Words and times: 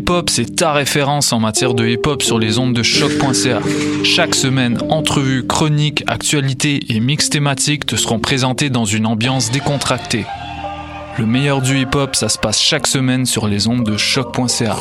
Pool 0.00 0.02
Hip 0.02 0.10
Hop, 0.10 0.30
c'est 0.30 0.56
ta 0.56 0.72
référence 0.72 1.32
en 1.32 1.40
matière 1.40 1.74
de 1.74 1.86
hip 1.86 2.06
hop 2.06 2.22
sur 2.22 2.38
les 2.38 2.58
ondes 2.58 2.74
de 2.74 2.82
choc.ca. 2.82 3.60
Chaque 4.02 4.34
semaine, 4.34 4.78
entrevues, 4.88 5.46
chroniques, 5.46 6.02
actualités 6.06 6.80
et 6.88 7.00
mix 7.00 7.30
thématiques 7.30 7.86
te 7.86 7.96
seront 7.96 8.18
présentés 8.18 8.70
dans 8.70 8.84
une 8.84 9.06
ambiance 9.06 9.50
décontractée. 9.50 10.26
Le 11.18 11.26
meilleur 11.26 11.60
du 11.60 11.80
hip 11.80 11.94
hop, 11.94 12.16
ça 12.16 12.28
se 12.28 12.38
passe 12.38 12.60
chaque 12.60 12.86
semaine 12.86 13.26
sur 13.26 13.46
les 13.46 13.68
ondes 13.68 13.84
de 13.84 13.96
choc.ca. 13.96 14.76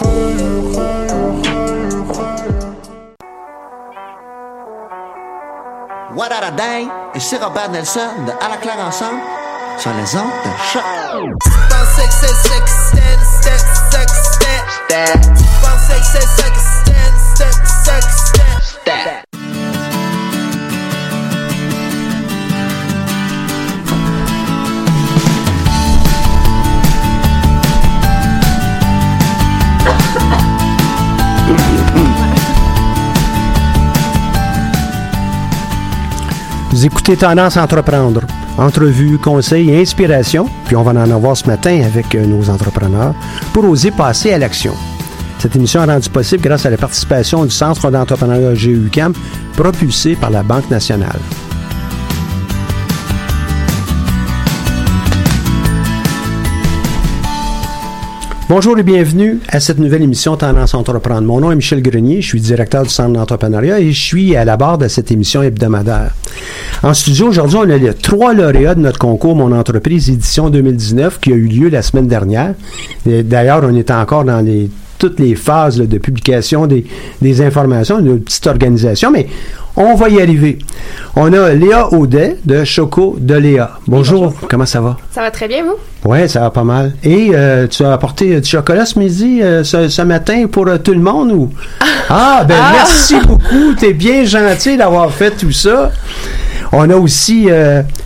What 6.15 6.29
a 6.31 6.51
Day 6.51 6.87
et 7.15 7.19
c'est 7.19 7.43
Robert 7.43 7.69
Nelson 7.71 7.99
de 8.25 8.31
À 8.43 8.49
la 8.49 8.57
claire 8.57 8.79
ensemble 8.79 9.19
sur 9.77 9.91
les 9.91 10.15
ondes 10.15 10.31
de 10.45 10.51
choc. 10.71 10.83
stat. 14.93 15.25
Five, 15.61 15.79
six, 15.79 16.05
six, 16.13 16.27
second, 16.37 16.63
écoutez 36.85 37.15
Tendance 37.15 37.57
Entreprendre 37.57 38.21
Entrevues, 38.57 39.17
conseils 39.17 39.71
et 39.71 39.81
inspiration. 39.81 40.47
Puis 40.65 40.75
on 40.75 40.83
va 40.83 40.91
en 40.91 41.11
avoir 41.11 41.35
ce 41.35 41.47
matin 41.47 41.81
avec 41.83 42.13
euh, 42.13 42.25
nos 42.25 42.49
entrepreneurs 42.49 43.15
pour 43.51 43.65
oser 43.65 43.91
passer 43.91 44.31
à 44.31 44.37
l'action. 44.37 44.73
Cette 45.39 45.55
émission 45.55 45.83
est 45.83 45.91
rendue 45.91 46.09
possible 46.09 46.43
grâce 46.43 46.65
à 46.65 46.69
la 46.69 46.77
participation 46.77 47.43
du 47.43 47.51
Centre 47.51 47.91
d'entrepreneuriat 47.91 48.53
GUCAM 48.53 49.13
propulsé 49.55 50.15
par 50.15 50.29
la 50.29 50.43
Banque 50.43 50.69
nationale. 50.69 51.19
Bonjour 58.55 58.77
et 58.77 58.83
bienvenue 58.83 59.39
à 59.47 59.59
cette 59.59 59.79
nouvelle 59.79 60.03
émission 60.03 60.37
Tendance 60.37 60.75
entreprendre. 60.75 61.23
Mon 61.23 61.39
nom 61.39 61.51
est 61.51 61.55
Michel 61.55 61.81
Grenier, 61.81 62.21
je 62.21 62.27
suis 62.27 62.39
directeur 62.39 62.83
du 62.83 62.89
Centre 62.89 63.11
d'entrepreneuriat 63.11 63.79
et 63.79 63.91
je 63.91 63.99
suis 63.99 64.35
à 64.35 64.45
la 64.45 64.57
barre 64.57 64.77
de 64.77 64.87
cette 64.87 65.09
émission 65.09 65.41
hebdomadaire. 65.41 66.13
En 66.83 66.93
studio 66.93 67.29
aujourd'hui, 67.29 67.57
on 67.57 67.69
a 67.71 67.77
les 67.77 67.95
trois 67.95 68.35
lauréats 68.35 68.75
de 68.75 68.81
notre 68.81 68.99
concours 68.99 69.35
Mon 69.35 69.51
entreprise 69.53 70.07
édition 70.11 70.51
2019 70.51 71.19
qui 71.19 71.33
a 71.33 71.35
eu 71.35 71.47
lieu 71.47 71.69
la 71.69 71.81
semaine 71.81 72.07
dernière. 72.07 72.53
D'ailleurs, 73.07 73.61
on 73.63 73.75
est 73.75 73.89
encore 73.89 74.23
dans 74.23 74.41
les 74.45 74.69
toutes 75.03 75.19
les 75.19 75.35
phases 75.35 75.79
là, 75.79 75.85
de 75.85 75.97
publication 75.97 76.65
des, 76.65 76.85
des 77.21 77.41
informations, 77.41 77.99
une 77.99 78.21
petite 78.21 78.47
organisation, 78.47 79.11
mais 79.11 79.27
on 79.75 79.95
va 79.95 80.07
y 80.07 80.21
arriver. 80.21 80.59
On 81.17 81.33
a 81.33 81.51
Léa 81.53 81.91
Audet 81.91 82.37
de 82.45 82.63
Choco 82.63 83.17
de 83.19 83.33
Léa. 83.35 83.71
Bonjour, 83.85 84.33
comment 84.49 84.65
ça 84.65 84.79
va? 84.79 84.95
Ça 85.11 85.19
va 85.19 85.29
très 85.29 85.49
bien, 85.49 85.65
vous? 85.65 85.75
Oui, 86.09 86.29
ça 86.29 86.39
va 86.39 86.51
pas 86.51 86.63
mal. 86.63 86.93
Et 87.03 87.31
euh, 87.33 87.67
tu 87.67 87.83
as 87.83 87.91
apporté 87.91 88.39
du 88.39 88.49
chocolat 88.49 88.85
ce 88.85 88.97
midi, 88.97 89.41
euh, 89.41 89.65
ce, 89.65 89.89
ce 89.89 90.01
matin 90.03 90.45
pour 90.49 90.69
euh, 90.69 90.77
tout 90.77 90.93
le 90.93 91.01
monde 91.01 91.33
ou? 91.33 91.49
Ah, 92.09 92.45
ben 92.47 92.55
Ah! 92.57 92.71
merci 92.73 93.15
beaucoup. 93.27 93.73
T'es 93.77 93.91
bien 93.91 94.23
gentil 94.23 94.77
d'avoir 94.77 95.11
fait 95.11 95.31
tout 95.31 95.51
ça. 95.51 95.91
On 96.71 96.89
a 96.89 96.95
aussi 96.95 97.49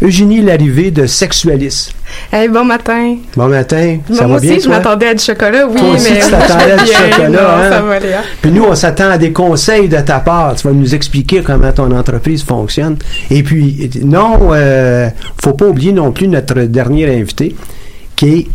Eugénie 0.01 0.41
Larrivée 0.41 0.91
de 0.91 1.05
Sexualis. 1.05 1.91
Hey, 2.31 2.49
bon 2.49 2.65
matin. 2.65 3.15
Bon 3.35 3.47
matin, 3.47 3.99
ça 4.11 4.27
Moi 4.27 4.35
va 4.35 4.41
bien 4.41 4.51
aussi, 4.55 4.61
je 4.63 4.69
m'attendais 4.69 5.07
à 5.07 5.13
du 5.13 5.23
chocolat, 5.23 5.65
oui, 5.65 5.79
Toi 5.79 5.89
aussi, 5.91 6.11
mais 6.11 6.19
tu 6.19 6.29
t'attendais 6.29 6.71
à 6.71 6.77
du 6.77 6.85
chocolat, 6.91 7.29
non, 7.29 7.39
hein? 7.39 7.69
ça 7.69 7.81
va, 7.81 7.99
Léa. 7.99 8.21
Puis 8.41 8.51
nous, 8.51 8.63
on 8.63 8.75
s'attend 8.75 9.09
à 9.09 9.17
des 9.17 9.31
conseils 9.31 9.87
de 9.87 9.97
ta 10.01 10.19
part. 10.19 10.55
Tu 10.55 10.67
vas 10.67 10.73
nous 10.73 10.93
expliquer 10.93 11.41
comment 11.41 11.71
ton 11.71 11.91
entreprise 11.91 12.43
fonctionne. 12.43 12.97
Et 13.31 13.43
puis, 13.43 13.89
non, 14.03 14.49
euh, 14.51 15.09
faut 15.41 15.53
pas 15.53 15.65
oublier 15.65 15.93
non 15.93 16.11
plus 16.11 16.27
notre 16.27 16.61
dernier 16.61 17.09
invité, 17.17 17.55
qui 18.15 18.27
est, 18.27 18.47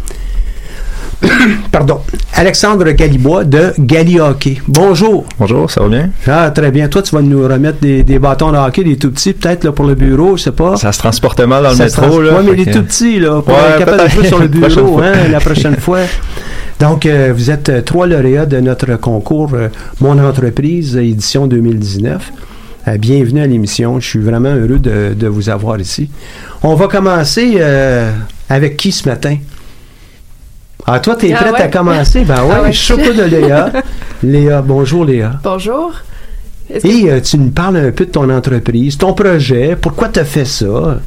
pardon, 1.72 2.00
Alexandre 2.34 2.90
Galibois 2.92 3.44
de 3.44 3.72
Gali 3.78 4.18
Hockey. 4.20 4.60
Bonjour. 4.66 5.24
Bonjour, 5.38 5.70
ça 5.70 5.80
va 5.82 5.88
bien? 5.88 6.10
Ah, 6.26 6.50
très 6.50 6.70
bien. 6.70 6.88
Toi, 6.88 7.02
tu 7.02 7.14
vas 7.14 7.22
nous 7.22 7.42
remettre 7.46 7.78
des, 7.80 8.02
des 8.02 8.18
bâtons 8.18 8.50
de 8.52 8.56
hockey, 8.56 8.84
des 8.84 8.96
tout 8.96 9.10
petits, 9.10 9.32
peut-être, 9.32 9.64
là, 9.64 9.72
pour 9.72 9.86
le 9.86 9.94
bureau, 9.94 10.36
je 10.36 10.42
sais 10.44 10.52
pas. 10.52 10.76
Ça 10.76 10.92
se 10.92 10.98
transporte 10.98 11.40
mal 11.40 11.62
dans 11.62 11.70
le 11.70 11.76
Ça 11.76 11.84
métro, 11.84 12.20
là. 12.20 12.34
Ouais, 12.34 12.42
mais 12.44 12.54
les 12.56 12.64
que- 12.66 12.72
tout 12.72 12.82
petits, 12.82 13.20
là, 13.20 13.40
pour 13.42 13.54
Ouais, 13.54 13.60
être 13.70 13.78
capable 13.78 14.04
de 14.04 14.08
jouer 14.10 14.26
sur 14.28 14.38
le 14.40 14.48
bureau, 14.48 14.68
fois. 14.98 15.06
hein, 15.06 15.28
la 15.30 15.40
prochaine 15.40 15.76
fois. 15.78 16.00
Donc, 16.80 17.06
euh, 17.06 17.32
vous 17.34 17.50
êtes 17.50 17.68
euh, 17.68 17.80
trois 17.82 18.06
lauréats 18.06 18.46
de 18.46 18.58
notre 18.58 18.96
concours 18.96 19.50
euh, 19.54 19.68
Mon 20.00 20.18
entreprise, 20.18 20.96
édition 20.96 21.46
2019. 21.46 22.32
Euh, 22.88 22.98
bienvenue 22.98 23.40
à 23.40 23.46
l'émission. 23.46 24.00
Je 24.00 24.08
suis 24.08 24.18
vraiment 24.18 24.52
heureux 24.54 24.80
de, 24.80 25.14
de 25.14 25.26
vous 25.28 25.48
avoir 25.48 25.78
ici. 25.80 26.10
On 26.64 26.74
va 26.74 26.88
commencer 26.88 27.60
avec 28.48 28.76
qui 28.76 28.90
ce 28.90 29.08
matin? 29.08 29.36
Ah, 30.86 30.98
toi, 31.00 31.14
t'es 31.16 31.32
Ah 31.32 31.36
prête 31.38 31.52
ouais? 31.54 31.62
à 31.62 31.68
commencer? 31.68 32.24
Ben 32.24 32.42
ouais, 32.44 32.54
Ah 32.56 32.62
ouais. 32.62 32.72
Choco 32.72 33.12
de 33.12 33.22
Léa. 33.24 33.70
Léa, 34.22 34.62
bonjour 34.62 35.04
Léa. 35.04 35.32
Bonjour. 35.42 35.92
Que- 36.68 36.86
Et 36.86 37.10
euh, 37.10 37.20
tu 37.20 37.38
nous 37.38 37.50
parles 37.50 37.76
un 37.76 37.90
peu 37.92 38.06
de 38.06 38.10
ton 38.10 38.28
entreprise, 38.30 38.96
ton 38.98 39.12
projet, 39.12 39.76
pourquoi 39.80 40.08
tu 40.08 40.20
as 40.20 40.24
fait 40.24 40.44
ça? 40.44 40.98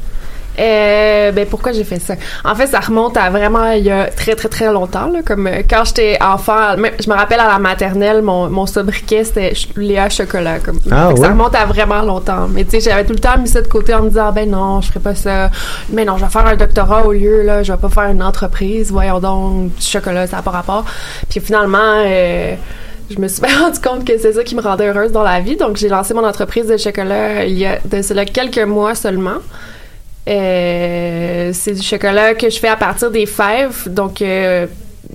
Euh, 0.58 1.32
ben 1.32 1.46
pourquoi 1.46 1.72
j'ai 1.72 1.84
fait 1.84 1.98
ça? 1.98 2.14
En 2.44 2.54
fait, 2.54 2.66
ça 2.66 2.80
remonte 2.80 3.16
à 3.16 3.30
vraiment 3.30 3.72
il 3.72 3.84
y 3.84 3.90
a 3.90 4.06
très 4.06 4.34
très 4.34 4.48
très 4.48 4.72
longtemps 4.72 5.08
là, 5.08 5.20
comme 5.24 5.46
euh, 5.46 5.62
quand 5.68 5.84
j'étais 5.84 6.18
enfant, 6.22 6.76
je 6.76 7.10
me 7.10 7.14
rappelle 7.14 7.40
à 7.40 7.48
la 7.48 7.58
maternelle, 7.58 8.22
mon, 8.22 8.48
mon 8.48 8.66
sobriquet 8.66 9.24
c'était 9.24 9.52
Léa 9.76 10.08
chocolat 10.08 10.58
comme. 10.60 10.78
Ah 10.90 11.10
ouais? 11.10 11.20
Ça 11.20 11.28
remonte 11.28 11.54
à 11.54 11.66
vraiment 11.66 12.02
longtemps. 12.02 12.48
Mais 12.48 12.64
tu 12.64 12.72
sais, 12.72 12.90
j'avais 12.90 13.04
tout 13.04 13.12
le 13.12 13.18
temps 13.18 13.38
mis 13.38 13.48
ça 13.48 13.60
de 13.60 13.68
côté 13.68 13.94
en 13.94 14.02
me 14.02 14.08
disant 14.08 14.32
ben 14.32 14.50
non, 14.50 14.80
je 14.80 14.88
ferai 14.88 15.00
pas 15.00 15.14
ça. 15.14 15.50
Mais 15.90 16.04
non, 16.04 16.16
je 16.16 16.24
vais 16.24 16.30
faire 16.30 16.46
un 16.46 16.56
doctorat 16.56 17.06
au 17.06 17.12
lieu 17.12 17.42
là, 17.42 17.62
je 17.62 17.72
vais 17.72 17.78
pas 17.78 17.90
faire 17.90 18.10
une 18.10 18.22
entreprise. 18.22 18.90
Voyons 18.90 19.20
donc 19.20 19.74
du 19.74 19.86
chocolat, 19.86 20.26
ça 20.26 20.36
n'a 20.36 20.42
pas 20.42 20.50
rapport. 20.50 20.84
Puis 21.28 21.40
finalement 21.40 21.78
euh, 22.04 22.54
je 23.10 23.18
me 23.18 23.28
suis 23.28 23.42
rendu 23.60 23.80
compte 23.80 24.04
que 24.04 24.18
c'est 24.18 24.32
ça 24.32 24.44
qui 24.44 24.54
me 24.54 24.60
rendait 24.60 24.88
heureuse 24.88 25.12
dans 25.12 25.22
la 25.22 25.40
vie. 25.40 25.56
Donc, 25.56 25.76
j'ai 25.76 25.88
lancé 25.88 26.14
mon 26.14 26.24
entreprise 26.24 26.66
de 26.66 26.76
chocolat 26.76 27.44
il 27.44 27.58
y 27.58 27.66
a 27.66 27.78
de 27.84 28.02
cela 28.02 28.24
quelques 28.24 28.58
mois 28.58 28.94
seulement. 28.94 29.38
Euh, 30.28 31.50
c'est 31.52 31.72
du 31.72 31.82
chocolat 31.82 32.34
que 32.34 32.50
je 32.50 32.58
fais 32.58 32.68
à 32.68 32.76
partir 32.76 33.10
des 33.10 33.26
fèves. 33.26 33.84
Donc, 33.88 34.20
euh, 34.22 34.66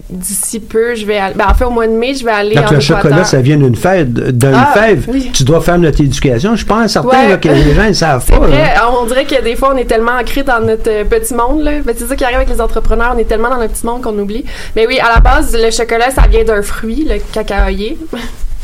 d'ici 0.10 0.60
peu, 0.62 0.96
je 0.96 1.06
vais 1.06 1.18
aller. 1.18 1.36
Ben, 1.36 1.48
en 1.50 1.54
fait, 1.54 1.66
au 1.66 1.70
mois 1.70 1.86
de 1.88 1.92
mai, 1.92 2.14
je 2.14 2.24
vais 2.24 2.32
aller 2.32 2.56
Donc, 2.56 2.68
en 2.68 2.72
le 2.72 2.78
Équateur. 2.82 2.98
chocolat, 3.02 3.24
ça 3.26 3.42
vient 3.42 3.58
d'une 3.58 3.76
fève. 3.76 4.08
D'une 4.32 4.54
Ah, 4.56 4.72
fève. 4.74 5.06
oui. 5.10 5.30
Tu 5.34 5.44
dois 5.44 5.60
faire 5.62 5.78
notre 5.78 6.00
éducation. 6.02 6.56
Je 6.56 6.66
pense 6.66 6.94
certain 6.94 7.10
Ouais. 7.10 7.30
là, 7.30 7.38
que 7.38 7.50
les 7.50 7.74
gens 7.74 7.88
ne 7.88 7.94
savent 7.94 8.26
pas. 8.26 8.40
vrai, 8.40 8.58
là. 8.74 8.90
on 9.02 9.06
dirait 9.06 9.26
que 9.26 9.42
des 9.44 9.56
fois, 9.58 9.74
on 9.74 9.78
est 9.78 9.86
tellement 9.86 10.14
ancré 10.14 10.44
dans 10.44 10.62
notre 10.66 10.90
euh, 10.90 11.04
petit 11.04 11.34
monde. 11.34 11.62
Là. 11.62 11.72
Ben, 11.86 11.94
c'est 11.98 12.08
ça 12.08 12.16
qui 12.16 12.24
arrive 12.24 12.38
avec 12.38 12.50
les 12.50 12.62
entrepreneurs, 12.62 13.14
on 13.16 13.20
est 13.20 13.26
tellement 13.26 13.50
dans 13.50 13.58
notre 13.58 13.74
petit 13.74 13.86
monde 13.86 14.02
qu'on 14.02 14.18
oublie. 14.18 14.46
Mais 14.78 14.88
oui, 14.88 14.98
à 15.00 15.14
la 15.14 15.20
base, 15.20 15.54
le 15.62 15.72
chocolat, 15.72 16.10
ça 16.12 16.24
vient 16.30 16.46
d'un 16.46 16.62
fruit, 16.62 17.06
le 17.10 17.18
cacaoyer. 17.34 17.98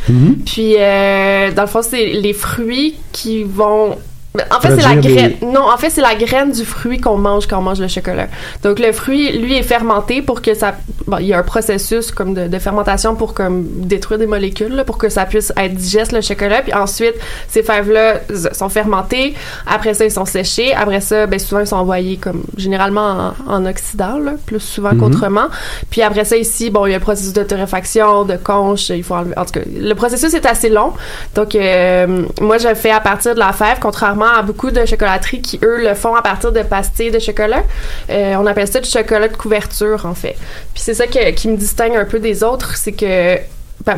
Mhm. 0.07 0.38
Puis, 0.45 0.75
euh, 0.79 1.51
dans 1.51 1.63
le 1.63 1.67
fond, 1.67 1.81
c'est 1.81 2.05
les 2.05 2.31
fruits 2.33 2.95
qui 3.11 3.44
vont... 3.44 3.97
En 4.56 4.60
fait, 4.62 4.69
c'est 4.75 4.84
la 4.88 4.95
graine. 4.95 5.34
des- 5.39 5.45
Non, 5.45 5.69
en 5.72 5.78
fait, 5.78 5.89
c'est 5.89 6.01
la 6.01 6.16
graine 6.16 6.51
du 6.51 6.66
fruit 6.66 7.00
qu'on 7.00 7.18
mange 7.18 7.48
quand 7.48 7.57
on 7.60 7.62
mange 7.62 7.80
le 7.80 7.88
chocolat. 7.88 8.28
Donc, 8.63 8.80
le 8.80 8.92
fruit, 8.92 9.38
lui, 9.38 9.56
est 9.56 9.63
fermenté 9.63 10.22
pour 10.22 10.42
que 10.42 10.54
ça. 10.54 10.75
Bon, 11.07 11.18
il 11.19 11.28
y 11.28 11.34
a 11.34 11.39
un 11.39 11.44
processus 11.44 12.12
comme 12.12 12.34
de, 12.34 12.48
de 12.48 12.60
fermentation 12.60 13.16
pour 13.16 13.34
comme 13.34 13.66
détruire 13.68 14.19
des 14.19 14.28
molécules, 14.28 14.74
là, 14.75 14.84
pour 14.84 14.98
que 14.98 15.10
ça 15.10 15.25
puisse 15.25 15.51
être 15.57 15.74
digeste 15.74 16.12
le 16.12 16.22
chocolat. 16.22 16.62
Puis 16.62 16.74
ensuite, 16.74 17.16
ces 17.48 17.63
fèves-là 17.63 18.22
sont 18.54 18.69
fermentées. 18.69 19.34
Après 19.66 19.94
ça, 19.94 20.06
ils 20.06 20.12
sont 20.12 20.25
séchés. 20.25 20.74
Après 20.74 21.01
ça, 21.01 21.25
ben 21.28 21.40
souvent 21.40 21.62
ils 21.62 21.68
sont 21.68 21.78
envoyés 21.78 22.18
comme 22.18 22.44
généralement 22.57 23.33
en, 23.48 23.54
en 23.54 23.66
Occident, 23.66 24.18
là, 24.19 24.33
plus 24.45 24.60
souvent 24.60 24.92
Mhm. 24.94 25.00
qu'autrement. 25.00 25.48
Puis 25.90 26.01
après 26.01 26.25
ça, 26.25 26.36
ici, 26.36 26.69
bon, 26.69 26.86
il 26.86 26.92
y 26.92 26.94
a 26.94 26.98
un 26.98 27.00
processus 27.01 27.33
de 27.33 27.44
torréfaction, 27.44 28.24
de 28.25 28.36
conche. 28.38 28.90
Il 28.90 29.04
faut 29.04 29.16
enlever. 29.16 29.38
En 29.38 29.45
tout 29.45 29.54
cas, 29.54 29.62
le 29.66 29.94
processus 29.94 30.33
est 30.33 30.45
assez 30.45 30.69
long. 30.69 30.94
Donc, 31.36 31.56
euh, 31.56 32.24
moi, 32.42 32.57
je 32.57 32.68
le 32.68 32.75
fais 32.75 32.92
à 32.92 33.00
partir 33.00 33.33
de 33.33 33.40
la 33.40 33.54
fève, 33.54 33.78
contrairement 33.81 34.26
à 34.35 34.41
beaucoup 34.41 34.71
de 34.71 34.85
chocolateries 34.85 35.41
qui, 35.41 35.59
eux, 35.63 35.81
le 35.81 35.94
font 35.95 36.15
à 36.15 36.21
partir 36.21 36.51
de 36.51 36.62
pastilles 36.62 37.12
de 37.12 37.19
chocolat. 37.19 37.63
Euh, 38.09 38.35
on 38.38 38.45
appelle 38.45 38.68
ça 38.68 38.79
du 38.79 38.89
chocolat 38.89 39.27
de 39.27 39.35
couverture, 39.35 40.06
en 40.06 40.13
fait. 40.13 40.35
Puis 40.74 40.83
c'est 40.83 40.94
ça 40.94 41.07
qui 41.07 41.47
me 41.47 41.57
distingue 41.57 41.95
un 41.95 42.06
peu 42.06 42.19
des 42.19 42.44
autres, 42.44 42.75
c'est 42.77 42.91
que 42.91 43.38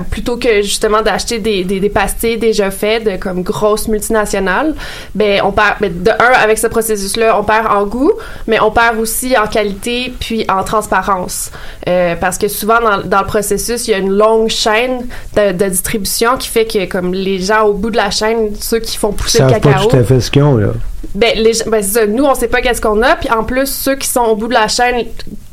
plutôt 0.09 0.37
que 0.37 0.61
justement 0.61 1.01
d'acheter 1.01 1.39
des, 1.39 1.63
des, 1.63 1.79
des 1.79 1.89
pastilles 1.89 2.37
déjà 2.37 2.71
faites 2.71 3.03
de 3.05 3.17
comme 3.17 3.43
grosses 3.43 3.87
multinationales, 3.87 4.75
ben 5.15 5.41
on 5.43 5.51
perd 5.51 5.75
ben, 5.79 5.91
de 6.03 6.11
un 6.11 6.33
avec 6.43 6.57
ce 6.57 6.67
processus 6.67 7.17
là, 7.17 7.39
on 7.39 7.43
perd 7.43 7.67
en 7.67 7.85
goût, 7.85 8.13
mais 8.47 8.59
on 8.59 8.71
perd 8.71 8.97
aussi 8.99 9.37
en 9.37 9.47
qualité 9.47 10.13
puis 10.19 10.45
en 10.49 10.63
transparence 10.63 11.51
Euh, 11.87 12.15
parce 12.19 12.37
que 12.37 12.47
souvent 12.47 12.79
dans, 12.81 13.01
dans 13.03 13.21
le 13.21 13.25
processus 13.25 13.87
il 13.87 13.91
y 13.91 13.93
a 13.93 13.97
une 13.97 14.11
longue 14.11 14.49
chaîne 14.49 15.07
de, 15.35 15.51
de 15.51 15.65
distribution 15.69 16.37
qui 16.37 16.47
fait 16.49 16.65
que 16.65 16.85
comme 16.85 17.13
les 17.13 17.39
gens 17.39 17.63
au 17.63 17.73
bout 17.73 17.89
de 17.89 17.97
la 17.97 18.11
chaîne, 18.11 18.49
ceux 18.59 18.79
qui 18.79 18.97
font 18.97 19.11
Ils 19.11 19.15
pousser 19.15 19.39
le 19.39 19.49
savent 19.49 19.59
pas 19.61 19.71
cacao, 19.73 19.89
tout 19.89 19.95
à 19.95 20.03
fait 20.03 20.19
ce 20.19 20.29
qu'ils 20.31 20.43
ont, 20.43 20.57
là. 20.57 20.69
Ben, 21.15 21.31
les, 21.35 21.51
ben, 21.67 21.81
c'est 21.81 21.99
ça. 21.99 22.05
Nous, 22.07 22.23
on 22.23 22.35
sait 22.35 22.47
pas 22.47 22.61
qu'est-ce 22.61 22.81
qu'on 22.81 23.01
a. 23.01 23.15
Puis 23.15 23.29
en 23.31 23.43
plus, 23.43 23.65
ceux 23.67 23.95
qui 23.95 24.07
sont 24.07 24.21
au 24.21 24.35
bout 24.35 24.47
de 24.47 24.53
la 24.53 24.67
chaîne, 24.67 25.05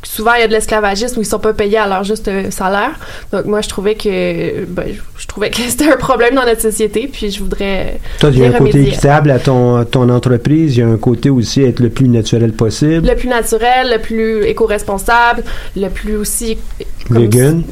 souvent, 0.03 0.35
il 0.35 0.41
y 0.41 0.45
a 0.45 0.47
de 0.49 0.53
l'esclavagisme 0.53 1.19
où 1.19 1.23
ils 1.23 1.27
sont 1.27 1.39
pas 1.39 1.53
payés 1.55 1.79
à 1.79 1.87
leur 1.87 2.05
juste 2.05 2.29
euh, 2.29 2.51
salaire. 2.51 2.93
Donc, 3.33 3.47
moi, 3.47 3.61
je 3.63 3.69
trouvais 3.69 3.95
que, 3.95 4.65
ben, 4.67 4.85
je- 4.89 5.01
je 5.23 5.27
trouvais 5.27 5.51
que 5.51 5.57
c'était 5.69 5.91
un 5.91 5.97
problème 5.97 6.35
dans 6.35 6.45
notre 6.45 6.61
société. 6.61 7.09
Puis 7.13 7.31
je 7.31 7.41
voudrais. 7.41 7.99
Toi, 8.21 8.31
il 8.33 8.39
y 8.39 8.45
a 8.45 8.49
un 8.49 8.53
côté 8.53 8.83
équitable 8.83 9.31
à 9.31 9.39
ton, 9.39 9.85
ton 9.85 10.09
entreprise. 10.11 10.77
Il 10.77 10.81
y 10.81 10.83
a 10.83 10.89
un 10.89 10.97
côté 10.99 11.31
aussi 11.31 11.63
être 11.63 11.81
le 11.81 11.89
plus 11.91 12.09
naturel 12.09 12.53
possible. 12.53 13.07
Le 13.09 13.15
plus 13.17 13.29
naturel, 13.29 13.91
le 13.93 13.99
plus 13.99 14.45
éco-responsable, 14.45 15.43
le 15.77 15.89
plus 15.89 16.17
aussi. 16.17 16.59
comme- 17.09 17.19
Vegan. 17.19 17.63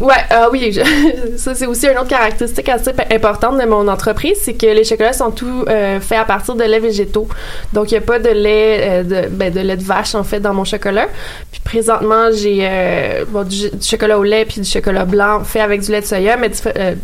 Ouais, 0.00 0.14
ah 0.30 0.48
oui, 0.50 0.72
je- 0.72 1.36
ça 1.36 1.54
c'est 1.54 1.66
aussi 1.66 1.86
une 1.86 1.96
autre 1.96 2.08
caractéristique 2.08 2.68
assez 2.68 2.90
importante 3.12 3.58
de 3.60 3.64
mon 3.64 3.86
entreprise, 3.86 4.36
c'est 4.42 4.54
que 4.54 4.66
les 4.66 4.82
chocolats 4.82 5.12
sont 5.12 5.30
tous 5.30 5.64
euh, 5.68 6.00
faits 6.00 6.18
à 6.18 6.24
partir 6.24 6.56
de 6.56 6.64
lait 6.64 6.80
végétaux. 6.80 7.28
Donc 7.72 7.92
il 7.92 7.94
n'y 7.94 7.98
a 7.98 8.00
pas 8.00 8.18
de 8.18 8.28
lait 8.28 8.80
euh, 8.82 9.02
de 9.04 9.28
ben, 9.28 9.52
de 9.52 9.60
lait 9.60 9.76
de 9.76 9.84
vache 9.84 10.16
en 10.16 10.24
fait 10.24 10.40
dans 10.40 10.52
mon 10.52 10.64
chocolat. 10.64 11.06
Puis 11.52 11.60
présentement, 11.64 12.26
j'ai 12.32 12.58
euh, 12.62 13.24
bon, 13.28 13.44
du, 13.44 13.70
chocolat 13.80 14.18
au 14.18 14.24
lait 14.24 14.44
puis 14.44 14.60
du 14.60 14.68
chocolat 14.68 15.04
blanc 15.04 15.44
fait 15.44 15.60
avec 15.60 15.80
du 15.80 15.92
lait 15.92 16.00
de 16.00 16.06
soya, 16.06 16.36
mais 16.36 16.50
euh, 16.76 16.96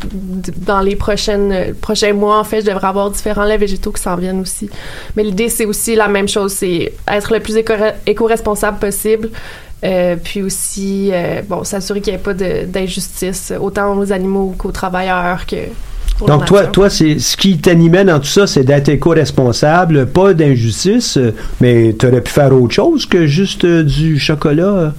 dans 0.56 0.80
les 0.80 0.96
prochaines 0.96 1.52
euh, 1.52 1.72
prochains 1.80 2.12
mois 2.12 2.40
en 2.40 2.44
fait, 2.44 2.62
je 2.62 2.66
devrais 2.66 2.88
avoir 2.88 3.08
différents 3.10 3.44
laits 3.44 3.60
végétaux 3.60 3.92
qui 3.92 4.02
s'en 4.02 4.16
viennent 4.16 4.40
aussi. 4.40 4.68
Mais 5.14 5.22
l'idée 5.22 5.48
c'est 5.48 5.64
aussi 5.64 5.94
la 5.94 6.08
même 6.08 6.28
chose, 6.28 6.52
c'est 6.54 6.92
être 7.06 7.32
le 7.32 7.38
plus 7.38 7.56
éco- 7.56 7.72
éco-responsable 8.04 8.80
possible. 8.80 9.30
Euh, 9.82 10.16
puis 10.22 10.42
aussi, 10.42 11.10
euh, 11.12 11.40
bon, 11.48 11.64
s'assurer 11.64 12.00
qu'il 12.00 12.12
n'y 12.12 12.18
ait 12.18 12.22
pas 12.22 12.34
d'injustice, 12.34 13.52
autant 13.58 13.96
aux 13.96 14.12
animaux 14.12 14.54
qu'aux 14.58 14.72
travailleurs 14.72 15.46
que 15.46 15.56
pour 16.20 16.28
Donc, 16.28 16.44
toi, 16.44 16.66
toi 16.66 16.90
c'est 16.90 17.18
ce 17.18 17.34
qui 17.34 17.56
t'animait 17.56 18.04
dans 18.04 18.18
tout 18.20 18.26
ça, 18.26 18.46
c'est 18.46 18.62
d'être 18.62 18.90
éco-responsable, 18.90 20.06
pas 20.06 20.34
d'injustice, 20.34 21.16
euh, 21.16 21.34
mais 21.62 21.96
tu 21.98 22.06
aurais 22.06 22.20
pu 22.20 22.30
faire 22.30 22.54
autre 22.54 22.74
chose 22.74 23.06
que 23.06 23.26
juste 23.26 23.64
euh, 23.64 23.82
du 23.82 24.18
chocolat. 24.18 24.64
euh. 24.64 24.90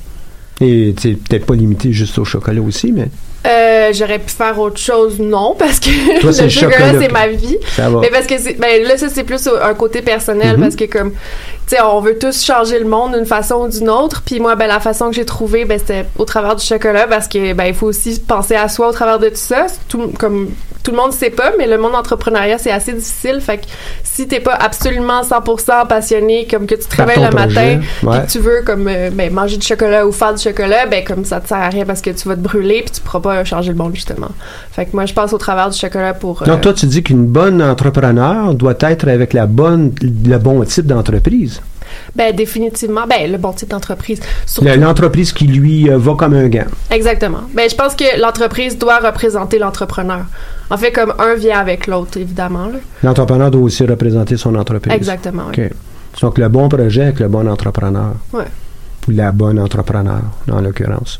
Et 0.61 0.95
tu 0.99 1.15
peut-être 1.15 1.45
pas 1.45 1.55
limité 1.55 1.91
juste 1.91 2.17
au 2.17 2.25
chocolat 2.25 2.61
aussi, 2.61 2.91
mais 2.91 3.09
Euh, 3.47 3.91
J'aurais 3.93 4.19
pu 4.19 4.29
faire 4.31 4.59
autre 4.59 4.77
chose, 4.79 5.19
non, 5.19 5.55
parce 5.57 5.79
que 5.79 6.19
Toi, 6.21 6.31
le 6.43 6.49
chocolat, 6.49 6.93
c'est 6.99 7.11
ma 7.11 7.27
vie. 7.27 7.57
ça 7.75 7.89
va. 7.89 7.99
Mais 7.99 8.09
parce 8.09 8.27
que 8.27 8.37
c'est, 8.37 8.53
ben 8.53 8.83
là, 8.83 8.97
ça, 8.97 9.07
c'est 9.09 9.23
plus 9.23 9.47
un 9.47 9.73
côté 9.73 10.01
personnel, 10.01 10.57
Mhm. 10.57 10.61
parce 10.63 10.75
que 10.75 10.85
comme, 10.85 11.11
tu 11.11 11.17
sais, 11.75 11.81
on 11.81 11.99
veut 12.01 12.17
tous 12.19 12.43
changer 12.45 12.77
le 12.79 12.85
monde 12.85 13.15
d'une 13.15 13.25
façon 13.25 13.55
ou 13.55 13.67
d'une 13.67 13.89
autre. 13.89 14.21
Puis 14.25 14.39
moi, 14.39 14.55
ben, 14.55 14.67
la 14.67 14.79
façon 14.79 15.09
que 15.09 15.15
j'ai 15.15 15.25
trouvée, 15.25 15.65
ben, 15.65 15.79
c'était 15.79 16.05
au 16.17 16.25
travers 16.25 16.55
du 16.55 16.65
chocolat, 16.65 17.07
parce 17.07 17.27
que, 17.27 17.53
ben, 17.53 17.65
il 17.65 17.73
faut 17.73 17.87
aussi 17.87 18.19
penser 18.19 18.55
à 18.55 18.67
soi 18.67 18.89
au 18.89 18.91
travers 18.91 19.17
de 19.19 19.29
tout 19.29 19.35
ça. 19.35 19.65
Tout, 19.89 20.11
comme, 20.19 20.49
tout 20.83 20.89
le 20.91 20.97
monde 20.97 21.13
sait 21.13 21.29
pas, 21.29 21.51
mais 21.59 21.67
le 21.67 21.77
monde 21.77 21.93
entrepreneuriat, 21.93 22.57
c'est 22.57 22.71
assez 22.71 22.93
difficile. 22.93 23.39
Fait 23.39 23.57
que 23.59 23.65
si 24.03 24.27
t'es 24.27 24.39
pas 24.39 24.55
absolument 24.55 25.21
100% 25.21 25.87
passionné, 25.87 26.47
comme 26.49 26.65
que 26.65 26.73
tu 26.73 26.85
te 26.85 26.95
réveilles 26.97 27.23
le 27.23 27.29
matin, 27.35 27.79
ouais. 28.03 28.21
que 28.25 28.31
tu 28.31 28.39
veux, 28.39 28.63
comme, 28.65 28.87
euh, 28.87 29.09
ben, 29.11 29.31
manger 29.31 29.57
du 29.57 29.65
chocolat 29.65 30.07
ou 30.07 30.11
faire 30.11 30.33
du 30.33 30.41
chocolat, 30.41 30.87
ben, 30.87 31.03
comme 31.03 31.23
ça 31.23 31.39
te 31.39 31.47
sert 31.47 31.57
à 31.57 31.69
rien 31.69 31.85
parce 31.85 32.01
que 32.01 32.09
tu 32.09 32.27
vas 32.27 32.35
te 32.35 32.41
brûler, 32.41 32.81
puis 32.81 32.91
tu 32.95 33.01
pourras 33.01 33.19
pas 33.19 33.30
changer 33.45 33.69
le 33.71 33.77
monde, 33.77 33.95
justement. 33.95 34.29
Fait 34.71 34.85
que 34.85 34.91
moi, 34.93 35.05
je 35.05 35.13
passe 35.13 35.33
au 35.33 35.37
travers 35.37 35.69
du 35.69 35.77
chocolat 35.77 36.13
pour. 36.13 36.41
euh, 36.41 36.45
Donc, 36.45 36.61
toi, 36.61 36.73
tu 36.73 36.85
dis 36.85 37.01
qu'une 37.03 37.25
bonne 37.25 37.61
entrepreneur 37.61 38.53
doit 38.53 38.75
être 38.79 39.07
avec 39.07 39.33
la 39.33 39.45
bonne, 39.47 39.93
le 40.01 40.37
bon 40.37 40.63
type 40.63 40.85
d'entreprise. 40.85 41.61
Ben, 42.15 42.33
définitivement. 42.33 43.01
Ben, 43.07 43.29
le 43.29 43.37
bon 43.37 43.51
type 43.51 43.69
d'entreprise. 43.69 44.21
L'entreprise 44.61 45.33
qui 45.33 45.45
lui 45.47 45.89
euh, 45.89 45.97
va 45.97 46.13
comme 46.15 46.33
un 46.33 46.47
gant. 46.47 46.65
Exactement. 46.89 47.41
Ben, 47.53 47.69
je 47.69 47.75
pense 47.75 47.95
que 47.95 48.19
l'entreprise 48.19 48.77
doit 48.77 48.99
représenter 48.99 49.59
l'entrepreneur. 49.59 50.25
En 50.69 50.77
fait, 50.77 50.91
comme 50.91 51.13
un 51.19 51.35
vient 51.35 51.59
avec 51.59 51.87
l'autre, 51.87 52.17
évidemment. 52.17 52.67
L'entrepreneur 53.03 53.51
doit 53.51 53.61
aussi 53.61 53.85
représenter 53.85 54.37
son 54.37 54.55
entreprise. 54.55 54.93
Exactement, 54.93 55.43
oui. 55.55 55.65
OK. 55.65 55.71
Donc, 56.21 56.37
le 56.37 56.47
bon 56.47 56.69
projet 56.69 57.03
avec 57.03 57.19
le 57.19 57.27
bon 57.27 57.47
entrepreneur. 57.47 58.13
Ouais. 58.31 58.45
Ou 59.07 59.11
la 59.11 59.31
bonne 59.31 59.59
entrepreneur, 59.59 60.21
en 60.49 60.61
l'occurrence. 60.61 61.19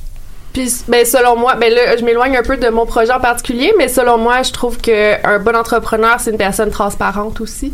Puis, 0.54 0.84
ben, 0.88 1.06
selon 1.06 1.38
moi, 1.38 1.56
ben 1.56 1.74
là, 1.74 1.96
je 1.98 2.04
m'éloigne 2.04 2.36
un 2.36 2.44
peu 2.44 2.58
de 2.58 2.70
mon 2.70 2.86
projet 2.86 3.12
en 3.12 3.20
particulier, 3.20 3.74
mais 3.78 3.88
selon 3.88 4.18
moi, 4.18 4.44
je 4.44 4.52
trouve 4.52 4.78
que 4.78 5.26
un 5.26 5.40
bon 5.40 5.56
entrepreneur, 5.56 6.20
c'est 6.20 6.32
une 6.32 6.38
personne 6.38 6.72
transparente 6.72 7.40
aussi. 7.40 7.74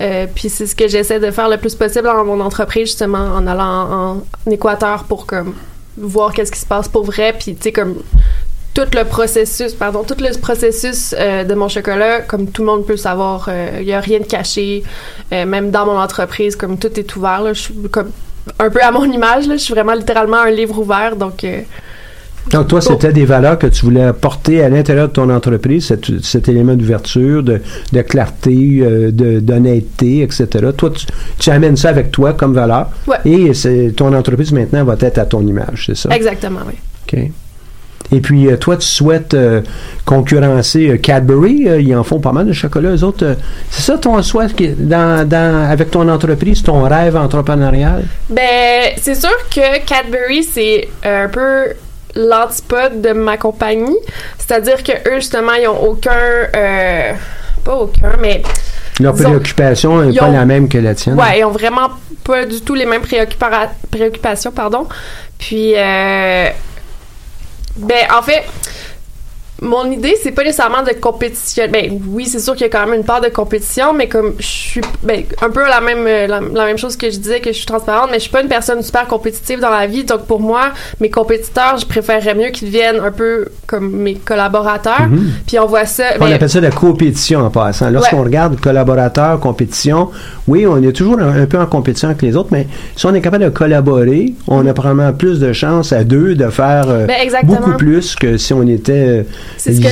Euh, 0.00 0.26
puis 0.32 0.48
c'est 0.48 0.66
ce 0.66 0.74
que 0.74 0.88
j'essaie 0.88 1.20
de 1.20 1.30
faire 1.30 1.48
le 1.48 1.56
plus 1.56 1.74
possible 1.74 2.04
dans 2.04 2.24
mon 2.24 2.40
entreprise, 2.40 2.88
justement, 2.88 3.34
en 3.34 3.46
allant 3.46 4.22
en, 4.46 4.50
Équateur 4.50 5.04
pour 5.04 5.26
comme 5.26 5.54
voir 5.96 6.32
qu'est-ce 6.32 6.52
qui 6.52 6.58
se 6.58 6.66
passe 6.66 6.88
pour 6.88 7.04
vrai, 7.04 7.34
puis 7.38 7.54
tu 7.54 7.62
sais 7.62 7.72
comme 7.72 8.02
tout 8.74 8.86
le 8.94 9.04
processus, 9.04 9.74
pardon, 9.74 10.02
tout 10.02 10.16
le 10.18 10.36
processus 10.38 11.14
euh, 11.18 11.44
de 11.44 11.54
mon 11.54 11.68
chocolat, 11.68 12.22
comme 12.22 12.50
tout 12.50 12.62
le 12.62 12.66
monde 12.66 12.86
peut 12.86 12.94
le 12.94 12.98
savoir, 12.98 13.50
il 13.78 13.84
y 13.84 13.92
a 13.92 14.00
rien 14.00 14.18
de 14.18 14.24
caché, 14.24 14.82
Euh, 15.32 15.46
même 15.46 15.70
dans 15.70 15.86
mon 15.86 15.98
entreprise, 15.98 16.56
comme 16.56 16.78
tout 16.78 16.98
est 16.98 17.16
ouvert, 17.16 17.42
là, 17.42 17.52
je 17.52 17.60
suis 17.60 17.74
comme 17.90 18.10
un 18.58 18.70
peu 18.70 18.82
à 18.82 18.90
mon 18.90 19.04
image, 19.04 19.46
là, 19.46 19.56
je 19.56 19.62
suis 19.62 19.72
vraiment 19.74 19.94
littéralement 19.94 20.38
un 20.38 20.50
livre 20.50 20.78
ouvert, 20.78 21.16
donc 21.16 21.44
euh, 21.44 21.62
Donc, 22.50 22.68
toi, 22.68 22.80
c'était 22.80 23.12
des 23.12 23.24
valeurs 23.24 23.58
que 23.58 23.66
tu 23.66 23.84
voulais 23.84 24.02
apporter 24.02 24.62
à 24.62 24.68
l'intérieur 24.68 25.08
de 25.08 25.12
ton 25.12 25.30
entreprise, 25.30 25.86
cet, 25.86 26.22
cet 26.22 26.48
élément 26.48 26.74
d'ouverture, 26.74 27.42
de, 27.42 27.60
de 27.92 28.02
clarté, 28.02 28.78
euh, 28.82 29.10
de, 29.12 29.40
d'honnêteté, 29.40 30.22
etc. 30.22 30.46
Toi, 30.76 30.90
tu, 30.90 31.06
tu 31.38 31.50
amènes 31.50 31.76
ça 31.76 31.88
avec 31.90 32.10
toi 32.10 32.32
comme 32.32 32.54
valeur. 32.54 32.88
Ouais. 33.06 33.16
Et 33.24 33.52
ton 33.92 34.12
entreprise, 34.14 34.52
maintenant, 34.52 34.84
va 34.84 34.96
être 35.00 35.18
à 35.18 35.24
ton 35.24 35.46
image, 35.46 35.84
c'est 35.86 35.96
ça? 35.96 36.10
exactement, 36.14 36.60
oui. 36.66 36.74
OK. 37.12 37.30
Et 38.14 38.20
puis, 38.20 38.48
euh, 38.48 38.56
toi, 38.56 38.76
tu 38.76 38.86
souhaites 38.86 39.32
euh, 39.32 39.62
concurrencer 40.04 40.90
euh, 40.90 40.96
Cadbury. 40.98 41.66
euh, 41.68 41.80
ils 41.80 41.94
en 41.96 42.04
font 42.04 42.20
pas 42.20 42.32
mal 42.32 42.46
de 42.46 42.52
chocolat, 42.52 42.90
eux 42.90 43.04
autres. 43.04 43.36
c'est 43.70 43.82
ça 43.82 43.96
ton 43.96 44.20
souhait 44.22 44.48
dans, 44.78 45.26
avec 45.70 45.90
ton 45.90 46.06
entreprise, 46.08 46.62
ton 46.62 46.82
rêve 46.82 47.16
entrepreneurial? 47.16 48.04
Ben, 48.28 48.92
c'est 49.00 49.14
sûr 49.14 49.30
que 49.50 49.84
Cadbury, 49.86 50.42
c'est 50.42 50.88
un 51.04 51.28
peu 51.28 51.68
l'antipode 52.14 53.00
de 53.00 53.12
ma 53.12 53.36
compagnie. 53.36 53.96
C'est-à-dire 54.38 54.82
que 54.82 54.92
eux, 55.08 55.16
justement, 55.16 55.54
ils 55.54 55.68
ont 55.68 55.82
aucun. 55.84 56.10
euh, 56.56 57.12
pas 57.64 57.74
aucun, 57.74 58.12
mais. 58.20 58.42
Leur 59.00 59.14
préoccupation 59.14 60.02
n'est 60.02 60.18
pas 60.18 60.26
ont- 60.26 60.32
la 60.32 60.44
même 60.44 60.68
que 60.68 60.78
la 60.78 60.94
tienne. 60.94 61.18
Ouais, 61.18 61.38
ils 61.40 61.44
ont 61.44 61.50
vraiment 61.50 61.90
pas 62.24 62.44
du 62.44 62.60
tout 62.60 62.74
les 62.74 62.84
mêmes 62.86 63.02
préoccupa- 63.02 63.70
préoccupations, 63.90 64.50
pardon. 64.52 64.86
Puis, 65.38 65.72
euh, 65.76 66.48
ben, 67.76 67.96
en 68.16 68.22
fait, 68.22 68.42
mon 69.62 69.90
idée, 69.90 70.16
c'est 70.20 70.32
pas 70.32 70.42
nécessairement 70.42 70.82
de 70.82 70.92
compétition. 70.92 71.64
Ben 71.72 71.98
oui, 72.08 72.26
c'est 72.26 72.40
sûr 72.40 72.54
qu'il 72.54 72.62
y 72.62 72.66
a 72.66 72.68
quand 72.68 72.84
même 72.84 72.94
une 72.98 73.04
part 73.04 73.20
de 73.20 73.28
compétition, 73.28 73.92
mais 73.94 74.08
comme 74.08 74.34
je 74.38 74.46
suis 74.46 74.80
ben, 75.02 75.22
un 75.40 75.50
peu 75.50 75.62
la 75.66 75.80
même 75.80 76.04
euh, 76.06 76.26
la, 76.26 76.40
la 76.40 76.66
même 76.66 76.78
chose 76.78 76.96
que 76.96 77.10
je 77.10 77.16
disais 77.18 77.40
que 77.40 77.52
je 77.52 77.56
suis 77.56 77.66
transparente, 77.66 78.08
mais 78.10 78.16
je 78.18 78.22
suis 78.22 78.30
pas 78.30 78.42
une 78.42 78.48
personne 78.48 78.82
super 78.82 79.06
compétitive 79.06 79.60
dans 79.60 79.70
la 79.70 79.86
vie. 79.86 80.04
Donc 80.04 80.26
pour 80.26 80.40
moi, 80.40 80.72
mes 81.00 81.10
compétiteurs, 81.10 81.76
je 81.78 81.86
préférerais 81.86 82.34
mieux 82.34 82.48
qu'ils 82.50 82.68
deviennent 82.68 82.98
un 83.00 83.12
peu 83.12 83.46
comme 83.66 83.90
mes 83.90 84.14
collaborateurs. 84.14 85.08
Mhm. 85.08 85.30
Puis 85.46 85.58
on 85.58 85.66
voit 85.66 85.86
ça. 85.86 86.04
On 86.20 86.24
ben, 86.24 86.32
appelle 86.32 86.50
ça 86.50 86.60
la 86.60 86.70
compétition 86.70 87.40
en 87.40 87.50
passant. 87.50 87.88
Lorsqu'on 87.90 88.16
Ouais. 88.18 88.24
regarde 88.24 88.60
collaborateur, 88.60 89.38
compétition, 89.40 90.10
oui, 90.48 90.66
on 90.66 90.82
est 90.82 90.92
toujours 90.92 91.18
un, 91.20 91.42
un 91.42 91.46
peu 91.46 91.58
en 91.58 91.66
compétition 91.66 92.08
avec 92.08 92.22
les 92.22 92.36
autres, 92.36 92.48
mais 92.50 92.66
si 92.96 93.06
on 93.06 93.14
est 93.14 93.20
capable 93.20 93.44
de 93.44 93.50
collaborer, 93.50 94.34
on 94.48 94.66
a 94.66 94.74
probablement 94.74 95.12
plus 95.12 95.38
de 95.38 95.52
chances 95.52 95.92
à 95.92 96.04
deux 96.04 96.34
de 96.34 96.48
faire 96.50 96.86
euh, 96.88 97.06
Ben, 97.06 97.28
beaucoup 97.44 97.76
plus 97.76 98.16
que 98.16 98.36
si 98.36 98.52
on 98.52 98.66
était 98.66 98.92
euh, 98.92 99.22
C'est 99.56 99.72
ce 99.74 99.80
que 99.80 99.88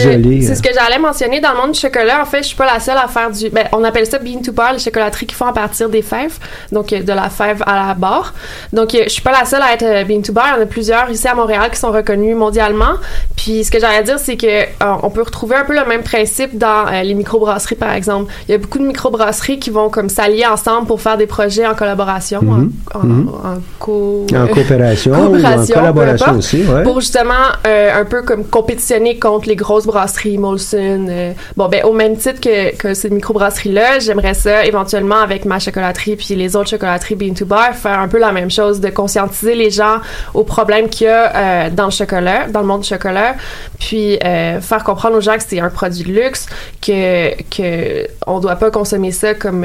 ce 0.55 0.62
que 0.62 0.69
j'allais 0.75 0.99
mentionner 0.99 1.40
dans 1.40 1.52
le 1.52 1.57
monde 1.59 1.73
du 1.73 1.81
chocolat. 1.81 2.21
En 2.23 2.25
fait, 2.25 2.38
je 2.38 2.49
suis 2.49 2.57
pas 2.57 2.67
la 2.73 2.81
seule 2.81 2.99
à 2.99 3.09
faire 3.09 3.31
du. 3.31 3.49
Ben, 3.50 3.67
on 3.73 3.83
appelle 3.85 4.07
ça 4.07 4.19
bean 4.19 4.40
to 4.45 4.52
bar, 4.52 4.73
les 4.73 4.79
chocolateries 4.79 5.26
qui 5.26 5.35
font 5.35 5.47
à 5.47 5.52
partir 5.52 5.88
des 5.88 6.02
fèves, 6.02 6.38
donc 6.73 6.93
euh, 6.93 7.02
de 7.02 7.12
la 7.12 7.29
fève 7.31 7.62
à 7.67 7.87
la 7.88 7.95
barre. 7.95 8.35
Donc, 8.73 8.95
euh, 8.95 9.02
je 9.05 9.11
suis 9.11 9.23
pas 9.23 9.33
la 9.33 9.45
seule 9.45 9.62
à 9.62 9.73
être 9.75 9.83
euh, 9.85 10.05
bean 10.05 10.23
to 10.23 10.33
bar. 10.33 10.47
Il 10.49 10.57
y 10.57 10.61
en 10.61 10.62
a 10.62 10.67
plusieurs 10.67 11.11
ici 11.11 11.26
à 11.29 11.35
Montréal 11.35 11.71
qui 11.71 11.79
sont 11.79 11.90
reconnus 11.93 12.37
mondialement. 12.37 12.95
Puis, 13.37 13.64
ce 13.64 13.71
que 13.71 13.81
j'allais 13.81 14.02
dire, 14.02 14.19
c'est 14.19 14.37
que 14.37 14.47
euh, 14.47 14.67
on 15.02 15.11
peut 15.11 15.23
retrouver 15.23 15.57
un 15.57 15.64
peu 15.64 15.75
le 15.75 15.85
même 15.87 16.02
principe 16.02 16.57
dans 16.59 16.87
euh, 16.93 17.02
les 17.02 17.14
microbrasseries, 17.14 17.76
par 17.76 17.93
exemple. 17.93 18.33
Il 18.49 18.52
y 18.52 18.55
a 18.55 18.59
beaucoup 18.59 18.79
de 18.79 18.85
microbrasseries 18.85 19.59
qui 19.59 19.71
vont 19.71 19.88
comme 19.88 20.09
s'allier 20.09 20.47
ensemble 20.47 20.87
pour 20.87 21.00
faire 21.00 21.17
des 21.17 21.26
projets 21.26 21.67
en 21.67 21.75
collaboration, 21.75 22.40
Mhm. 22.43 22.73
en, 22.95 22.99
en, 22.99 23.02
Mhm. 23.05 23.29
en 23.29 23.59
co- 23.79 24.26
En 24.35 24.47
coopération, 24.55 25.12
ou 25.33 25.37
en 25.45 25.67
collaboration 25.67 26.33
aussi, 26.37 26.62
ouais. 26.64 26.83
Pour 26.83 27.00
justement 27.00 27.35
euh, 27.67 28.00
un 28.00 28.05
peu 28.05 28.23
comme 28.23 28.45
compétitionner 28.45 29.19
contre 29.19 29.49
les 29.50 29.57
grosses 29.57 29.85
brasseries, 29.85 30.38
Molson. 30.38 31.07
euh, 31.09 31.33
bon, 31.57 31.69
ben 31.69 31.85
au 31.85 31.92
même 31.92 32.16
titre 32.16 32.40
que, 32.40 32.75
que 32.76 32.95
ces 32.95 33.11
microbrasseries-là, 33.11 33.99
j'aimerais 33.99 34.35
ça 34.35 34.64
éventuellement 34.64 35.16
avec 35.16 35.45
ma 35.45 35.59
chocolaterie 35.59 36.16
puis 36.16 36.37
les 36.37 36.54
autres 36.54 36.71
chocolateries 36.71 37.16
Bean 37.16 37.35
to 37.35 37.45
Bar 37.45 37.75
faire 37.75 37.99
un 37.99 38.09
peu 38.09 38.19
la 38.19 38.30
même 38.33 38.50
chose, 38.50 38.80
de 38.80 38.88
conscientiser 38.90 39.57
les 39.57 39.71
gens 39.71 39.97
aux 40.35 40.45
problèmes 40.45 40.88
qu'il 40.88 41.09
y 41.09 41.11
a 41.11 41.35
euh, 41.35 41.71
dans 41.71 41.87
le 41.87 41.90
chocolat, 41.90 42.47
dans 42.49 42.61
le 42.61 42.66
monde 42.66 42.83
du 42.83 42.88
chocolat, 42.88 43.35
puis 43.78 44.19
euh, 44.25 44.61
faire 44.61 44.85
comprendre 44.85 45.16
aux 45.16 45.21
gens 45.21 45.37
que 45.37 45.42
c'est 45.47 45.59
un 45.59 45.71
produit 45.71 46.04
de 46.04 46.12
luxe, 46.12 46.47
que 46.80 47.35
que 47.50 48.07
on 48.26 48.38
doit 48.38 48.57
pas 48.57 48.71
consommer 48.71 49.11
ça 49.11 49.35
comme 49.35 49.64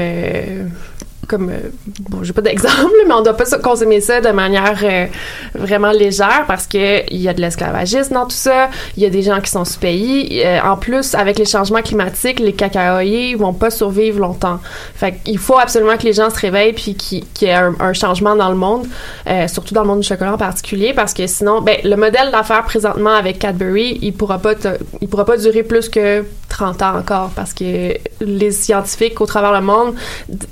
comme 1.28 1.50
euh, 1.50 1.70
bon 2.10 2.22
j'ai 2.22 2.32
pas 2.32 2.40
d'exemple 2.42 2.92
mais 3.06 3.14
on 3.14 3.22
doit 3.22 3.36
pas 3.36 3.44
so- 3.44 3.58
consommer 3.58 4.00
ça 4.00 4.20
de 4.20 4.28
manière 4.30 4.78
euh, 4.82 5.06
vraiment 5.54 5.90
légère 5.92 6.44
parce 6.46 6.66
que 6.66 7.10
il 7.12 7.20
y 7.20 7.28
a 7.28 7.34
de 7.34 7.40
l'esclavagisme 7.40 8.14
dans 8.14 8.24
tout 8.24 8.30
ça 8.36 8.70
il 8.96 9.02
y 9.02 9.06
a 9.06 9.10
des 9.10 9.22
gens 9.22 9.40
qui 9.40 9.50
sont 9.50 9.64
sous-payés 9.64 10.46
Euh, 10.46 10.60
en 10.62 10.76
plus 10.76 11.14
avec 11.14 11.38
les 11.38 11.44
changements 11.44 11.82
climatiques 11.82 12.40
les 12.40 12.52
cacaoyers 12.52 13.34
vont 13.34 13.52
pas 13.52 13.70
survivre 13.70 14.18
longtemps. 14.20 14.60
Fait 14.94 15.14
qu'il 15.24 15.38
faut 15.38 15.58
absolument 15.58 15.96
que 15.96 16.02
les 16.04 16.12
gens 16.12 16.30
se 16.30 16.38
réveillent 16.40 16.72
puis 16.74 16.94
qu'il 16.94 17.24
y 17.42 17.44
ait 17.46 17.54
un, 17.54 17.92
changement 17.92 18.36
dans 18.36 18.48
le 18.50 18.56
monde 18.56 18.86
euh, 19.28 19.48
surtout 19.48 19.74
dans 19.74 19.82
le 19.82 19.88
monde 19.88 20.00
du 20.00 20.06
chocolat 20.06 20.34
en 20.34 20.38
particulier 20.38 20.92
parce 20.94 21.14
que 21.14 21.26
sinon 21.26 21.60
ben 21.62 21.76
le 21.84 21.96
modèle 21.96 22.30
d'affaires 22.30 22.64
présentement 22.64 23.14
avec 23.14 23.38
Cadbury 23.38 23.98
il 24.02 24.12
pourra 24.12 24.38
pas 24.38 24.54
il 25.00 25.08
pourra 25.08 25.24
pas 25.24 25.36
durer 25.36 25.62
plus 25.62 25.88
que 25.88 26.24
30 26.48 26.82
ans 26.82 26.96
encore 26.98 27.30
parce 27.34 27.52
que 27.52 27.94
les 28.20 28.50
scientifiques 28.50 29.20
au 29.20 29.26
travers 29.26 29.52
le 29.52 29.60
monde 29.60 29.94
d- 30.28 30.46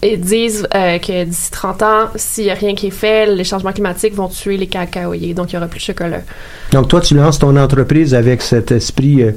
disent 0.65 0.69
euh, 0.75 0.99
que 0.99 1.25
d'ici 1.25 1.51
30 1.51 1.83
ans, 1.83 2.09
s'il 2.17 2.45
n'y 2.45 2.51
a 2.51 2.55
rien 2.55 2.75
qui 2.75 2.89
est 2.89 2.91
fait, 2.91 3.27
les 3.27 3.45
changements 3.45 3.73
climatiques 3.73 4.15
vont 4.15 4.29
tuer 4.29 4.57
les 4.57 4.67
cacaoyers, 4.67 5.35
donc 5.35 5.53
il 5.53 5.57
n'y 5.57 5.59
aura 5.59 5.69
plus 5.69 5.79
de 5.79 5.85
chocolat. 5.85 6.21
Donc, 6.73 6.89
toi, 6.89 7.01
tu 7.01 7.15
lances 7.15 7.39
ton 7.39 7.57
entreprise 7.57 8.15
avec 8.15 8.43
cet 8.43 8.73
esprit 8.73 9.23
euh, 9.23 9.33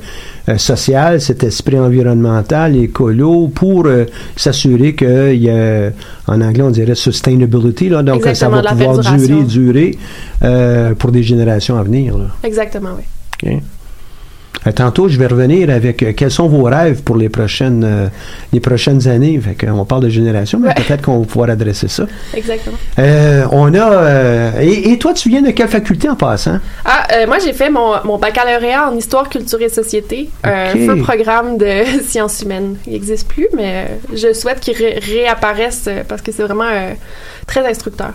euh, 0.50 0.58
social, 0.58 1.22
cet 1.22 1.44
esprit 1.44 1.80
environnemental, 1.80 2.76
écolo, 2.76 3.48
pour 3.50 3.86
euh, 3.86 4.06
s'assurer 4.36 4.96
qu'il 4.96 5.44
y 5.44 5.50
a, 5.50 5.92
en 6.28 6.42
anglais, 6.42 6.64
on 6.64 6.72
dirait 6.72 6.96
sustainability, 6.96 7.90
là, 7.90 8.04
donc 8.04 8.26
Exactement, 8.26 8.64
ça 8.64 8.74
va 8.74 8.92
pouvoir 8.92 9.18
durer, 9.18 9.44
durer 9.44 10.96
pour 10.98 11.12
des 11.12 11.24
générations 11.24 11.78
à 11.78 11.84
venir. 11.84 12.18
Là. 12.18 12.26
Exactement, 12.44 12.92
oui. 12.98 13.04
OK. 13.44 13.62
Euh, 14.66 14.72
Tantôt, 14.72 15.08
je 15.08 15.18
vais 15.18 15.28
revenir 15.28 15.70
avec 15.70 16.02
euh, 16.04 16.14
quels 16.16 16.32
sont 16.32 16.48
vos 16.48 16.64
rêves 16.64 17.04
pour 17.04 17.16
les 17.18 17.30
prochaines, 17.30 17.84
euh, 17.84 18.08
les 18.52 18.60
prochaines 18.60 19.08
années? 19.08 19.40
Fait 19.40 19.56
qu'on 19.66 19.86
parle 19.86 20.04
de 20.04 20.10
génération, 20.10 20.60
mais 20.60 20.70
Ouais. 20.70 20.74
peut-être 20.76 21.04
qu'on 21.04 21.20
va 21.20 21.26
pouvoir 21.26 21.50
adresser 21.52 21.88
ça. 21.88 22.06
Exactement. 22.34 22.78
Euh, 23.00 23.46
on 23.52 23.74
a. 23.76 24.62
et, 24.62 24.92
et 24.92 24.98
toi, 24.98 25.14
tu 25.14 25.30
viens 25.30 25.42
de 25.42 25.52
quelle 25.52 25.68
faculté 25.70 26.10
en 26.10 26.16
passant? 26.16 26.60
Ah, 26.86 27.08
euh, 27.14 27.28
moi, 27.28 27.38
j'ai 27.44 27.54
fait 27.54 27.70
mon, 27.70 27.94
mon 28.04 28.18
baccalauréat 28.18 28.90
en 28.92 28.96
histoire, 28.96 29.30
culture 29.30 29.62
et 29.62 29.70
société, 29.70 30.30
un 30.44 30.70
feu 30.72 30.98
programme 30.98 31.58
de 31.58 31.84
sciences 32.08 32.42
humaines. 32.42 32.78
Il 32.88 32.94
n'existe 32.94 33.28
plus, 33.28 33.48
mais 33.56 33.88
je 34.14 34.34
souhaite 34.34 34.60
qu'il 34.60 34.76
ré- 34.76 35.00
réapparaisse 35.00 35.88
parce 36.08 36.22
que 36.22 36.32
c'est 36.32 36.44
vraiment 36.44 36.66
très 37.48 37.66
instructeur. 37.68 38.12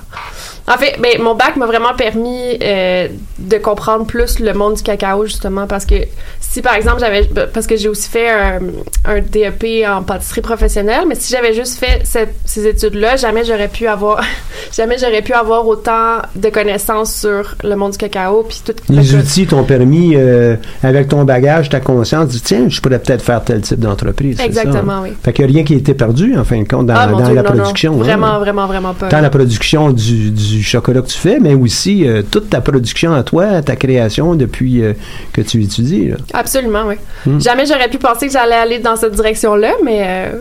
En 0.69 0.77
fait, 0.79 0.97
ben, 1.01 1.21
mon 1.21 1.35
bac 1.35 1.57
m'a 1.57 1.67
vraiment 1.67 1.95
permis 1.97 2.57
euh, 2.63 3.09
de 3.39 3.57
comprendre 3.57 4.07
plus 4.07 4.39
le 4.39 4.53
monde 4.53 4.75
du 4.75 4.83
cacao, 4.83 5.25
justement, 5.25 5.67
parce 5.67 5.85
que 5.87 5.95
si, 6.39 6.63
par 6.63 6.75
exemple, 6.75 7.01
j'avais... 7.01 7.25
Parce 7.53 7.67
que 7.67 7.77
j'ai 7.77 7.89
aussi 7.89 8.09
fait 8.09 8.31
un, 8.31 8.61
un 9.07 9.21
DEP 9.21 9.85
en 9.89 10.03
pâtisserie 10.03 10.41
professionnelle, 10.43 11.05
mais 11.09 11.15
si 11.17 11.33
j'avais 11.33 11.53
juste 11.55 11.79
fait 11.79 12.03
cette- 12.05 12.35
ces 12.45 12.67
études-là, 12.67 13.17
jamais 13.17 13.45
j'aurais 13.45 13.69
pu 13.69 13.87
avoir... 13.89 14.23
jamais 14.77 14.99
j'aurais 14.99 15.23
pu 15.23 15.33
avoir 15.33 15.67
autant 15.67 16.19
de 16.37 16.49
connaissances 16.51 17.13
sur 17.15 17.57
le 17.65 17.75
monde 17.75 17.93
du 17.93 17.99
cacao, 17.99 18.45
puis 18.49 18.63
tout... 18.65 18.75
Les 18.89 19.03
que- 19.09 19.17
outils 19.17 19.47
t'ont 19.47 19.65
permis, 19.65 20.13
euh, 20.15 20.55
avec 20.85 21.09
ton 21.09 21.25
bagage, 21.25 21.71
ta 21.71 21.81
conscience, 21.81 22.29
de 22.29 22.39
tiens, 22.39 22.67
je 22.69 22.81
pourrais 22.81 22.99
peut-être 23.01 23.23
faire 23.23 23.43
tel 23.43 23.63
type 23.63 23.81
d'entreprise. 23.81 24.37
ça? 24.37 24.45
Exactement, 24.45 25.01
oui. 25.03 25.15
Fait 25.25 25.33
qu'il 25.33 25.45
n'y 25.47 25.51
a 25.51 25.55
rien 25.55 25.65
qui 25.65 25.75
a 25.75 25.79
été 25.79 25.95
perdu, 25.95 26.37
en 26.39 26.45
fin 26.45 26.61
de 26.63 26.69
compte, 26.69 26.87
dans, 26.87 26.95
Ah, 26.95 27.07
mon 27.09 27.19
dans 27.19 27.25
Dieu, 27.25 27.35
la 27.35 27.43
non, 27.43 27.49
non. 27.51 27.57
production. 27.63 27.95
hein. 27.95 28.05
Vraiment, 28.05 28.39
vraiment, 28.39 28.67
vraiment 28.67 28.95
pas. 28.95 29.09
La 29.23 29.31
production 29.31 29.91
du, 29.91 30.31
du 30.31 30.63
chocolat 30.63 31.01
que 31.01 31.07
tu 31.07 31.19
fais, 31.19 31.39
mais 31.41 31.55
aussi 31.55 32.07
euh, 32.07 32.23
toute 32.23 32.51
ta 32.51 32.61
production 32.61 33.15
à 33.15 33.23
toi, 33.23 33.63
ta 33.63 33.77
création 33.77 34.35
depuis 34.35 34.83
euh, 34.83 34.93
que 35.33 35.41
tu 35.41 35.63
étudies. 35.63 36.09
là. 36.09 36.17
Absolument, 36.35 36.85
oui. 36.87 36.97
Hmm. 37.27 37.41
Jamais 37.41 37.67
j'aurais 37.67 37.89
pu 37.89 37.99
penser 37.99 38.27
que 38.27 38.33
j'allais 38.33 38.55
aller 38.55 38.79
dans 38.79 38.97
cette 38.97 39.15
direction-là, 39.15 39.75
mais 39.85 40.03
euh, 40.03 40.39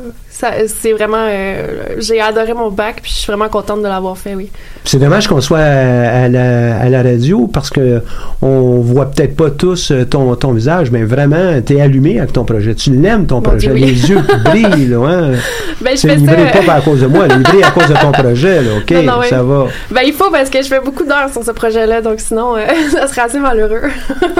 c'est 0.68 0.92
vraiment... 0.94 1.26
euh, 1.30 1.96
j'ai 2.00 2.20
adoré 2.22 2.54
mon 2.54 2.70
bac, 2.70 3.00
puis 3.02 3.12
je 3.12 3.18
suis 3.18 3.28
vraiment 3.28 3.50
contente 3.50 3.80
de 3.82 3.88
l'avoir 3.88 4.18
fait, 4.18 4.36
oui. 4.36 4.50
C'est 4.84 5.00
dommage 5.00 5.28
qu'on 5.28 5.42
soit 5.42 5.60
à, 5.60 6.24
à 6.24 6.28
la, 6.28 6.78
à 6.80 6.90
la 6.90 7.04
radio 7.04 7.48
parce 7.48 7.70
que 7.70 8.02
on 8.42 8.80
voit 8.80 9.06
peut-être 9.12 9.36
pas 9.36 9.52
tous 9.52 9.92
euh, 9.92 10.06
ton, 10.06 10.36
ton 10.36 10.52
visage, 10.54 10.92
mais 10.92 11.04
vraiment, 11.04 11.62
tu 11.66 11.76
es 11.78 11.82
allumé 11.82 12.20
avec 12.20 12.34
ton 12.34 12.46
projet. 12.46 12.74
Tu 12.76 12.92
l'aimes, 12.92 13.26
ton 13.28 13.42
projet. 13.42 13.60
Dieu, 13.70 13.72
oui. 13.74 13.82
Les 13.82 14.10
yeux 14.10 14.22
qui 14.22 14.36
brillent, 14.44 14.88
là, 14.88 14.98
hein? 15.08 15.32
Ben, 15.82 15.92
je 15.94 15.98
C'est 16.02 16.10
fais 16.10 16.16
livré 16.18 16.52
ça... 16.54 16.60
pas 16.64 16.74
à 16.74 16.82
cause 16.82 17.02
de 17.02 17.08
moi, 17.08 17.28
livré 17.28 17.64
à 17.64 17.72
cause 17.72 17.88
de 17.88 17.94
ton 17.96 18.12
projet, 18.12 18.62
là, 18.62 18.70
OK? 18.78 18.92
Non, 18.92 19.04
non, 19.04 19.14
oui. 19.22 19.28
Ça 19.30 19.42
va. 19.44 19.66
Ben, 19.90 20.02
il 20.06 20.14
faut, 20.14 20.30
parce 20.30 20.50
que 20.50 20.62
je 20.62 20.68
fais 20.68 20.80
beaucoup 20.80 21.04
d'heures 21.06 21.30
sur 21.32 21.44
ce 21.44 21.52
projet-là, 21.52 22.02
donc 22.02 22.20
sinon, 22.20 22.56
euh, 22.56 22.62
ça 22.92 23.08
serait 23.08 23.22
assez 23.22 23.40
malheureux. 23.40 23.90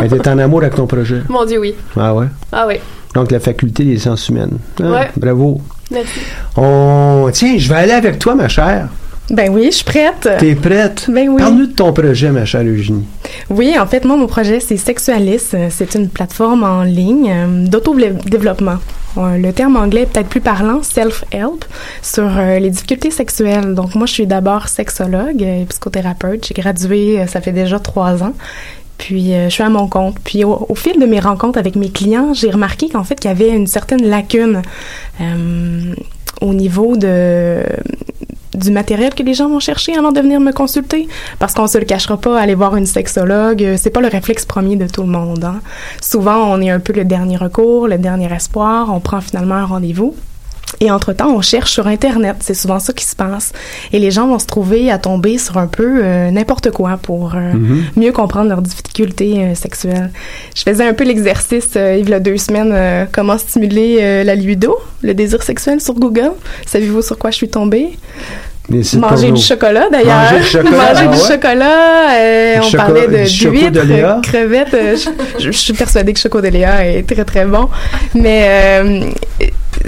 Mais 0.02 0.08
t'es 0.08 0.28
en 0.30 0.38
amour 0.38 0.62
avec 0.62 0.76
ton 0.76 0.86
projet. 0.88 1.22
Mon 1.30 1.46
Dieu, 1.46 1.60
oui. 1.60 1.74
Ah 1.98 2.14
ouais? 2.14 2.28
Ah 2.52 2.66
oui. 2.68 2.76
Donc, 3.16 3.32
la 3.32 3.40
faculté 3.40 3.84
des 3.84 3.98
sciences 3.98 4.30
humaines. 4.30 4.58
Ah, 4.82 4.84
Ouais. 4.92 5.10
Bravo. 5.18 5.60
On... 6.58 7.30
Tiens, 7.32 7.58
je 7.58 7.70
vais 7.70 7.76
aller 7.76 7.92
avec 7.92 8.20
toi, 8.20 8.36
ma 8.36 8.48
chère. 8.48 8.88
Ben 9.30 9.50
oui, 9.50 9.68
je 9.68 9.78
suis 9.78 9.86
prête. 9.86 10.28
T'es 10.40 10.56
prête? 10.56 11.06
Ben 11.08 11.30
oui. 11.30 11.42
Parle-nous 11.42 11.68
de 11.68 11.72
ton 11.72 11.94
projet, 11.94 12.32
ma 12.32 12.44
chère 12.44 12.64
Eugénie. 12.64 13.06
Oui, 13.50 13.76
en 13.80 13.88
fait, 13.88 14.04
moi, 14.04 14.18
mon 14.18 14.28
projet, 14.28 14.60
c'est 14.60 14.76
Sexualis. 14.76 15.54
C'est 15.70 15.96
une 15.96 16.10
plateforme 16.10 16.64
en 16.64 16.84
ligne 16.84 17.32
euh, 17.32 17.68
d'auto-développement. 17.68 18.80
Euh, 19.18 19.38
Le 19.38 19.54
terme 19.54 19.78
anglais 19.78 20.02
est 20.02 20.06
peut-être 20.06 20.28
plus 20.28 20.42
parlant, 20.42 20.84
self-help, 20.84 21.64
sur 22.02 22.30
euh, 22.38 22.60
les 22.60 22.70
difficultés 22.70 23.12
sexuelles. 23.12 23.74
Donc, 23.74 23.96
moi, 23.96 24.06
je 24.06 24.14
suis 24.14 24.28
d'abord 24.28 24.68
sexologue 24.68 25.42
et 25.42 25.66
psychothérapeute. 25.70 26.48
J'ai 26.48 26.54
gradué, 26.54 27.22
euh, 27.22 27.28
ça 27.28 27.40
fait 27.40 27.54
déjà 27.54 27.80
trois 27.80 28.22
ans. 28.24 28.34
Puis, 29.02 29.34
euh, 29.34 29.46
je 29.46 29.50
suis 29.50 29.64
à 29.64 29.70
mon 29.70 29.88
compte. 29.88 30.18
Puis, 30.24 30.44
au, 30.44 30.76
fil 30.76 31.00
de 31.00 31.08
mes 31.08 31.20
rencontres 31.20 31.58
avec 31.58 31.76
mes 31.76 31.90
clients, 31.90 32.36
j'ai 32.36 32.52
remarqué 32.52 32.88
qu'en 32.88 33.04
fait, 33.04 33.16
qu'il 33.16 33.30
y 33.30 33.34
avait 33.34 33.50
une 33.50 33.66
certaine 33.66 34.08
lacune 34.08 34.62
euh, 35.20 35.96
au 36.40 36.54
niveau 36.54 36.96
de 36.96 37.64
du 38.54 38.70
matériel 38.70 39.16
que 39.16 39.24
les 39.24 39.34
gens 39.34 39.48
vont 39.48 39.62
chercher 39.62 39.96
avant 39.98 40.12
de 40.12 40.20
venir 40.20 40.40
me 40.40 40.52
consulter. 40.52 41.08
Parce 41.40 41.56
qu'on 41.56 41.66
se 41.66 41.80
le 41.80 41.86
cachera 41.86 42.18
pas, 42.18 42.40
aller 42.40 42.54
voir 42.54 42.76
une 42.76 42.86
sexologue, 42.86 43.64
euh, 43.64 43.76
c'est 43.76 43.90
pas 43.90 44.02
le 44.02 44.08
réflexe 44.08 44.46
premier 44.46 44.76
de 44.76 44.86
tout 44.86 45.02
le 45.02 45.08
monde. 45.08 45.44
hein. 45.46 45.62
Souvent, 46.00 46.52
on 46.52 46.62
est 46.62 46.70
un 46.70 46.80
peu 46.80 46.94
le 46.94 47.04
dernier 47.04 47.38
recours, 47.38 47.88
le 47.88 47.98
dernier 47.98 48.32
espoir, 48.32 48.94
on 48.94 49.00
prend 49.00 49.20
finalement 49.20 49.56
un 49.56 49.66
rendez-vous. 49.66 50.16
Et 50.80 50.90
entre-temps, 50.90 51.30
on 51.36 51.42
cherche 51.42 51.72
sur 51.72 51.86
Internet. 51.88 52.38
C'est 52.40 52.54
souvent 52.54 52.80
ça 52.80 52.94
qui 52.94 53.06
se 53.06 53.16
passe. 53.16 53.52
Et 53.94 54.00
les 54.00 54.10
gens 54.12 54.28
vont 54.28 54.40
se 54.40 54.46
trouver 54.48 54.90
à 54.92 54.98
tomber 54.98 55.38
sur 55.38 55.58
un 55.58 55.68
peu 55.68 56.02
euh, 56.04 56.32
n'importe 56.32 56.72
quoi 56.72 56.98
pour 57.02 57.36
euh, 57.36 57.54
mieux 57.96 58.12
comprendre 58.12 58.50
leurs 58.50 58.62
difficultés 58.62 59.36
euh, 59.40 59.56
sexuelles. 59.56 60.10
Je 60.56 60.64
faisais 60.64 60.88
un 60.88 60.94
peu 60.94 61.04
l'exercice, 61.04 61.70
euh, 61.76 61.98
il 62.00 62.10
y 62.10 62.14
a 62.14 62.20
deux 62.20 62.38
semaines, 62.38 62.72
euh, 62.74 63.06
comment 63.12 63.38
stimuler 63.38 63.98
euh, 64.02 64.24
la 64.24 64.34
libido, 64.36 64.76
le 65.04 65.14
désir 65.14 65.44
sexuel 65.44 65.82
sur 65.82 65.94
Google. 65.96 66.32
Savez-vous 66.66 67.02
sur 67.02 67.18
quoi 67.18 67.32
je 67.32 67.36
suis 67.36 67.50
tombée? 67.50 67.90
Manger 68.70 69.32
du 69.32 69.42
chocolat 69.42 69.90
d'ailleurs. 69.92 70.22
Manger 70.32 70.40
du 70.40 70.46
chocolat, 70.46 70.72
Manger 70.72 70.94
ah 70.96 71.08
du 71.08 71.08
ouais? 71.22 71.28
chocolat. 71.28 72.12
euh, 72.16 72.56
on 72.60 72.62
choco- 72.62 72.78
parlait 72.78 73.08
de 73.08 73.50
d'huîtres, 73.50 74.22
crevettes. 74.22 74.78
je, 75.40 75.46
je 75.46 75.52
suis 75.52 75.74
persuadée 75.74 76.14
que 76.14 76.18
le 76.20 76.22
choco 76.22 76.40
de 76.40 76.48
Léa 76.48 76.86
est 76.88 77.04
très 77.04 77.26
très 77.26 77.46
bon. 77.46 77.68
Mais 78.16 78.46
euh, 78.48 79.02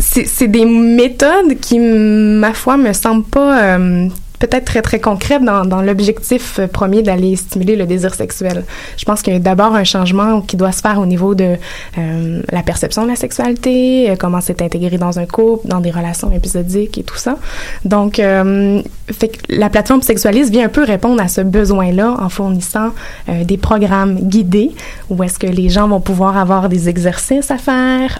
c'est 0.03 0.47
des 0.47 0.65
méthodes 0.65 1.59
qui, 1.59 1.79
ma 1.79 2.53
foi, 2.53 2.77
me 2.77 2.93
semblent 2.93 3.23
pas 3.23 3.77
euh, 3.77 4.07
peut-être 4.47 4.65
très 4.65 4.81
très 4.81 4.99
concrètes 4.99 5.41
dans, 5.41 5.81
l'objectif 5.81 6.59
euh, 6.59 6.67
premier 6.67 7.01
d'aller 7.01 7.37
stimuler 7.37 7.77
le 7.77 7.85
désir 7.85 8.13
sexuel. 8.13 8.65
Je 8.97 9.05
pense 9.05 9.21
qu'il 9.21 9.31
y 9.31 9.35
a 9.37 9.39
d'abord 9.39 9.73
un 9.73 9.85
changement 9.85 10.41
qui 10.41 10.57
doit 10.57 10.73
se 10.73 10.81
faire 10.81 10.99
au 10.99 11.05
niveau 11.05 11.33
de 11.33 11.55
euh, 11.97 12.41
la 12.51 12.61
perception 12.61 13.03
de 13.03 13.07
la 13.07 13.15
sexualité, 13.15 14.09
euh, 14.09 14.15
comment 14.19 14.41
c'est 14.41 14.61
intégré 14.61 14.97
dans 14.97 15.17
un 15.17 15.25
couple, 15.25 15.69
dans 15.69 15.79
des 15.79 15.91
relations 15.91 16.29
épisodiques 16.31 16.97
et 16.97 17.03
tout 17.03 17.15
ça. 17.15 17.37
Donc, 17.85 18.17
la 18.17 19.69
plateforme 19.69 20.01
Sexualiste 20.01 20.51
vient 20.51 20.65
un 20.65 20.69
peu 20.69 20.83
répondre 20.83 21.21
à 21.21 21.27
ce 21.27 21.41
besoin-là 21.41 22.15
en 22.19 22.29
fournissant 22.29 22.89
des 23.27 23.57
programmes 23.57 24.15
guidés 24.15 24.71
où 25.09 25.23
est-ce 25.23 25.39
que 25.39 25.47
les 25.47 25.69
gens 25.69 25.87
vont 25.87 25.99
pouvoir 25.99 26.37
avoir 26.37 26.69
des 26.69 26.89
exercices 26.89 27.51
à 27.51 27.57
faire, 27.57 28.19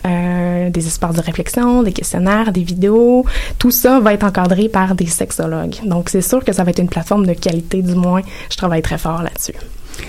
des 0.69 0.87
espaces 0.87 1.15
de 1.15 1.21
réflexion, 1.21 1.83
des 1.83 1.93
questionnaires, 1.93 2.51
des 2.51 2.63
vidéos. 2.63 3.25
Tout 3.59 3.71
ça 3.71 3.99
va 3.99 4.13
être 4.13 4.23
encadré 4.23 4.69
par 4.69 4.95
des 4.95 5.07
sexologues. 5.07 5.77
Donc, 5.85 6.09
c'est 6.13 6.21
sûr 6.21 6.43
que 6.43 6.53
ça 6.53 6.63
va 6.63 6.69
être 6.69 6.79
une 6.79 6.89
plateforme 6.89 7.25
de 7.25 7.33
qualité, 7.33 7.81
du 7.81 7.95
moins. 7.95 8.21
Je 8.51 8.55
travaille 8.55 8.83
très 8.83 8.99
fort 8.99 9.23
là-dessus. 9.23 9.55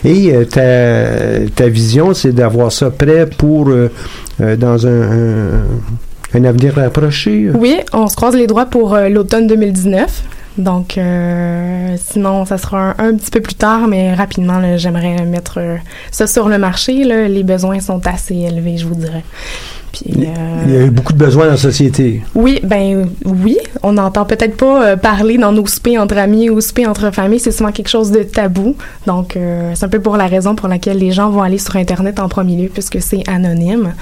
Et 0.04 0.34
euh, 0.34 0.44
ta, 0.44 1.48
ta 1.54 1.68
vision, 1.68 2.12
c'est 2.12 2.32
d'avoir 2.32 2.70
ça 2.70 2.90
prêt 2.90 3.26
pour, 3.26 3.68
euh, 3.68 3.90
euh, 4.42 4.54
dans 4.56 4.86
un, 4.86 5.02
un, 5.02 5.62
un 6.34 6.44
avenir 6.44 6.74
rapproché? 6.74 7.48
Oui, 7.54 7.78
on 7.94 8.06
se 8.08 8.16
croise 8.16 8.34
les 8.34 8.46
doigts 8.46 8.66
pour 8.66 8.96
l'automne 8.96 9.46
2019. 9.46 10.22
Donc, 10.58 11.00
sinon, 11.96 12.44
ça 12.44 12.58
sera 12.58 12.94
un, 12.98 13.08
un 13.08 13.14
petit 13.16 13.30
peu 13.30 13.40
plus 13.40 13.54
tard, 13.54 13.88
mais 13.88 14.14
rapidement, 14.14 14.58
là, 14.58 14.76
j'aimerais 14.76 15.24
mettre 15.24 15.58
ça 16.10 16.26
sur 16.26 16.48
le 16.50 16.58
marché. 16.58 17.02
Là. 17.04 17.28
Les 17.28 17.42
besoins 17.42 17.80
sont 17.80 18.06
assez 18.06 18.34
élevés, 18.34 18.76
je 18.76 18.86
vous 18.86 18.94
dirais. 18.94 19.24
Puis, 19.94 20.06
Il 20.08 20.24
y 20.24 20.26
euh, 20.26 20.82
a 20.82 20.86
eu 20.86 20.90
beaucoup 20.90 21.12
de 21.12 21.18
besoins 21.18 21.44
dans 21.44 21.52
la 21.52 21.56
société. 21.56 22.22
oui, 22.34 22.58
ben 22.64 23.08
oui, 23.24 23.58
on 23.84 23.92
n'entend 23.92 24.24
peut-être 24.24 24.56
pas 24.56 24.84
euh, 24.84 24.96
parler 24.96 25.38
dans 25.38 25.52
nos 25.52 25.66
soupers 25.66 25.98
entre 25.98 26.18
amis 26.18 26.50
ou 26.50 26.60
soupers 26.60 26.88
entre 26.88 27.12
familles, 27.12 27.38
c'est 27.38 27.52
souvent 27.52 27.70
quelque 27.70 27.88
chose 27.88 28.10
de 28.10 28.24
tabou. 28.24 28.74
Donc 29.06 29.36
euh, 29.36 29.70
c'est 29.74 29.84
un 29.84 29.88
peu 29.88 30.00
pour 30.00 30.16
la 30.16 30.26
raison 30.26 30.56
pour 30.56 30.68
laquelle 30.68 30.98
les 30.98 31.12
gens 31.12 31.30
vont 31.30 31.42
aller 31.42 31.58
sur 31.58 31.76
internet 31.76 32.18
en 32.18 32.28
premier 32.28 32.56
lieu 32.56 32.68
puisque 32.72 33.00
c'est 33.00 33.22
anonyme. 33.28 33.94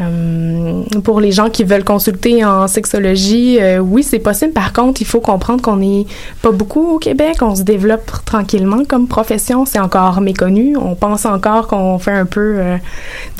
Euh, 0.00 0.82
pour 1.04 1.20
les 1.20 1.32
gens 1.32 1.50
qui 1.50 1.64
veulent 1.64 1.84
consulter 1.84 2.44
en 2.44 2.68
sexologie, 2.68 3.58
euh, 3.60 3.78
oui, 3.78 4.02
c'est 4.02 4.18
possible. 4.18 4.52
Par 4.52 4.72
contre, 4.72 5.00
il 5.00 5.06
faut 5.06 5.20
comprendre 5.20 5.62
qu'on 5.62 5.76
n'est 5.76 6.06
pas 6.42 6.52
beaucoup 6.52 6.94
au 6.94 6.98
Québec. 6.98 7.36
On 7.42 7.54
se 7.54 7.62
développe 7.62 8.10
tranquillement 8.24 8.84
comme 8.84 9.08
profession. 9.08 9.64
C'est 9.66 9.78
encore 9.78 10.20
méconnu. 10.20 10.76
On 10.76 10.94
pense 10.94 11.26
encore 11.26 11.66
qu'on 11.66 11.98
fait 11.98 12.12
un 12.12 12.26
peu 12.26 12.56
euh, 12.58 12.76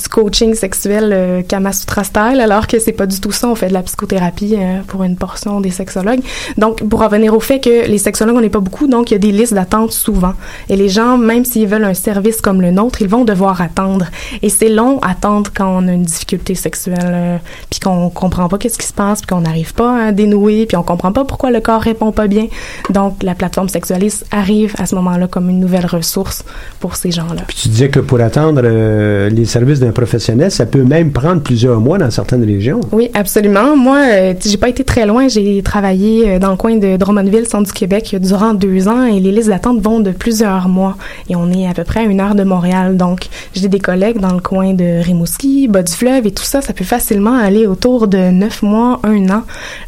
du 0.01 0.09
coaching 0.09 0.55
sexuel 0.55 1.11
euh, 1.13 1.43
Kama 1.43 1.73
Sutra 1.73 2.05
style, 2.05 2.41
alors 2.41 2.67
que 2.67 2.79
c'est 2.79 2.93
pas 2.93 3.07
du 3.07 3.21
tout 3.21 3.33
ça. 3.33 3.49
On 3.49 3.55
fait 3.55 3.69
de 3.69 3.75
la 3.75 3.83
psychothérapie 3.83 4.57
euh, 4.57 4.81
pour 4.87 5.05
une 5.05 5.17
portion 5.17 5.61
des 5.61 5.71
sexologues. 5.71 6.21
Donc, 6.59 6.87
pour 6.89 7.01
revenir 7.01 7.35
au 7.35 7.41
fait 7.41 7.61
que 7.61 7.87
les 7.87 7.99
sexologues, 7.99 8.37
on 8.37 8.41
n'est 8.41 8.51
pas 8.51 8.61
beaucoup, 8.61 8.87
donc 8.87 9.11
il 9.11 9.15
y 9.15 9.17
a 9.17 9.19
des 9.19 9.33
listes 9.33 9.55
d'attente 9.55 9.93
souvent. 9.93 10.35
Et 10.69 10.77
les 10.77 10.89
gens, 10.89 11.17
même 11.17 11.45
s'ils 11.45 11.67
veulent 11.67 11.85
un 11.85 11.95
service 11.95 12.41
comme 12.41 12.61
le 12.61 12.71
nôtre, 12.71 13.03
ils 13.03 13.09
vont 13.09 13.25
devoir 13.25 13.61
attendre. 13.61 14.07
Et 14.43 14.49
c'est 14.49 14.69
long 14.69 14.99
attendre 15.01 15.51
quand 15.55 15.69
on 15.69 15.89
a 15.89 15.93
une 15.93 16.05
difficulté 16.05 16.50
sexuelle, 16.55 16.99
euh, 17.03 17.37
puis 17.71 17.81
qu'on 17.81 18.11
comprend 18.11 18.49
pas 18.49 18.59
qu'est-ce 18.59 18.79
qui 18.79 18.87
se 18.87 18.93
passe, 18.93 19.21
puis 19.21 19.29
qu'on 19.29 19.43
n'arrive 19.43 19.75
pas 19.75 20.07
à 20.07 20.13
dénouer, 20.13 20.67
puis 20.67 20.77
on 20.77 20.83
comprend 20.83 21.13
pas 21.13 21.25
pourquoi 21.25 21.51
le 21.51 21.61
corps 21.61 21.81
répond 21.83 22.13
pas 22.13 22.27
bien. 22.27 22.47
Donc, 22.91 23.23
la 23.23 23.35
plateforme 23.35 23.69
sexualiste 23.69 24.27
arrive 24.31 24.75
à 24.79 24.87
ce 24.87 24.95
moment-là 24.95 25.27
comme 25.27 25.49
une 25.51 25.61
nouvelle 25.61 25.87
ressource 25.87 26.45
pour 26.79 26.97
ces 26.97 27.11
gens-là. 27.11 27.43
Puis 27.47 27.57
tu 27.63 27.69
disais 27.69 27.89
que 27.89 28.01
pour 28.01 28.21
attendre 28.21 28.63
euh, 28.65 29.29
les 29.31 29.45
services 29.45 29.81
d'un 29.81 29.93
professionnel, 29.93 30.51
ça 30.51 30.67
peut 30.67 30.83
même 30.83 31.13
prendre 31.13 31.43
plusieurs 31.43 31.81
mois 31.81 31.99
dans 31.99 32.11
certaines 32.11 32.45
régions. 32.45 32.81
Oui, 32.93 33.11
absolument. 33.15 33.77
Moi, 33.77 33.99
euh, 33.99 34.35
j'ai 34.45 34.57
pas 34.57 34.69
été 34.69 34.85
très 34.85 35.07
loin. 35.07 35.29
J'ai 35.29 35.63
travaillé 35.63 36.31
euh, 36.31 36.39
dans 36.39 36.51
le 36.51 36.57
coin 36.57 36.77
de 36.77 36.97
Drummondville, 36.97 37.47
centre 37.47 37.67
du 37.67 37.73
Québec, 37.73 38.17
durant 38.21 38.55
deux 38.55 38.89
ans 38.89 39.05
et 39.05 39.21
les 39.21 39.33
listes 39.33 39.49
d'attente 39.49 39.81
vont 39.81 40.01
de 40.01 40.11
plusieurs 40.11 40.69
mois. 40.69 40.97
Et 41.29 41.37
on 41.37 41.51
est 41.53 41.67
à 41.67 41.75
peu 41.75 41.85
près 41.85 42.01
à 42.01 42.03
une 42.05 42.21
heure 42.21 42.35
de 42.35 42.45
Montréal. 42.45 42.97
Donc, 42.97 43.29
j'ai 43.55 43.69
des 43.69 43.81
collègues 43.81 44.19
dans 44.19 44.35
le 44.35 44.41
coin 44.41 44.75
de 44.75 45.03
Rimouski, 45.03 45.69
bas 45.69 45.83
du 45.83 45.93
fleuve 45.93 46.27
et 46.27 46.33
tout 46.33 46.40
ça. 46.45 46.61
Ça 46.63 46.73
peut 46.73 46.85
facilement 46.85 47.39
aller 47.39 47.67
autour 47.67 48.09
de 48.09 48.31
neuf 48.31 48.63
mois, 48.63 49.01
un 49.03 49.29
an. 49.31 49.43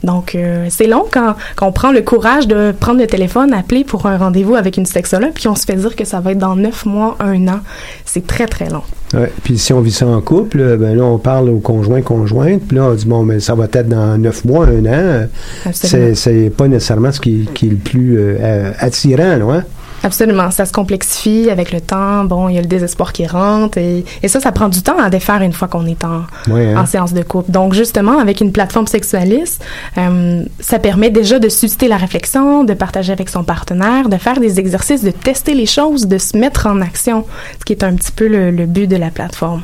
Donc, 0.05 0.35
euh, 0.35 0.67
c'est 0.71 0.87
long 0.87 1.05
quand, 1.11 1.35
quand 1.57 1.67
on 1.67 1.73
prend 1.73 1.93
le 1.93 2.03
courage 2.03 2.47
de 2.47 2.73
prendre 2.79 3.01
le 3.01 3.07
téléphone, 3.07 3.53
appeler 3.53 3.85
pour 3.85 4.07
un 4.07 4.17
rendez-vous 4.17 4.55
avec 4.55 4.77
une 4.77 4.87
sexologue, 4.87 5.33
puis 5.35 5.49
on 5.49 5.55
se 5.55 5.65
fait 5.65 5.77
dire 5.77 5.97
que 5.97 6.05
ça 6.05 6.21
va 6.21 6.33
être 6.33 6.39
dans 6.39 6.57
neuf 6.57 6.87
mois, 6.87 7.17
un 7.21 7.49
an. 7.49 7.61
C'est 8.05 8.27
très, 8.27 8.47
très 8.47 8.69
long. 8.69 8.83
Ouais. 9.15 9.31
Puis 9.45 9.59
si 9.59 9.73
on 9.73 9.81
vit 9.81 9.93
ça 9.93 10.07
en 10.07 10.21
couple, 10.21 10.61
euh, 10.61 10.77
ben 10.77 10.97
là, 10.97 11.05
on 11.05 11.19
parle 11.19 11.51
au 11.51 11.59
conjoint, 11.59 12.01
conjointe, 12.01 12.63
puis 12.67 12.77
là, 12.77 12.85
on 12.85 12.95
dit, 12.95 13.07
bon, 13.07 13.23
mais 13.23 13.41
ça 13.41 13.55
va 13.55 13.65
être 13.65 13.89
dans 13.89 14.17
neuf 14.19 14.45
mois, 14.45 14.67
un 14.67 14.87
an. 14.87 15.27
C'est, 15.73 16.51
pas 16.57 16.69
nécessairement 16.69 17.13
ce 17.13 17.21
qui, 17.21 17.49
qui 17.55 17.67
est 17.67 17.71
le 17.71 17.77
plus 17.77 18.17
euh, 18.19 18.73
attirant, 18.79 19.39
non? 19.39 19.53
hein? 19.53 19.65
Absolument, 20.05 20.51
ça 20.51 20.67
se 20.67 20.73
complexifie 20.73 21.49
avec 21.51 21.73
le 21.73 21.81
temps. 21.81 22.25
Bon, 22.25 22.49
il 22.49 22.55
y 22.57 22.59
a 22.59 22.61
le 22.61 22.67
désespoir 22.67 23.13
qui 23.13 23.27
rentre 23.27 23.79
et, 23.79 24.05
et 24.23 24.29
ça, 24.29 24.41
ça 24.41 24.51
prend 24.51 24.69
du 24.69 24.83
temps 24.83 24.99
à 24.99 25.11
défaire 25.11 25.43
une 25.43 25.53
fois 25.53 25.69
qu'on 25.69 25.87
est 25.87 26.05
en, 26.05 26.23
hein? 26.51 26.77
en 26.77 26.87
séance 26.87 27.13
de 27.13 27.23
couple. 27.23 27.51
Donc, 27.51 27.73
justement, 27.75 28.19
avec 28.19 28.41
une 28.41 28.53
plateforme 28.53 28.87
sexualiste, 28.87 29.65
euh, 29.99 30.43
ça 30.61 30.79
permet 30.79 31.11
déjà 31.11 31.39
de 31.39 31.49
susciter 31.49 31.89
la 31.89 31.97
réflexion, 31.97 32.65
de 32.65 32.75
partager 32.75 33.13
avec 33.13 33.29
son 33.29 33.45
partenaire, 33.45 34.09
de 34.09 34.17
faire 34.17 34.41
des 34.41 34.59
exercices, 34.59 35.05
de 35.05 35.11
tester 35.11 35.55
les 35.55 35.67
choses, 35.67 36.09
de 36.09 36.19
se 36.19 36.37
mettre 36.37 36.67
en 36.67 36.81
action, 36.81 37.25
ce 37.61 37.65
qui 37.65 37.73
est 37.73 37.85
un 37.85 37.95
petit 37.95 38.13
peu 38.13 38.27
le, 38.27 38.51
le 38.51 38.67
but 38.67 38.89
de 38.89 38.97
la 38.97 39.11
plateforme. 39.11 39.63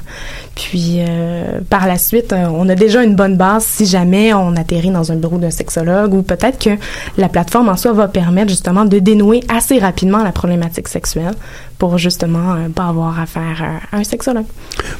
Puis, 0.54 0.96
euh, 0.98 1.60
par 1.70 1.86
la 1.86 1.98
suite, 1.98 2.32
euh, 2.32 2.46
on 2.52 2.68
a 2.68 2.74
déjà 2.74 3.04
une 3.04 3.14
bonne 3.14 3.36
base 3.36 3.64
si 3.64 3.86
jamais 3.86 4.34
on 4.34 4.56
atterrit 4.56 4.90
dans 4.90 5.12
un 5.12 5.16
bureau 5.16 5.38
d'un 5.38 5.52
sexologue 5.52 6.14
ou 6.14 6.22
peut-être 6.22 6.58
que 6.58 6.70
la 7.16 7.28
plateforme 7.28 7.68
en 7.68 7.76
soi 7.76 7.92
va 7.92 8.08
permettre 8.08 8.48
justement 8.48 8.84
de 8.84 8.98
dénouer 8.98 9.44
assez 9.48 9.78
rapidement 9.78 10.18
la 10.28 10.32
problématique 10.32 10.88
sexuelle 10.88 11.34
pour 11.78 11.96
justement 11.96 12.54
euh, 12.54 12.68
pas 12.74 12.86
avoir 12.86 13.20
affaire 13.20 13.64
à 13.92 13.96
un 13.96 14.04
sexologue. 14.04 14.44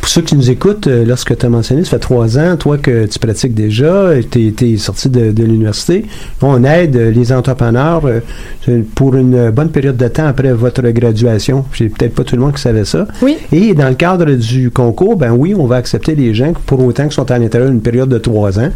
Pour 0.00 0.08
ceux 0.08 0.22
qui 0.22 0.36
nous 0.36 0.48
écoutent, 0.50 0.86
euh, 0.86 1.04
lorsque 1.04 1.36
tu 1.36 1.44
as 1.44 1.48
mentionné, 1.48 1.82
ça 1.84 1.90
fait 1.90 1.98
trois 1.98 2.38
ans, 2.38 2.56
toi, 2.56 2.78
que 2.78 3.06
tu 3.06 3.18
pratiques 3.18 3.54
déjà, 3.54 4.10
tu 4.30 4.54
es, 4.60 4.76
sorti 4.76 5.08
de, 5.08 5.32
de 5.32 5.42
l'université. 5.44 6.06
On 6.40 6.62
aide 6.64 6.94
euh, 6.96 7.10
les 7.10 7.32
entrepreneurs 7.32 8.02
euh, 8.06 8.82
pour 8.94 9.16
une 9.16 9.50
bonne 9.50 9.70
période 9.70 9.96
de 9.96 10.08
temps 10.08 10.26
après 10.26 10.52
votre 10.52 10.82
graduation. 10.90 11.64
J'ai 11.72 11.88
peut-être 11.88 12.14
pas 12.14 12.22
tout 12.24 12.36
le 12.36 12.42
monde 12.42 12.54
qui 12.54 12.62
savait 12.62 12.84
ça. 12.84 13.06
Oui. 13.22 13.36
Et 13.50 13.74
dans 13.74 13.88
le 13.88 13.94
cadre 13.94 14.30
du 14.30 14.70
concours, 14.70 15.16
ben 15.16 15.32
oui, 15.32 15.54
on 15.56 15.66
va 15.66 15.76
accepter 15.76 16.14
les 16.14 16.32
gens 16.34 16.52
pour 16.66 16.84
autant 16.84 17.04
qu'ils 17.04 17.12
sont 17.12 17.30
à 17.30 17.38
l'intérieur 17.38 17.70
d'une 17.70 17.80
période 17.80 18.08
de 18.08 18.18
trois 18.18 18.58
ans 18.60 18.70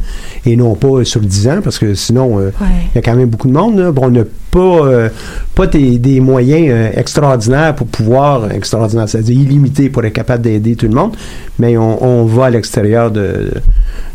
et 0.45 0.57
non 0.57 0.75
pas 0.75 0.88
euh, 0.88 1.05
sur 1.05 1.21
dix 1.21 1.47
ans, 1.49 1.61
parce 1.62 1.79
que 1.79 1.95
sinon, 1.95 2.38
euh, 2.41 2.51
il 2.61 2.65
Ouais. 2.65 2.69
y 2.97 2.99
a 2.99 3.03
quand 3.03 3.15
même 3.15 3.29
beaucoup 3.29 3.49
de 3.49 3.53
monde. 3.53 3.79
Là. 3.79 3.93
Bon, 3.93 4.07
on 4.07 4.11
n'a 4.11 4.25
pas, 4.51 4.59
euh, 4.87 5.09
pas 5.55 5.67
des, 5.67 5.99
des 5.99 6.21
moyens 6.21 6.67
euh, 6.71 6.91
extraordinaires 6.95 7.75
pour 7.75 7.87
pouvoir, 7.93 8.51
extraordinaire, 8.51 9.09
c'est-à-dire 9.09 9.39
illimités 9.39 9.89
pour 9.89 10.05
être 10.05 10.13
capable 10.13 10.43
d'aider 10.43 10.75
tout 10.75 10.89
le 10.89 10.95
monde, 10.95 11.15
mais 11.59 11.77
on, 11.77 12.03
on 12.03 12.25
va 12.25 12.47
à 12.47 12.51
l'extérieur 12.51 13.11
de, 13.11 13.51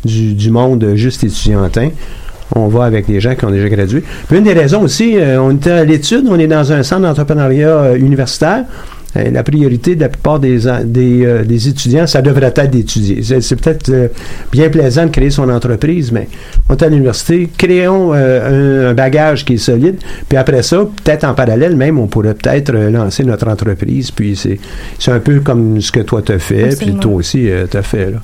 du, 0.03 0.33
du 0.33 0.49
monde 0.51 0.93
juste 0.95 1.23
étudiantin. 1.23 1.89
On 2.55 2.67
va 2.67 2.85
avec 2.85 3.07
des 3.07 3.19
gens 3.19 3.35
qui 3.35 3.43
ont 3.45 3.51
déjà 3.51 3.67
gradué. 3.67 4.03
Une 4.31 4.43
des 4.43 4.53
raisons 4.53 4.81
aussi, 4.81 5.17
euh, 5.17 5.41
on 5.41 5.51
était 5.51 5.71
à 5.71 5.83
l'étude, 5.83 6.25
on 6.29 6.39
est 6.39 6.47
dans 6.47 6.71
un 6.71 6.81
centre 6.81 7.01
d'entrepreneuriat 7.01 7.69
euh, 7.69 7.95
universitaire. 7.97 8.63
Euh, 9.17 9.31
La 9.31 9.43
priorité 9.43 9.95
de 9.95 10.01
la 10.01 10.09
plupart 10.09 10.39
des, 10.39 10.67
euh, 10.67 11.43
des 11.43 11.67
étudiants, 11.67 12.07
ça 12.07 12.21
devrait 12.21 12.53
être 12.55 12.69
d'étudier. 12.69 13.21
C'est, 13.23 13.55
peut-être 13.55 13.89
euh, 13.89 14.07
bien 14.51 14.69
plaisant 14.69 15.05
de 15.05 15.11
créer 15.11 15.29
son 15.29 15.49
entreprise, 15.49 16.11
mais 16.11 16.27
on 16.69 16.75
est 16.75 16.83
à 16.83 16.89
l'université, 16.89 17.49
créons 17.57 18.13
un, 18.13 18.89
un 18.89 18.93
bagage 18.93 19.45
qui 19.45 19.53
est 19.53 19.57
solide, 19.57 19.97
puis 20.27 20.37
après 20.37 20.63
ça, 20.63 20.77
peut-être 21.03 21.23
en 21.23 21.33
parallèle 21.33 21.75
même, 21.75 21.99
on 21.99 22.07
pourrait 22.07 22.33
peut-être 22.33 22.71
lancer 22.73 23.23
notre 23.23 23.47
entreprise, 23.47 24.11
puis 24.11 24.35
c'est, 24.35 24.59
c'est 24.99 25.11
un 25.11 25.19
peu 25.19 25.39
comme 25.39 25.81
ce 25.81 25.91
que 25.91 26.01
toi 26.01 26.21
t'as 26.23 26.39
fait, 26.39 26.77
puis 26.77 26.93
toi 26.95 27.13
aussi 27.13 27.49
t'as 27.69 27.81
fait. 27.81 28.11
Là. 28.11 28.19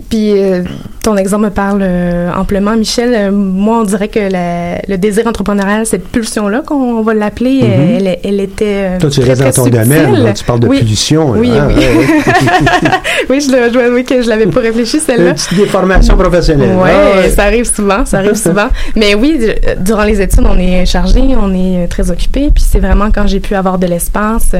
Puis 0.00 0.32
euh, 0.40 0.62
ton 1.02 1.16
exemple 1.16 1.44
me 1.44 1.50
parle 1.50 1.80
euh, 1.82 2.30
amplement, 2.34 2.76
Michel. 2.76 3.12
Euh, 3.14 3.30
moi, 3.32 3.78
on 3.80 3.84
dirait 3.84 4.08
que 4.08 4.18
la- 4.20 4.80
le 4.88 4.96
désir 4.96 5.26
entrepreneurial, 5.26 5.84
cette 5.86 6.08
pulsion-là, 6.08 6.62
qu'on 6.66 7.02
va 7.02 7.14
l'appeler, 7.14 7.62
Mhm. 7.62 7.70
euh, 7.70 7.96
elle, 7.98 8.18
elle 8.24 8.40
était 8.40 8.98
Toi, 8.98 9.10
tu 9.10 9.20
très, 9.20 9.30
restes 9.30 9.42
dans 9.42 9.50
ton 9.50 9.64
subtile. 9.64 9.80
domaine, 9.82 10.22
là, 10.24 10.32
tu 10.32 10.44
parles 10.44 10.60
de 10.60 10.68
Oui. 10.68 10.78
pulsion. 10.80 11.30
Oui, 11.30 11.50
hein, 11.50 11.68
oui. 11.76 11.84
oui, 13.30 13.40
je 13.40 13.70
dois 13.72 13.84
avouer 13.84 14.04
que 14.04 14.22
je 14.22 14.28
l'avais 14.28 14.46
pas 14.46 14.60
réfléchi, 14.60 15.00
celle-là. 15.00 15.34
Une 15.52 15.58
déformation 15.58 16.16
professionnelle. 16.16 16.76
Ouais, 16.76 16.90
Ah, 16.92 17.20
ouais. 17.20 17.30
ça 17.30 17.44
arrive 17.44 17.64
souvent, 17.64 18.04
ça 18.04 18.18
arrive 18.18 18.34
souvent. 18.34 18.68
Mais 18.96 19.14
oui, 19.14 19.38
durant 19.80 20.04
les 20.04 20.20
études, 20.20 20.44
on 20.48 20.58
est 20.58 20.86
chargé, 20.86 21.20
on 21.40 21.52
est 21.54 21.86
très 21.88 22.10
occupé, 22.10 22.50
puis 22.54 22.64
c'est 22.66 22.80
vraiment 22.80 23.08
quand 23.12 23.26
j'ai 23.26 23.40
pu 23.40 23.54
avoir 23.54 23.78
de 23.78 23.86
l'espace 23.86 24.52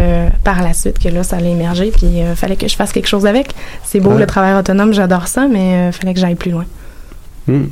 par 0.44 0.62
la 0.62 0.72
suite 0.74 0.98
que 0.98 1.08
là, 1.08 1.22
ça 1.22 1.36
allait 1.36 1.52
émerger, 1.52 1.90
puis 1.96 2.20
euh, 2.20 2.34
fallait 2.34 2.56
que 2.56 2.68
je 2.68 2.76
fasse 2.76 2.92
quelque 2.92 3.08
chose 3.08 3.26
avec. 3.26 3.48
C'est 3.84 4.00
beau 4.00 4.10
Ouais. 4.10 4.18
le 4.20 4.26
travail 4.26 4.54
autonome, 4.58 4.92
j'adore 4.92 5.21
ça, 5.28 5.48
mais 5.48 5.88
euh, 5.88 5.92
fallait 5.92 6.14
que 6.14 6.20
j'aille 6.20 6.34
plus 6.34 6.50
loin. 6.50 6.64
Hmm. 7.46 7.64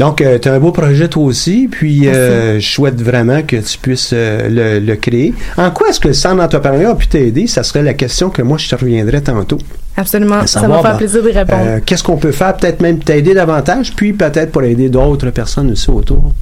Donc, 0.00 0.20
tu 0.42 0.48
as 0.48 0.52
un 0.52 0.58
beau 0.58 0.72
projet 0.72 1.06
toi 1.06 1.22
aussi, 1.22 1.68
puis 1.70 2.08
euh, 2.08 2.58
je 2.58 2.68
souhaite 2.68 3.00
vraiment 3.00 3.42
que 3.42 3.54
tu 3.54 3.78
puisses 3.78 4.10
euh, 4.12 4.48
le, 4.80 4.84
le 4.84 4.96
créer. 4.96 5.32
En 5.56 5.70
quoi 5.70 5.90
est-ce 5.90 6.00
que 6.00 6.08
le 6.08 6.14
centre 6.14 6.38
d'entrepreneuriat 6.38 6.90
a 6.90 6.94
pu 6.96 7.06
t'aider? 7.06 7.46
Ça 7.46 7.62
serait 7.62 7.82
la 7.84 7.94
question 7.94 8.30
que 8.30 8.42
moi, 8.42 8.58
je 8.58 8.68
te 8.68 8.74
reviendrai 8.74 9.22
tantôt. 9.22 9.58
Absolument. 9.96 10.44
Ça 10.46 10.66
va 10.66 10.80
faire 10.80 10.92
ben, 10.92 10.96
plaisir 10.98 11.22
d'y 11.22 11.30
répondre. 11.30 11.62
euh, 11.64 11.80
Qu'est-ce 11.86 12.02
qu'on 12.02 12.16
peut 12.16 12.32
faire? 12.32 12.56
Peut-être 12.56 12.80
même 12.80 12.98
t'aider 12.98 13.32
davantage, 13.32 13.92
puis 13.94 14.12
peut-être 14.12 14.50
pour 14.50 14.64
aider 14.64 14.88
d'autres 14.88 15.30
personnes 15.30 15.70
aussi 15.70 15.88
autour? 15.88 16.32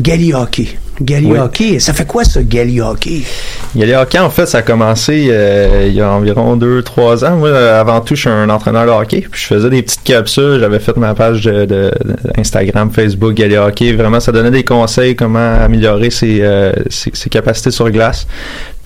Gali 0.00 0.32
hockey. 0.32 0.78
Oui. 1.00 1.38
hockey. 1.38 1.78
Ça 1.78 1.92
fait 1.92 2.06
quoi, 2.06 2.24
ça, 2.24 2.42
gali 2.42 2.80
hockey? 2.80 3.22
Hockey, 3.76 4.18
en 4.18 4.30
fait, 4.30 4.46
ça 4.46 4.58
a 4.58 4.62
commencé 4.62 5.28
euh, 5.30 5.86
il 5.88 5.94
y 5.94 6.00
a 6.00 6.10
environ 6.10 6.56
2-3 6.56 7.24
ans. 7.24 7.36
Moi, 7.36 7.56
avant 7.56 8.00
tout, 8.00 8.14
je 8.14 8.22
suis 8.22 8.30
un 8.30 8.50
entraîneur 8.50 8.86
de 8.86 8.90
hockey. 8.90 9.26
Puis 9.30 9.42
je 9.42 9.46
faisais 9.46 9.70
des 9.70 9.82
petites 9.82 10.02
capsules. 10.02 10.58
J'avais 10.60 10.80
fait 10.80 10.96
ma 10.96 11.14
page 11.14 11.42
de, 11.42 11.90
Instagram, 12.36 12.90
Facebook, 12.90 13.34
Gali 13.34 13.56
Hockey. 13.56 13.92
Vraiment, 13.92 14.20
ça 14.20 14.32
donnait 14.32 14.50
des 14.50 14.64
conseils 14.64 15.14
comment 15.14 15.54
améliorer 15.60 16.10
ses, 16.10 16.40
euh, 16.42 16.72
ses, 16.90 17.10
ses 17.14 17.30
capacités 17.30 17.70
sur 17.70 17.90
glace. 17.90 18.26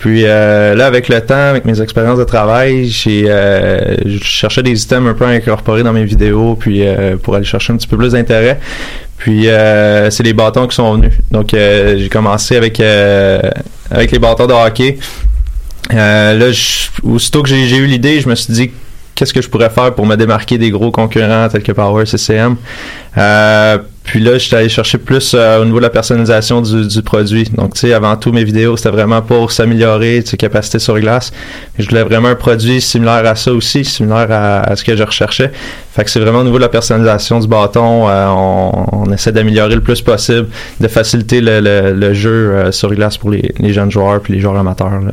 Puis 0.03 0.25
euh, 0.25 0.75
là, 0.75 0.87
avec 0.87 1.09
le 1.09 1.21
temps, 1.21 1.35
avec 1.51 1.65
mes 1.65 1.81
expériences 1.81 2.19
de 2.19 2.25
travail, 2.25 2.89
j'ai 2.89 3.27
euh, 3.29 3.95
je 4.05 4.19
cherchais 4.19 4.65
des 4.65 4.83
items 4.83 5.09
un 5.09 5.15
peu 5.15 5.25
à 5.25 5.29
incorporer 5.29 5.85
dans 5.85 5.93
mes 5.93 6.05
vidéos, 6.05 6.57
puis 6.57 6.85
euh, 6.85 7.17
pour 7.17 7.37
aller 7.37 7.45
chercher 7.45 7.73
un 7.73 7.77
petit 7.77 7.87
peu 7.87 7.97
plus 7.97 8.11
d'intérêt. 8.11 8.59
Puis 9.23 9.49
euh, 9.49 10.11
c'est 10.11 10.25
les 10.25 10.33
bâtons 10.33 10.67
qui 10.67 10.75
sont 10.75 10.95
venus. 10.95 11.13
Donc 11.31 11.55
euh, 11.55 11.97
j'ai 11.97 12.09
commencé 12.09 12.57
avec 12.57 12.81
euh, 12.81 13.41
avec 13.89 14.11
les 14.11 14.19
bâtons 14.19 14.49
de 14.49 14.53
hockey. 14.53 14.99
Euh, 15.95 16.35
là, 16.37 16.51
je- 16.51 16.89
aussitôt 17.05 17.41
que 17.45 17.49
j'ai 17.49 17.77
eu 17.77 17.87
l'idée, 17.87 18.21
je 18.21 18.29
me 18.29 18.35
suis 18.35 18.53
dit 18.53 18.73
qu'est-ce 19.15 19.33
que 19.33 19.41
je 19.41 19.49
pourrais 19.49 19.71
faire 19.71 19.95
pour 19.95 20.07
me 20.07 20.17
démarquer 20.17 20.59
des 20.59 20.71
gros 20.71 20.91
concurrents 20.91 21.49
tels 21.49 21.63
que 21.63 21.71
Power 21.71 22.05
CCM. 22.05 22.57
Puis 24.05 24.19
là, 24.19 24.37
j'étais 24.37 24.57
allé 24.57 24.69
chercher 24.69 24.99
plus 24.99 25.33
euh, 25.35 25.63
au 25.63 25.65
niveau 25.65 25.77
de 25.79 25.83
la 25.85 25.91
personnalisation 25.91 26.61
du, 26.61 26.87
du 26.89 27.03
produit. 27.03 27.45
Donc, 27.57 27.75
tu 27.75 27.81
sais, 27.81 27.93
avant 27.93 28.17
tout, 28.17 28.33
mes 28.33 28.43
vidéos, 28.43 28.77
c'était 28.77 28.91
vraiment 28.91 29.23
pour 29.23 29.53
s'améliorer, 29.53 30.21
tu 30.25 30.31
sais, 30.31 30.37
capacité 30.37 30.81
sur 30.81 30.99
glace. 30.99 31.33
Je 31.79 31.89
voulais 31.89 32.03
vraiment 32.03 32.29
un 32.29 32.35
produit 32.35 32.81
similaire 32.81 33.25
à 33.25 33.37
ça 33.37 33.53
aussi, 33.53 33.85
similaire 33.85 34.27
à, 34.31 34.61
à 34.63 34.77
ce 34.77 34.83
que 34.83 34.97
je 34.97 35.03
recherchais. 35.05 35.53
Fait 35.95 36.03
que 36.05 36.11
c'est 36.11 36.19
vraiment 36.21 36.41
au 36.41 36.45
niveau 36.45 36.57
de 36.57 36.63
la 36.63 36.69
personnalisation 36.69 37.39
du 37.39 37.47
bâton, 37.47 38.09
euh, 38.09 38.27
on, 38.29 38.87
on 38.93 39.13
essaie 39.13 39.31
d'améliorer 39.31 39.77
le 39.77 39.81
plus 39.83 40.03
possible, 40.03 40.49
de 40.81 40.89
faciliter 40.89 41.41
le, 41.41 41.61
le- 41.61 41.93
le 41.93 42.13
jeu 42.15 42.31
euh, 42.31 42.73
sur 42.73 42.93
glace 42.95 43.17
pour 43.17 43.31
les, 43.31 43.55
les 43.61 43.73
jeunes 43.73 43.91
joueurs 43.93 44.21
puis 44.21 44.35
les 44.35 44.41
joueurs 44.41 44.57
amateurs. 44.57 44.91
là. 45.01 45.13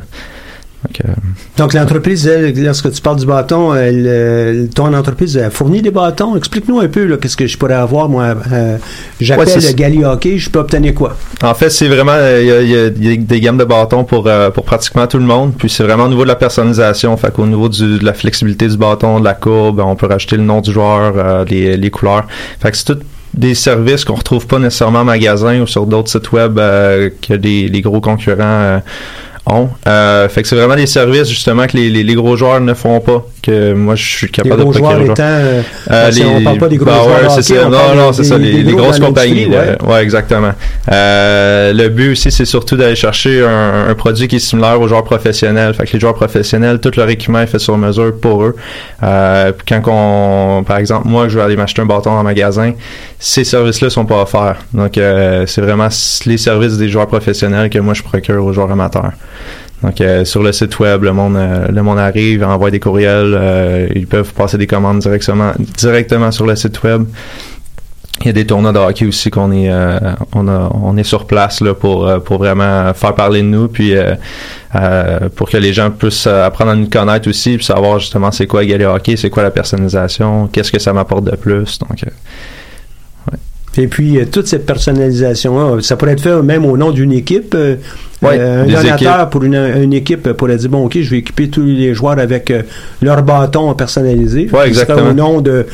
Donc, 0.82 1.00
euh, 1.04 1.12
Donc, 1.58 1.74
l'entreprise, 1.74 2.26
elle, 2.26 2.54
lorsque 2.64 2.90
tu 2.90 3.02
parles 3.02 3.18
du 3.18 3.26
bâton, 3.26 3.74
elle, 3.74 4.04
euh, 4.08 4.66
ton 4.74 4.92
entreprise 4.94 5.36
a 5.36 5.50
fourni 5.50 5.82
des 5.82 5.90
bâtons? 5.90 6.36
Explique-nous 6.36 6.80
un 6.80 6.88
peu, 6.88 7.04
là, 7.04 7.16
qu'est-ce 7.18 7.36
que 7.36 7.46
je 7.46 7.58
pourrais 7.58 7.74
avoir, 7.74 8.08
moi. 8.08 8.34
Euh, 8.52 8.78
J'appelle 9.20 9.46
Ouais, 9.48 9.54
le 9.56 9.72
Gali 9.74 10.04
Hockey, 10.04 10.38
je 10.38 10.48
peux 10.48 10.58
obtenir 10.58 10.94
quoi? 10.94 11.16
En 11.42 11.52
fait, 11.52 11.68
c'est 11.68 11.88
vraiment 11.88 12.12
euh, 12.14 12.40
il 12.42 12.48
y 12.48 12.52
a, 12.52 12.60
il 12.62 12.68
y 12.70 12.76
a- 12.78 12.86
il 12.86 13.10
y 13.10 13.12
a 13.12 13.16
des 13.16 13.40
gammes 13.40 13.58
de 13.58 13.64
bâtons 13.64 14.04
pour 14.04 14.26
euh, 14.26 14.50
pour 14.50 14.64
pratiquement 14.64 15.06
tout 15.06 15.18
le 15.18 15.24
monde. 15.24 15.52
Puis 15.58 15.68
c'est 15.68 15.82
vraiment 15.82 16.04
au 16.04 16.08
niveau 16.08 16.22
de 16.22 16.28
la 16.28 16.36
personnalisation. 16.36 17.14
Fait 17.18 17.30
qu'au 17.32 17.46
niveau 17.46 17.68
du, 17.68 17.98
de 17.98 18.04
la 18.04 18.14
flexibilité 18.14 18.66
du 18.66 18.76
bâton, 18.78 19.20
de 19.20 19.24
la 19.24 19.34
courbe, 19.34 19.80
on 19.84 19.96
peut 19.96 20.06
rajouter 20.06 20.36
le 20.38 20.44
nom 20.44 20.60
du 20.62 20.72
joueur, 20.72 21.12
euh, 21.16 21.44
les, 21.44 21.76
les 21.76 21.90
couleurs. 21.90 22.26
Fait 22.60 22.70
que 22.70 22.76
c'est 22.78 22.84
tout 22.86 22.98
des 23.32 23.54
services 23.54 24.04
qu'on 24.04 24.14
retrouve 24.16 24.46
pas 24.48 24.58
nécessairement 24.58 25.00
en 25.00 25.04
magasin 25.04 25.60
ou 25.60 25.66
sur 25.66 25.86
d'autres 25.86 26.10
sites 26.10 26.32
web 26.32 26.58
euh, 26.58 27.10
que 27.26 27.34
des 27.34 27.68
les 27.68 27.80
gros 27.80 28.00
concurrents 28.00 28.40
euh, 28.42 28.78
ont. 29.50 29.68
Euh, 29.86 30.28
fait 30.28 30.42
que 30.42 30.48
c'est 30.48 30.56
vraiment 30.56 30.76
des 30.76 30.86
services 30.86 31.28
justement 31.28 31.66
que 31.66 31.76
les, 31.76 31.90
les, 31.90 32.02
les 32.02 32.14
gros 32.14 32.36
joueurs 32.36 32.60
ne 32.60 32.74
font 32.74 33.00
pas. 33.00 33.24
Que 33.42 33.72
moi 33.72 33.94
je 33.94 34.04
suis 34.04 34.26
Les 34.26 34.32
capable 34.32 34.62
gros 34.62 34.72
de 34.74 34.78
procurer 34.78 35.04
joueurs 35.06 35.12
étant... 35.16 35.22
euh, 35.24 35.62
euh, 35.90 36.10
on 36.36 36.44
parle 36.44 36.58
pas 36.58 36.68
des 36.68 36.76
gros 36.76 36.86
bah 36.86 36.98
joueurs 37.02 37.36
ouais, 37.36 37.42
ça. 37.42 37.54
on 37.66 37.70
Non, 37.70 37.94
non, 37.96 38.12
c'est 38.12 38.24
ça. 38.24 38.36
Les, 38.36 38.62
les 38.62 38.72
grosses 38.74 38.98
compagnies. 39.00 39.46
là. 39.48 39.76
Ouais. 39.82 40.02
exactement. 40.02 40.52
Euh, 40.92 41.72
le 41.72 41.88
but 41.88 42.12
aussi, 42.12 42.30
c'est 42.30 42.44
surtout 42.44 42.76
d'aller 42.76 42.96
chercher 42.96 43.42
un, 43.44 43.88
un 43.88 43.94
produit 43.94 44.28
qui 44.28 44.36
est 44.36 44.40
similaire 44.40 44.80
aux 44.80 44.88
joueurs 44.88 45.04
professionnels. 45.04 45.72
Fait 45.74 45.86
que 45.86 45.92
les 45.94 46.00
joueurs 46.00 46.14
professionnels, 46.14 46.80
tout 46.80 46.90
leur 46.96 47.08
équipement 47.08 47.40
est 47.40 47.46
fait 47.46 47.58
sur 47.58 47.78
mesure 47.78 48.12
pour 48.20 48.44
eux. 48.44 48.56
Euh, 49.02 49.52
quand 49.66 49.80
on, 49.86 50.62
par 50.64 50.76
exemple, 50.76 51.08
moi, 51.08 51.28
je 51.28 51.38
vais 51.38 51.44
aller 51.44 51.56
m'acheter 51.56 51.80
un 51.80 51.86
bâton 51.86 52.10
en 52.10 52.22
magasin, 52.22 52.72
ces 53.18 53.44
services-là 53.44 53.88
sont 53.90 54.04
pas 54.04 54.20
offerts. 54.22 54.56
Donc, 54.74 54.98
euh, 54.98 55.44
c'est 55.46 55.62
vraiment 55.62 55.88
les 56.26 56.36
services 56.36 56.76
des 56.76 56.88
joueurs 56.88 57.06
professionnels 57.06 57.70
que 57.70 57.78
moi 57.78 57.94
je 57.94 58.02
procure 58.02 58.44
aux 58.44 58.52
joueurs 58.52 58.70
amateurs. 58.70 59.12
Donc 59.82 60.00
euh, 60.00 60.24
sur 60.24 60.42
le 60.42 60.52
site 60.52 60.78
web, 60.78 61.02
le 61.04 61.12
monde, 61.12 61.36
euh, 61.36 61.66
le 61.68 61.82
monde 61.82 61.98
arrive, 61.98 62.44
envoie 62.44 62.70
des 62.70 62.80
courriels, 62.80 63.34
euh, 63.34 63.88
ils 63.94 64.06
peuvent 64.06 64.32
passer 64.34 64.58
des 64.58 64.66
commandes 64.66 64.98
directement, 64.98 65.52
directement 65.78 66.30
sur 66.30 66.46
le 66.46 66.54
site 66.56 66.82
web. 66.82 67.04
Il 68.22 68.26
y 68.26 68.28
a 68.28 68.32
des 68.34 68.44
tournois 68.44 68.72
de 68.72 68.78
hockey 68.78 69.06
aussi 69.06 69.30
qu'on 69.30 69.50
est, 69.50 69.70
on, 70.34 70.96
est 70.98 71.04
sur 71.04 71.26
place 71.26 71.62
là 71.62 71.72
pour 71.72 72.06
pour 72.22 72.36
vraiment 72.36 72.92
faire 72.92 73.14
parler 73.14 73.40
de 73.40 73.46
nous, 73.46 73.68
puis 73.68 73.94
pour 75.36 75.48
que 75.48 75.56
les 75.56 75.72
gens 75.72 75.90
puissent 75.90 76.26
apprendre 76.26 76.72
à 76.72 76.76
nous 76.76 76.90
connaître 76.90 77.30
aussi, 77.30 77.56
puis 77.56 77.64
savoir 77.64 77.98
justement 77.98 78.30
c'est 78.30 78.46
quoi 78.46 78.62
Galet 78.66 78.84
Hockey, 78.84 79.16
c'est 79.16 79.30
quoi 79.30 79.42
la 79.42 79.50
personnalisation, 79.50 80.48
qu'est-ce 80.48 80.70
que 80.70 80.78
ça 80.78 80.92
m'apporte 80.92 81.24
de 81.24 81.34
plus. 81.34 81.78
Donc 81.78 82.04
Et 83.78 83.86
puis, 83.86 84.18
toute 84.30 84.48
cette 84.48 84.66
personnalisation-là, 84.66 85.80
ça 85.80 85.96
pourrait 85.96 86.12
être 86.12 86.20
fait 86.20 86.42
même 86.42 86.66
au 86.66 86.76
nom 86.76 86.90
d'une 86.90 87.12
équipe. 87.12 87.56
Euh, 88.22 88.26
Ouais, 88.28 88.36
euh, 88.38 88.62
un 88.64 88.66
donateur 88.66 89.14
équipes. 89.20 89.30
pour 89.30 89.44
une, 89.44 89.54
une 89.54 89.92
équipe 89.94 90.32
pourrait 90.32 90.56
dire, 90.56 90.68
bon, 90.68 90.84
OK, 90.86 90.98
je 91.00 91.10
vais 91.10 91.18
équiper 91.18 91.48
tous 91.48 91.62
les 91.62 91.94
joueurs 91.94 92.18
avec 92.18 92.50
euh, 92.50 92.62
leur 93.00 93.22
bâton 93.22 93.72
personnalisé. 93.74 94.48
Ouais, 94.52 94.68
exactement. 94.68 95.10
au 95.10 95.12
nom 95.14 95.40
de 95.40 95.66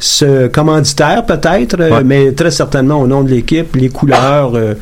ce 0.00 0.48
commanditaire, 0.48 1.24
peut-être, 1.24 1.76
euh, 1.80 1.90
Ouais. 1.90 2.04
mais 2.04 2.32
très 2.32 2.50
certainement 2.50 3.00
au 3.00 3.06
nom 3.06 3.22
de 3.22 3.30
l'équipe, 3.30 3.76
les 3.76 3.88
couleurs, 3.88 4.52
euh, 4.56 4.74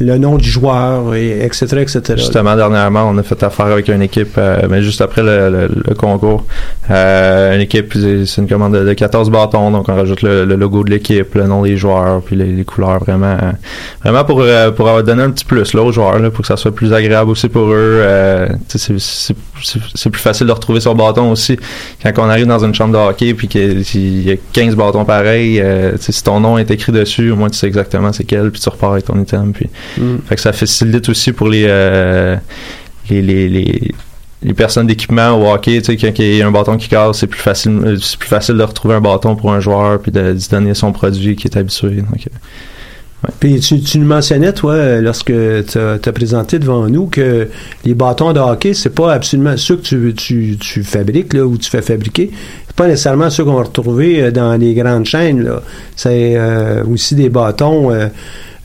le 0.00 0.18
nom 0.18 0.36
du 0.36 0.48
joueur, 0.50 1.14
et, 1.14 1.44
etc., 1.44 1.66
etc. 1.82 2.00
Justement, 2.16 2.56
dernièrement, 2.56 3.08
on 3.08 3.16
a 3.18 3.22
fait 3.22 3.40
affaire 3.44 3.66
avec 3.66 3.86
une 3.88 4.02
équipe, 4.02 4.36
mais 4.68 4.82
juste 4.82 5.00
après 5.00 5.22
le, 5.22 5.50
le- 5.50 5.70
le 5.88 5.94
concours. 5.94 6.44
Une 6.90 7.60
équipe, 7.60 7.94
c'est 7.94 8.40
une 8.40 8.48
commande 8.48 8.74
de, 8.74 8.84
de 8.84 8.92
14 8.92 9.30
bâtons, 9.30 9.70
donc 9.70 9.88
on 9.88 9.94
rajoute 9.94 10.22
le, 10.22 10.44
le 10.44 10.56
logo 10.56 10.82
de 10.82 10.90
l'équipe, 10.90 11.34
le 11.36 11.44
nom 11.44 11.62
des 11.62 11.76
joueurs, 11.76 12.20
puis 12.22 12.34
les, 12.34 12.46
les 12.46 12.64
couleurs, 12.64 12.98
vraiment, 12.98 13.36
vraiment 14.02 14.24
pour 14.24 14.42
pour 14.76 14.88
avoir 14.88 15.04
donné 15.04 15.22
un 15.22 15.30
petit 15.30 15.44
plus 15.44 15.72
là 15.74 15.82
aux 15.82 15.92
joueurs, 15.92 16.18
là, 16.18 16.30
pour 16.30 16.40
que 16.40 16.48
ça 16.48 16.56
soit 16.56 16.63
plus 16.70 16.92
agréable 16.92 17.30
aussi 17.30 17.48
pour 17.48 17.68
eux. 17.68 18.00
Euh, 18.02 18.48
c'est- 18.68 18.94
plus 20.10 20.20
facile 20.20 20.46
de 20.46 20.52
retrouver 20.52 20.80
son 20.80 20.94
bâton 20.94 21.30
aussi 21.30 21.56
quand 22.02 22.12
on 22.18 22.28
arrive 22.28 22.46
dans 22.46 22.64
une 22.64 22.74
chambre 22.74 22.92
de 22.92 22.98
hockey 22.98 23.34
puis 23.34 23.48
qu'il 23.48 23.82
y 24.26 24.30
a 24.32 24.36
15 24.52 24.74
bâtons 24.76 25.04
pareils. 25.04 25.60
euh, 25.60 25.96
si 25.98 26.22
ton 26.22 26.40
nom 26.40 26.58
est 26.58 26.70
écrit 26.70 26.92
dessus, 26.92 27.30
au 27.30 27.36
moins 27.36 27.50
tu 27.50 27.56
sais 27.58 27.66
exactement 27.66 28.12
c'est 28.12 28.24
quel, 28.24 28.50
puis 28.50 28.60
tu 28.60 28.68
repars 28.68 28.92
avec 28.92 29.04
ton 29.06 29.20
item, 29.20 29.52
puis 29.52 29.68
Mm. 29.98 30.16
fait 30.26 30.34
que 30.36 30.40
ça 30.40 30.52
facilite 30.52 31.08
aussi 31.08 31.32
pour 31.32 31.48
les 31.48 31.64
euh, 31.66 32.36
les, 33.10 33.22
les, 33.22 33.48
les, 33.48 33.90
les 34.42 34.54
personnes 34.54 34.86
d'équipement 34.86 35.30
au 35.32 35.52
hockey, 35.52 35.80
tu 35.80 35.86
sais, 35.86 35.96
quand 35.96 36.18
il 36.22 36.36
y 36.36 36.42
a 36.42 36.46
un 36.46 36.50
bâton 36.50 36.76
qui 36.76 36.88
casse, 36.88 37.18
c'est 37.18 37.26
plus 37.26 37.40
facile 37.40 37.96
c'est 38.00 38.18
plus 38.18 38.28
facile 38.28 38.56
de 38.56 38.62
retrouver 38.62 38.94
un 38.94 39.00
bâton 39.00 39.36
pour 39.36 39.52
un 39.52 39.60
joueur 39.60 39.98
puis 40.00 40.12
de, 40.12 40.32
d'y 40.32 40.48
donner 40.48 40.74
son 40.74 40.92
produit 40.92 41.34
qui 41.36 41.48
est 41.48 41.56
habitué. 41.56 41.96
Donc, 41.96 42.26
Puis 43.40 43.60
tu, 43.60 43.80
tu 43.80 43.98
nous 43.98 44.06
mentionnais, 44.06 44.52
toi, 44.52 44.74
euh, 44.74 45.00
lorsque 45.00 45.26
tu 45.26 45.78
as, 45.78 46.12
présenté 46.12 46.58
devant 46.58 46.86
nous, 46.88 47.06
que 47.06 47.48
les 47.84 47.94
bâtons 47.94 48.32
de 48.32 48.40
hockey, 48.40 48.74
c'est 48.74 48.94
pas 48.94 49.12
absolument 49.12 49.56
ceux 49.56 49.76
que 49.76 49.82
tu, 49.82 50.14
tu, 50.14 50.56
tu 50.58 50.82
fabriques, 50.82 51.32
là, 51.32 51.44
ou 51.44 51.56
tu 51.58 51.70
fais 51.70 51.82
fabriquer. 51.82 52.30
C'est 52.66 52.76
pas 52.76 52.88
nécessairement 52.88 53.30
ceux 53.30 53.44
qu'on 53.44 53.54
va 53.54 53.62
retrouver 53.62 54.22
euh, 54.22 54.30
dans 54.30 54.56
les 54.56 54.74
grandes 54.74 55.06
chaînes. 55.06 55.48
C'est 55.96 56.34
euh, 56.36 56.84
aussi 56.84 57.14
des 57.14 57.28
bâtons 57.28 57.92
euh, 57.92 58.08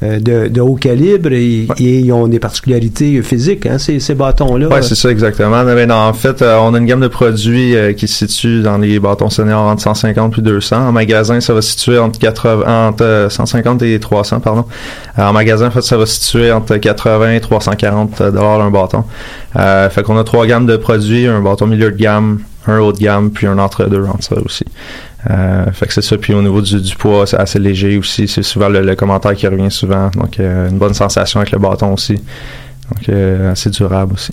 de, 0.02 0.48
de 0.48 0.62
haut 0.62 0.76
calibre 0.76 1.32
et, 1.34 1.68
et 1.78 2.00
ils 2.00 2.12
ont 2.12 2.28
des 2.28 2.40
particularités 2.40 3.22
physiques, 3.22 3.66
hein, 3.66 3.78
ces, 3.78 4.00
ces 4.00 4.16
bâtons-là. 4.16 4.68
Ouais, 4.70 4.82
c'est 4.82 4.96
ça 4.96 5.10
exactement. 5.12 5.64
Mais 5.64 5.86
non, 5.86 5.96
en 5.96 6.14
fait, 6.14 6.42
euh, 6.42 6.58
on 6.58 6.74
a 6.74 6.78
une 6.78 6.86
gamme 6.86 7.02
de 7.02 7.08
produits 7.08 7.76
euh, 7.76 7.94
qui 7.94 8.08
se 8.08 8.28
situe 8.28 8.62
dans 8.62 8.78
les 8.78 9.00
bâtons 9.00 9.30
seniors 9.30 9.64
entre 9.64 9.82
150 9.82 10.38
et 10.38 10.42
200. 10.42 10.88
En 10.88 10.92
magasin, 10.92 11.42
ça 11.42 11.54
va 11.54 11.62
se 11.62 11.72
situer 11.72 12.00
entre 12.00 12.20
80, 12.20 12.88
entre 12.88 13.04
euh, 13.04 13.30
150 13.30 13.82
et 13.84 14.00
300, 14.00 14.40
pardon. 14.40 14.66
Euh, 15.18 15.24
en 15.24 15.34
magasin, 15.34 15.68
en 15.68 15.72
fait, 15.72 15.82
ça 15.82 15.98
va 15.98 16.06
se 16.06 16.20
situer 16.20 16.52
entre 16.52 16.78
80 16.78 17.34
et 17.34 17.42
340 17.42 18.24
dollars 18.24 18.62
un 18.62 18.72
bâton. 18.72 19.04
Euh, 19.56 19.90
fait 19.90 20.04
qu'on 20.04 20.18
a 20.18 20.24
trois 20.24 20.46
gammes 20.46 20.66
de 20.66 20.78
produits, 20.78 21.28
un 21.28 21.42
bâton 21.42 21.68
milieu 21.68 21.92
de 21.92 21.98
gamme, 21.98 22.40
un 22.68 22.80
haut 22.80 22.94
de 22.94 23.00
gamme, 23.00 23.32
puis 23.32 23.48
un 23.48 23.58
entre-deux 23.58 24.06
entre 24.06 24.24
ça 24.24 24.36
aussi. 24.44 24.66
Euh, 25.30 25.66
fait 25.74 25.86
que 25.88 25.94
c'est 25.94 26.02
ça. 26.02 26.18
Puis 26.18 26.34
au 26.34 26.42
niveau 26.42 26.62
du, 26.62 26.80
du 26.82 26.96
poids, 26.96 27.26
c'est 27.28 27.38
assez 27.38 27.60
léger 27.60 27.98
aussi. 27.98 28.28
C'est 28.28 28.44
souvent 28.44 28.70
le, 28.70 28.82
le 28.82 28.96
commentaire 28.96 29.34
qui 29.36 29.48
revient 29.48 29.72
souvent. 29.72 30.10
Donc, 30.16 30.40
euh, 30.40 30.70
une 30.70 30.78
bonne 30.78 30.94
sensation 30.94 31.40
avec 31.42 31.52
le 31.52 31.60
bâton 31.60 31.94
aussi. 31.94 32.14
Donc, 32.16 33.10
euh, 33.10 33.52
assez 33.52 33.70
durable 33.70 34.14
aussi. 34.14 34.32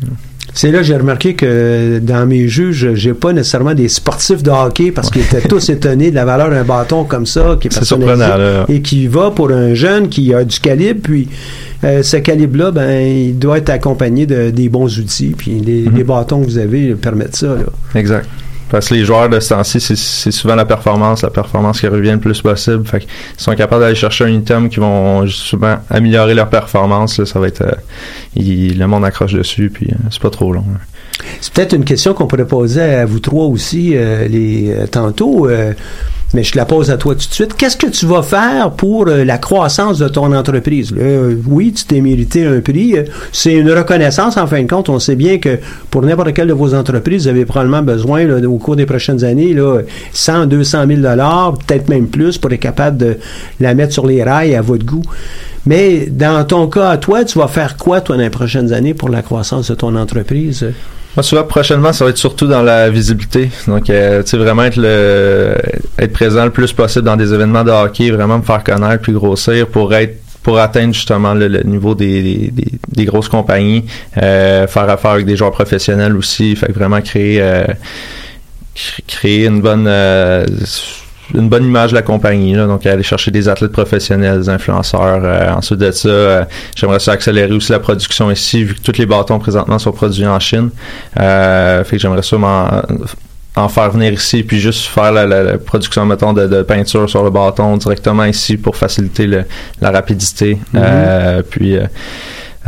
C'est 0.54 0.70
là 0.70 0.78
que 0.78 0.84
j'ai 0.84 0.96
remarqué 0.96 1.34
que 1.34 1.98
dans 1.98 2.24
mes 2.24 2.48
juges, 2.48 2.94
j'ai 2.94 3.12
pas 3.12 3.32
nécessairement 3.34 3.74
des 3.74 3.88
sportifs 3.88 4.42
de 4.42 4.50
hockey 4.50 4.90
parce 4.92 5.10
qu'ils 5.10 5.22
étaient 5.22 5.40
tous 5.48 5.68
étonnés 5.68 6.10
de 6.10 6.14
la 6.14 6.24
valeur 6.24 6.48
d'un 6.50 6.62
bâton 6.64 7.04
comme 7.04 7.26
ça 7.26 7.58
qui 7.60 7.68
est 7.68 7.84
surprenant, 7.84 8.36
là. 8.38 8.64
et 8.68 8.80
qui 8.80 9.06
va 9.08 9.32
pour 9.32 9.50
un 9.50 9.74
jeune 9.74 10.08
qui 10.08 10.32
a 10.32 10.44
du 10.44 10.58
calibre 10.60 11.00
puis 11.02 11.28
euh, 11.84 12.02
ce 12.02 12.16
calibre-là, 12.16 12.70
ben 12.70 13.06
il 13.06 13.38
doit 13.38 13.58
être 13.58 13.68
accompagné 13.68 14.24
de 14.24 14.48
des 14.50 14.70
bons 14.70 14.98
outils 14.98 15.34
puis 15.36 15.58
les, 15.58 15.82
Mhm. 15.90 15.96
les 15.96 16.04
bâtons 16.04 16.40
que 16.40 16.46
vous 16.46 16.58
avez 16.58 16.94
permettent 16.94 17.36
ça. 17.36 17.48
Là. 17.48 17.64
Exact. 17.94 18.26
Parce 18.68 18.88
que 18.88 18.94
les 18.94 19.04
joueurs 19.04 19.28
de 19.28 19.38
ce 19.38 19.50
temps-ci, 19.50 19.78
c'est- 19.80 20.30
souvent 20.32 20.56
la 20.56 20.64
performance, 20.64 21.22
la 21.22 21.30
performance 21.30 21.80
qui 21.80 21.86
revient 21.86 22.10
le 22.12 22.18
plus 22.18 22.42
possible. 22.42 22.84
Fait 22.86 23.00
qu'ils 23.00 23.08
sont 23.36 23.54
capables 23.54 23.82
d'aller 23.82 23.94
chercher 23.94 24.24
un 24.24 24.28
item 24.30 24.68
qui 24.68 24.80
vont 24.80 25.26
souvent 25.28 25.76
améliorer 25.88 26.34
leur 26.34 26.48
performance. 26.48 27.18
là, 27.18 27.26
ça 27.26 27.38
va 27.38 27.46
être, 27.46 27.62
euh, 27.62 27.72
le 28.34 28.84
monde 28.86 29.04
accroche 29.04 29.34
dessus, 29.34 29.70
puis 29.72 29.88
euh, 29.92 29.96
c'est 30.10 30.20
pas 30.20 30.30
trop 30.30 30.52
long. 30.52 30.64
C'est 31.40 31.52
peut-être 31.52 31.74
une 31.74 31.84
question 31.84 32.12
qu'on 32.12 32.26
pourrait 32.26 32.46
poser 32.46 32.82
à 32.82 33.06
vous 33.06 33.20
trois 33.20 33.46
aussi 33.46 33.92
euh, 33.94 34.26
les, 34.28 34.70
euh, 34.70 34.86
tantôt, 34.86 35.48
euh, 35.48 35.72
mais 36.34 36.42
je 36.42 36.56
la 36.56 36.64
pose 36.64 36.90
à 36.90 36.96
toi 36.96 37.14
tout 37.14 37.28
de 37.28 37.32
suite. 37.34 37.54
Qu'est-ce 37.54 37.76
que 37.76 37.86
tu 37.86 38.04
vas 38.06 38.22
faire 38.22 38.72
pour 38.72 39.06
euh, 39.08 39.24
la 39.24 39.38
croissance 39.38 39.98
de 39.98 40.08
ton 40.08 40.32
entreprise? 40.32 40.92
Euh, 40.98 41.36
oui, 41.46 41.72
tu 41.72 41.84
t'es 41.84 42.00
mérité 42.00 42.44
un 42.44 42.60
prix. 42.60 42.96
euh, 42.98 43.04
C'est 43.32 43.54
une 43.54 43.70
reconnaissance, 43.70 44.36
en 44.36 44.46
fin 44.46 44.62
de 44.62 44.68
compte. 44.68 44.88
On 44.88 44.98
sait 44.98 45.16
bien 45.16 45.38
que 45.38 45.58
pour 45.90 46.02
n'importe 46.02 46.34
quelle 46.34 46.48
de 46.48 46.52
vos 46.52 46.74
entreprises, 46.74 47.22
vous 47.22 47.28
avez 47.28 47.44
probablement 47.44 47.82
besoin, 47.82 48.28
au 48.44 48.58
cours 48.58 48.76
des 48.76 48.86
prochaines 48.86 49.24
années, 49.24 49.54
là, 49.54 49.80
100, 50.12 50.46
200 50.46 50.86
000 50.88 51.00
peut-être 51.00 51.88
même 51.88 52.08
plus, 52.08 52.38
pour 52.38 52.52
être 52.52 52.60
capable 52.60 52.98
de 52.98 53.16
la 53.60 53.74
mettre 53.74 53.92
sur 53.92 54.06
les 54.06 54.22
rails 54.22 54.54
à 54.54 54.62
votre 54.62 54.84
goût. 54.84 55.02
Mais 55.64 56.06
dans 56.06 56.44
ton 56.44 56.66
cas, 56.68 56.96
toi, 56.96 57.24
tu 57.24 57.38
vas 57.38 57.48
faire 57.48 57.76
quoi, 57.76 58.00
toi, 58.00 58.16
dans 58.16 58.22
les 58.22 58.30
prochaines 58.30 58.72
années 58.72 58.94
pour 58.94 59.08
la 59.08 59.22
croissance 59.22 59.70
de 59.70 59.74
ton 59.74 59.94
entreprise? 59.96 60.66
Moi, 61.16 61.22
souvent, 61.22 61.44
prochainement, 61.44 61.92
ça 61.94 62.04
va 62.04 62.10
être 62.10 62.18
surtout 62.18 62.46
dans 62.46 62.60
la 62.62 62.90
visibilité. 62.90 63.50
Donc, 63.66 63.88
euh, 63.88 64.22
tu 64.22 64.30
sais, 64.30 64.36
vraiment 64.36 64.64
être 64.64 64.76
le, 64.76 65.54
être 65.98 66.12
présent 66.12 66.44
le 66.44 66.50
plus 66.50 66.72
possible 66.74 67.06
dans 67.06 67.16
des 67.16 67.32
événements 67.32 67.64
de 67.64 67.70
hockey, 67.70 68.10
vraiment 68.10 68.36
me 68.38 68.42
faire 68.42 68.62
connaître 68.62 69.02
puis 69.02 69.12
grossir 69.12 69.66
pour 69.68 69.94
être 69.94 70.20
pour 70.42 70.60
atteindre 70.60 70.94
justement 70.94 71.34
le, 71.34 71.48
le 71.48 71.62
niveau 71.64 71.96
des, 71.96 72.22
des, 72.22 72.50
des- 72.52 72.72
des 72.88 73.04
grosses 73.04 73.28
compagnies, 73.28 73.84
euh, 74.22 74.68
faire 74.68 74.88
affaire 74.88 75.10
avec 75.12 75.26
des 75.26 75.34
joueurs 75.36 75.50
professionnels 75.50 76.14
aussi, 76.16 76.54
fait 76.54 76.66
que 76.68 76.72
vraiment 76.72 77.00
créer 77.00 77.40
euh, 77.42 77.64
cr- 78.76 79.00
créer 79.08 79.46
une 79.46 79.60
bonne 79.60 79.86
euh, 79.88 80.46
une 81.34 81.48
bonne 81.48 81.64
image 81.64 81.90
de 81.90 81.96
la 81.96 82.02
compagnie 82.02 82.54
là. 82.54 82.66
donc 82.66 82.86
aller 82.86 83.02
chercher 83.02 83.30
des 83.30 83.48
athlètes 83.48 83.72
professionnels 83.72 84.38
des 84.40 84.48
influenceurs 84.48 85.20
euh, 85.24 85.50
ensuite 85.52 85.80
de 85.80 85.90
ça 85.90 86.08
euh, 86.08 86.44
j'aimerais 86.76 87.00
ça 87.00 87.12
accélérer 87.12 87.52
aussi 87.52 87.72
la 87.72 87.80
production 87.80 88.30
ici 88.30 88.62
vu 88.64 88.74
que 88.74 88.80
tous 88.80 88.98
les 88.98 89.06
bâtons 89.06 89.38
présentement 89.38 89.78
sont 89.78 89.92
produits 89.92 90.26
en 90.26 90.38
Chine. 90.38 90.70
Euh, 91.18 91.82
fait 91.84 91.96
que 91.96 92.02
j'aimerais 92.02 92.22
ça 92.22 92.36
m'en 92.38 92.68
en 93.56 93.68
faire 93.70 93.90
venir 93.90 94.12
ici 94.12 94.42
puis 94.42 94.60
juste 94.60 94.86
faire 94.86 95.10
la, 95.12 95.26
la- 95.26 95.42
la 95.42 95.58
production 95.58 96.04
mettons 96.04 96.32
de, 96.34 96.46
de 96.46 96.62
peinture 96.62 97.08
sur 97.08 97.24
le 97.24 97.30
bâton 97.30 97.76
directement 97.78 98.24
ici 98.24 98.56
pour 98.58 98.76
faciliter 98.76 99.26
le- 99.26 99.44
la 99.80 99.90
rapidité. 99.90 100.58
Euh, 100.74 101.42
puis 101.48 101.76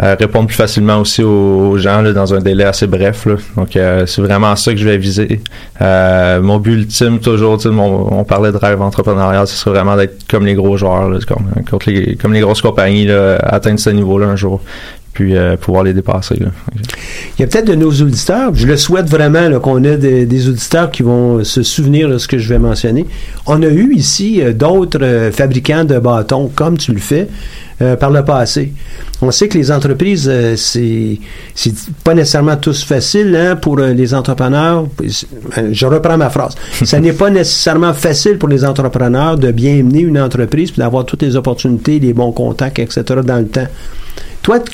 euh, 0.03 0.17
répondre 0.19 0.47
plus 0.47 0.57
facilement 0.57 0.99
aussi 0.99 1.23
aux, 1.23 1.71
aux 1.71 1.79
gens 1.79 2.03
là, 2.03 2.13
dans 2.13 2.33
un 2.35 2.41
délai 2.41 2.65
assez 2.65 2.87
bref. 2.87 3.27
Là. 3.27 3.35
Donc, 3.57 3.77
euh, 3.77 4.07
c'est 4.07 4.23
vraiment 4.23 4.55
ça 4.57 4.73
que 4.73 4.79
je 4.79 4.85
vais 4.85 4.97
viser. 4.97 5.41
Euh, 5.81 6.41
mon 6.41 6.59
but 6.59 6.75
ultime, 6.75 7.19
toujours, 7.19 7.59
on 7.67 8.25
parlait 8.25 8.53
de 8.53 8.57
rêve 8.57 8.81
entrepreneurial, 8.81 9.47
ce 9.47 9.57
serait 9.57 9.71
vraiment 9.71 9.97
d'être 9.97 10.27
comme 10.29 10.47
les 10.47 10.55
gros 10.55 10.77
joueurs, 10.77 11.09
là, 11.09 11.19
comme, 11.27 11.51
les, 11.87 12.17
comme 12.17 12.33
les 12.33 12.41
grosses 12.41 12.63
compagnies, 12.63 13.07
là, 13.07 13.37
atteindre 13.43 13.81
ce 13.81 13.91
niveau-là 13.91 14.27
un 14.27 14.37
jour, 14.37 14.61
puis 15.13 15.37
euh, 15.37 15.57
pouvoir 15.57 15.85
les 15.85 15.95
dépasser. 15.95 16.37
Là. 16.37 16.49
Il 17.39 17.43
y 17.43 17.45
a 17.45 17.47
peut-être 17.47 17.67
de 17.67 17.77
nos 17.77 17.93
auditeurs, 17.93 18.53
je 18.53 18.67
le 18.67 18.77
souhaite 18.77 19.09
vraiment 19.09 19.61
qu'on 19.61 19.85
ait 19.85 19.97
des, 19.97 20.49
auditeurs 20.49 20.91
qui 20.91 21.05
vont 21.05 21.45
se 21.45 21.63
souvenir 21.63 22.09
de 22.09 22.19
ce 22.19 22.27
que 22.27 22.37
je 22.37 22.49
vais 22.49 22.59
mentionner. 22.59 23.07
On 23.47 23.63
a 23.63 23.69
eu 23.69 23.95
ici 23.95 24.43
euh, 24.43 24.53
d'autres 24.53 25.03
euh, 25.03 25.31
fabricants 25.31 25.85
de 25.85 26.01
bâtons, 26.01 26.51
comme 26.53 26.77
tu 26.79 26.93
le 26.93 26.99
fais, 26.99 27.29
euh, 27.81 27.95
par 27.95 28.11
le 28.11 28.25
passé. 28.25 28.73
On 29.23 29.31
sait 29.31 29.47
que 29.47 29.57
les 29.57 29.71
entreprises, 29.71 30.29
c'est 30.57 31.21
c'est 31.55 31.75
pas 32.03 32.15
nécessairement 32.15 32.57
tous 32.57 32.83
facile 32.83 33.37
hein, 33.37 33.55
pour 33.55 33.79
les 33.79 34.15
entrepreneurs. 34.15 34.89
Je 35.71 35.87
reprends 35.87 36.17
ma 36.17 36.31
phrase. 36.31 36.57
Ça 36.83 36.99
n'est 36.99 37.13
pas 37.13 37.31
nécessairement 37.31 37.95
facile 37.95 38.39
pour 38.39 38.49
les 38.49 38.65
entrepreneurs 38.65 39.39
de 39.39 39.53
bien 39.53 39.83
mener 39.85 40.01
une 40.01 40.19
entreprise 40.19 40.73
puis 40.73 40.81
d'avoir 40.81 41.05
toutes 41.05 41.23
les 41.23 41.37
opportunités, 41.37 42.01
les 42.01 42.13
bons 42.13 42.33
contacts, 42.33 42.81
etc. 42.81 43.05
dans 43.25 43.39
le 43.39 43.47
temps. 43.47 43.69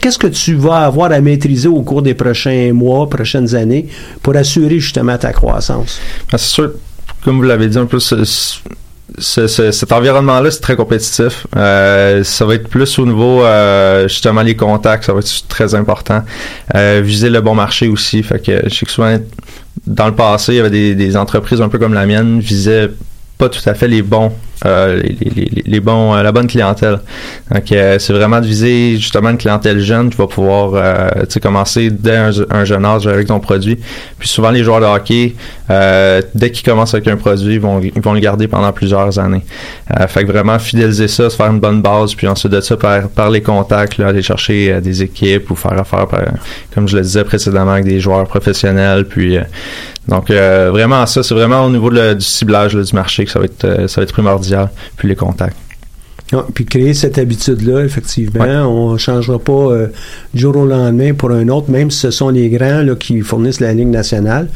Qu'est-ce 0.01 0.19
que 0.19 0.27
tu 0.29 0.55
vas 0.55 0.81
avoir 0.87 1.11
à 1.13 1.21
maîtriser 1.21 1.69
au 1.69 1.83
cours 1.83 2.03
des 2.03 2.15
prochains 2.15 2.73
mois, 2.73 3.09
prochaines 3.09 3.55
années 3.55 3.87
pour 4.23 4.37
assurer 4.37 4.79
justement 4.79 5.17
ta 5.19 5.33
croissance? 5.33 5.99
Ah, 6.33 6.39
c'est 6.39 6.49
sûr, 6.49 6.73
comme 7.25 7.37
vous 7.37 7.43
l'avez 7.43 7.69
dit 7.69 7.79
un 7.79 7.87
peu, 7.87 7.99
ce- 7.99 8.25
ce- 9.19 9.47
ce- 9.47 9.71
cet 9.71 9.93
environnement-là, 9.93 10.51
c'est 10.51 10.61
très 10.61 10.77
compétitif. 10.77 11.47
Euh, 11.57 12.23
ça 12.25 12.45
va 12.45 12.55
être 12.55 12.69
plus 12.69 12.99
au 12.99 13.07
niveau, 13.07 13.43
euh, 13.43 14.09
justement, 14.09 14.43
les 14.43 14.57
contacts, 14.57 15.05
ça 15.05 15.13
va 15.13 15.21
être 15.21 15.49
très 15.49 15.75
important. 15.75 16.23
Euh, 16.75 17.01
viser 17.05 17.31
le 17.31 17.41
bon 17.41 17.55
marché 17.55 17.89
aussi. 17.89 18.23
Fait 18.23 18.39
que 18.45 18.69
je 18.69 18.75
sais 18.75 18.87
que 18.87 18.93
souvent, 18.93 19.17
dans 19.87 20.07
le 20.07 20.15
passé, 20.15 20.53
il 20.53 20.57
y 20.57 20.61
avait 20.61 20.71
des, 20.71 20.95
des 20.95 21.17
entreprises 21.17 21.61
un 21.61 21.69
peu 21.69 21.79
comme 21.79 21.95
la 21.95 22.07
mienne, 22.07 22.41
visaient 22.41 22.91
pas 23.39 23.49
tout 23.49 23.61
à 23.67 23.75
fait 23.75 23.89
les 23.89 24.03
bons, 24.03 24.33
euh, 24.67 25.01
les, 25.03 25.17
les- 25.35 25.63
les- 25.67 25.81
bons, 25.81 26.15
euh, 26.15 26.23
la 26.23 26.33
bonne 26.33 26.47
clientèle. 26.47 27.01
Donc, 27.51 27.71
euh, 27.73 27.99
c'est 27.99 28.13
vraiment 28.13 28.41
de 28.41 28.47
viser 28.47 28.97
justement 28.97 29.31
une 29.31 29.37
clientèle 29.39 29.81
jeune 29.81 30.11
qui 30.11 30.17
va 30.17 30.27
pouvoir, 30.27 30.71
euh, 30.75 31.09
commencer 31.43 31.91
dès 31.91 32.17
un, 32.17 32.31
un 32.51 32.65
jeune 32.65 32.85
âge 32.85 33.07
avec 33.07 33.27
ton 33.27 33.41
produit. 33.41 33.79
Puis 34.19 34.29
souvent, 34.29 34.51
les 34.51 34.65
joueurs 34.65 34.81
de 34.81 34.87
hockey, 34.87 35.35
euh, 35.71 36.23
dès 36.35 36.51
qu'ils 36.51 36.65
commencent 36.65 36.95
avec 36.95 37.07
un 37.09 37.17
produit, 37.17 37.55
ils 37.55 37.61
vont, 37.61 37.81
ils 37.81 38.01
vont 38.03 38.13
le 38.15 38.21
garder 38.21 38.49
pendant 38.49 38.73
plusieurs 38.73 39.19
années. 39.19 39.45
Euh, 39.99 40.07
fait 40.07 40.25
que 40.25 40.31
vraiment 40.33 40.59
fidéliser 40.59 41.09
ça, 41.09 41.29
se 41.29 41.37
faire 41.37 41.51
une 41.51 41.61
bonne 41.61 41.83
base, 41.83 42.15
puis 42.15 42.27
ensuite 42.29 42.53
de 42.53 42.61
ça, 42.61 42.77
par, 42.77 43.09
par 43.09 43.31
les 43.31 43.43
contacts, 43.43 43.99
là, 43.99 44.09
aller 44.09 44.23
chercher 44.23 44.81
des 44.81 45.03
équipes 45.03 45.51
ou 45.51 45.55
faire 45.57 45.79
affaire, 45.79 46.07
par- 46.07 46.21
comme 46.75 46.89
je 46.89 46.97
le 46.97 47.03
disais 47.03 47.25
précédemment, 47.25 47.73
avec 47.73 47.85
des 47.85 48.01
joueurs 48.01 48.27
professionnels. 48.27 49.05
Puis, 49.07 49.37
donc, 50.09 50.31
vraiment 50.31 51.07
ça, 51.07 51.23
c'est 51.23 51.35
vraiment 51.35 51.65
au 51.65 51.71
niveau 51.71 51.91
de 51.91 52.15
du 52.15 52.25
ciblage 52.25 52.75
là, 52.77 52.83
du 52.83 52.95
marché 52.95 53.25
que 53.25 53.31
ça 53.31 53.39
va 53.39 53.47
être, 53.47 53.89
ça 53.89 54.01
va 54.01 54.03
être 54.05 54.13
primordial, 54.13 54.44
puis 54.97 55.09
les 55.09 55.17
contacts. 55.17 55.57
Ah, 56.33 56.47
Puis 56.53 56.65
créer 56.65 56.95
cette 56.95 57.19
habitude-là, 57.19 57.85
effectivement, 57.85 58.45
on 58.45 58.93
ne 58.95 58.99
changera 58.99 59.39
pas 59.39 59.53
euh, 59.53 59.89
du 60.33 60.41
jour 60.41 60.57
au 60.57 60.67
lendemain 60.67 61.13
pour 61.13 61.31
un 61.31 61.49
autre, 61.49 61.71
même 61.71 61.91
si 61.91 61.99
ce 61.99 62.11
sont 62.11 62.31
les 62.31 62.49
grands 62.49 62.81
là, 62.83 62.95
qui 62.95 63.21
fournissent 63.21 63.61
la 63.61 63.75
Ligue 63.75 63.89
nationale, 63.89 64.49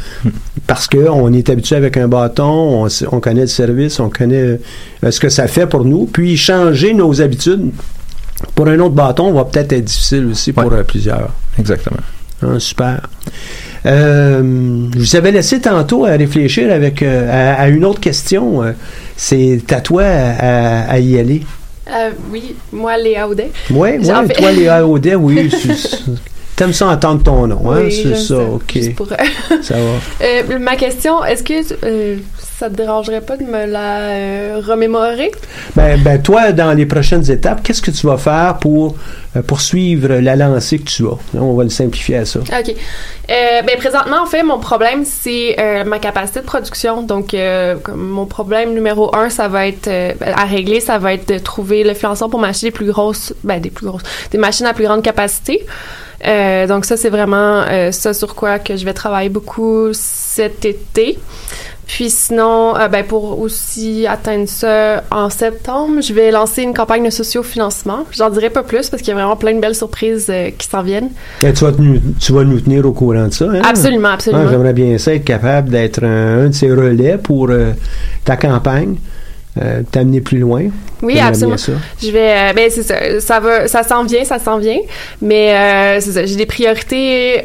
parce 0.67 0.89
qu'on 0.89 1.33
est 1.33 1.51
habitué 1.51 1.77
avec 1.77 1.97
un 1.99 2.09
bâton, 2.09 2.89
on 3.13 3.21
connaît 3.21 3.43
le 3.43 3.47
service, 3.49 4.01
on 4.01 4.09
connaît 4.09 4.59
euh, 5.05 5.11
ce 5.11 5.21
que 5.21 5.29
ça 5.29 5.47
fait 5.47 5.67
pour 5.67 5.85
nous, 5.85 6.07
puis 6.07 6.37
changer 6.37 6.95
nos 6.95 7.21
habitudes 7.21 7.71
pour 8.55 8.69
un 8.69 8.79
autre 8.79 8.95
bâton 8.95 9.33
va 9.33 9.45
peut-être 9.45 9.73
être 9.73 9.85
difficile 9.85 10.27
aussi 10.27 10.53
pour 10.53 10.73
euh, 10.73 10.83
plusieurs. 10.85 11.35
Exactement. 11.59 12.01
Hein, 12.43 12.59
super. 12.59 13.09
Euh, 13.87 14.87
je 14.95 14.99
vous 14.99 15.17
avais 15.17 15.31
laissé 15.33 15.61
tantôt 15.61 16.05
à 16.05 16.11
réfléchir 16.11 16.73
avec 16.73 17.03
euh, 17.03 17.55
à, 17.57 17.61
à 17.63 17.69
une 17.69 17.85
autre 17.85 18.01
question. 18.01 18.63
Euh, 18.63 18.73
C'est 19.17 19.61
à 19.73 19.81
toi 19.81 20.03
à, 20.05 20.31
à- 20.85 20.91
à 20.93 20.99
y 20.99 21.19
aller. 21.19 21.43
Euh, 21.91 22.11
oui, 22.31 22.55
moi, 22.73 22.97
Léa 22.99 23.27
Audet. 23.29 23.51
Oui, 23.71 23.79
en 24.11 24.21
ouais, 24.23 24.27
fait- 24.29 24.35
toi, 24.35 24.53
Léa 24.53 24.87
Audet, 24.87 25.15
oui. 25.15 25.51
T'aimes 26.59 26.73
ça 26.73 26.89
entendre 26.89 27.23
ton 27.23 27.47
nom, 27.47 27.71
hein? 27.71 27.83
Oui, 27.85 27.93
c'est 27.93 28.17
ça, 28.17 28.41
ok. 28.41 28.95
Pour, 28.97 29.07
euh, 29.13 29.17
Ça 29.63 29.77
va. 29.77 29.81
Euh, 30.21 30.59
ma 30.59 30.75
question, 30.75 31.25
est-ce 31.25 31.45
que 31.45 31.55
euh, 31.85 32.17
ça 32.37 32.69
te 32.69 32.75
dérangerait 32.75 33.21
pas 33.21 33.37
de 33.37 33.45
me 33.45 33.67
la 33.67 33.99
euh, 34.01 34.61
remémorer? 34.67 35.31
Ben, 35.77 36.01
ben, 36.03 36.21
toi, 36.21 36.51
dans 36.51 36.73
les 36.73 36.85
prochaines 36.85 37.31
étapes, 37.31 37.63
qu'est-ce 37.63 37.81
que 37.81 37.93
tu 37.93 38.05
vas 38.09 38.19
faire 38.19 38.59
pour 38.59 38.97
poursuivre 39.47 40.09
la 40.15 40.35
lancée 40.35 40.81
que 40.81 40.91
tu 40.91 41.07
as? 41.07 41.17
Là, 41.33 41.43
on 41.43 41.55
va 41.55 41.63
le 41.63 41.71
simplifier 41.71 42.17
à 42.17 42.25
ça. 42.25 42.41
OK. 42.41 42.75
Ben, 43.29 43.77
présentement, 43.79 44.23
en 44.23 44.27
fait, 44.27 44.43
mon 44.43 44.59
problème, 44.59 45.05
c'est 45.05 45.57
ma 45.87 46.01
capacité 46.01 46.41
de 46.41 46.45
production. 46.45 47.03
Donc, 47.03 47.37
mon 47.95 48.27
problème 48.27 48.75
numéro 48.75 49.15
un, 49.15 49.31
ça 49.31 49.47
va 49.47 49.69
être 49.69 49.89
à 49.89 50.45
régler, 50.45 50.81
ça 50.81 50.99
va 50.99 51.15
être 51.15 51.29
de 51.29 51.39
trouver 51.39 51.85
le 51.85 51.95
financement 51.95 52.29
pour 52.29 52.41
m'acheter 52.41 52.67
des 52.67 52.73
plus 52.73 52.87
grosses, 52.87 53.33
ben, 53.45 53.61
des 53.61 53.71
plus 53.71 53.87
grosses, 53.87 54.03
des 54.33 54.39
machines 54.39 54.67
à 54.67 54.75
plus 54.75 54.85
grande 54.85 55.03
capacité. 55.03 55.65
Euh, 56.27 56.67
donc, 56.67 56.85
ça, 56.85 56.97
c'est 56.97 57.11
vraiment 57.11 57.63
euh, 57.69 57.93
ça 57.93 58.13
sur 58.13 58.35
quoi 58.35 58.59
que 58.59 58.77
je 58.77 58.85
vais 58.85 58.93
travailler 58.95 59.29
beaucoup 59.29 59.89
cet 59.93 60.65
été. 60.65 61.19
Puis 61.87 62.11
sinon, 62.11 62.77
euh, 62.77 62.87
ben 62.89 63.03
pour 63.03 63.41
aussi 63.41 64.07
atteindre 64.07 64.47
ça 64.47 65.03
en 65.11 65.31
septembre, 65.31 66.03
je 66.03 66.13
vais 66.13 66.31
lancer 66.31 66.63
une 66.63 66.75
campagne 66.75 67.03
de 67.03 67.09
sociofinancement. 67.09 68.01
J'en 68.11 68.29
dirai 68.29 68.51
pas 68.51 68.63
plus 68.63 68.91
parce 68.91 69.01
qu'il 69.01 69.09
y 69.09 69.13
a 69.13 69.15
vraiment 69.15 69.37
plein 69.37 69.55
de 69.55 69.61
belles 69.61 69.75
surprises 69.75 70.27
euh, 70.29 70.51
qui 70.51 70.69
s'en 70.69 70.83
viennent. 70.83 71.09
Et 71.43 71.51
tu, 71.55 71.65
vas 71.65 71.73
te 71.73 71.81
nu- 71.81 72.01
tu 72.21 72.33
vas 72.35 72.45
nous 72.45 72.61
tenir 72.61 72.85
au 72.85 72.93
courant 72.93 73.29
de 73.29 73.33
ça, 73.33 73.47
hein? 73.47 73.63
Absolument, 73.65 74.11
absolument. 74.11 74.45
Ah, 74.47 74.51
J'aimerais 74.51 74.75
bien 74.75 74.99
ça 74.99 75.15
être 75.15 75.25
capable 75.25 75.71
d'être 75.71 76.05
un, 76.05 76.41
un 76.45 76.49
de 76.49 76.53
ces 76.55 76.71
relais 76.71 77.17
pour 77.17 77.49
euh, 77.49 77.73
ta 78.23 78.37
campagne, 78.37 78.97
euh, 79.61 79.83
t'amener 79.91 80.21
plus 80.21 80.39
loin. 80.39 80.65
Oui, 81.03 81.19
absolument. 81.21 81.57
ça. 81.57 81.73
Je 82.03 82.11
vais, 82.11 82.33
euh, 82.51 82.53
ben 82.55 82.71
c'est 82.71 82.83
ça, 82.83 83.21
ça 83.21 83.41
va, 83.41 83.69
ça 83.69 83.83
s'en 83.83 84.05
vient, 84.05 84.25
ça 84.25 84.39
s'en 84.39 84.59
vient, 84.59 84.79
mais 85.23 85.55
euh, 85.55 86.01
c'est 86.01 86.13
ça, 86.13 86.27
j'ai 86.27 86.37
des 86.37 86.47
priorités 86.47 87.45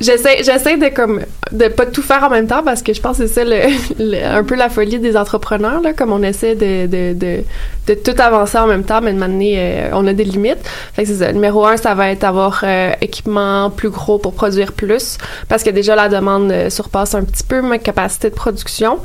j'essaie 0.00 0.42
j'essaie 0.44 0.76
de 0.78 0.88
comme 0.94 1.20
de 1.50 1.66
pas 1.66 1.84
tout 1.84 2.00
faire 2.00 2.22
en 2.24 2.30
même 2.30 2.46
temps 2.46 2.62
parce 2.64 2.80
que 2.80 2.94
je 2.94 3.00
pense 3.00 3.18
que 3.18 3.26
c'est 3.26 3.34
ça 3.34 3.44
le, 3.44 3.56
le- 3.98 4.24
un 4.24 4.44
peu 4.44 4.54
la 4.54 4.68
folie 4.70 4.98
des 5.00 5.16
entrepreneurs 5.16 5.80
là 5.82 5.92
comme 5.92 6.12
on 6.12 6.22
essaie 6.22 6.54
de 6.54 6.86
de, 6.86 7.12
de, 7.12 7.42
de 7.88 7.94
tout 7.94 8.14
avancer 8.22 8.56
en 8.56 8.68
même 8.68 8.84
temps 8.84 9.00
mais 9.02 9.12
de 9.12 9.18
manière 9.18 9.90
euh, 9.92 9.96
on 9.98 10.06
a 10.06 10.12
des 10.12 10.24
limites 10.24 10.60
fait 10.94 11.02
que 11.02 11.08
c'est 11.08 11.16
ça 11.16 11.32
numéro 11.32 11.66
un 11.66 11.76
ça 11.76 11.92
va 11.94 12.10
être 12.10 12.22
avoir 12.24 12.60
euh, 12.62 12.92
équipement 13.00 13.68
plus 13.68 13.90
gros 13.90 14.18
pour 14.18 14.32
produire 14.32 14.72
plus 14.72 15.18
parce 15.48 15.64
que 15.64 15.70
déjà 15.70 15.96
la 15.96 16.08
demande 16.08 16.52
surpasse 16.70 17.14
un 17.16 17.24
petit 17.24 17.44
peu 17.44 17.60
ma 17.60 17.78
capacité 17.78 18.30
de 18.30 18.34
production 18.34 18.98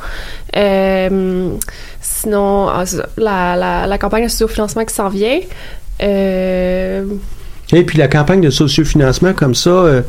sinon 2.02 2.68
ah, 2.70 2.84
la, 3.18 3.86
la, 3.88 3.98
campagne 3.98 4.28
de 4.28 4.48
financement 4.48 4.86
qui 4.86 4.94
s'en 4.94 5.10
vient 5.10 5.40
euh, 6.02 7.06
Et 7.74 7.84
puis 7.84 7.98
la 7.98 8.08
campagne 8.08 8.42
de 8.42 8.50
sociofinancement 8.50 9.34
comme 9.34 9.56
ça, 9.56 9.70
euh, 9.70 10.02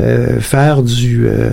euh, 0.00 0.40
faire 0.40 0.82
du 0.82 1.26
euh, 1.26 1.50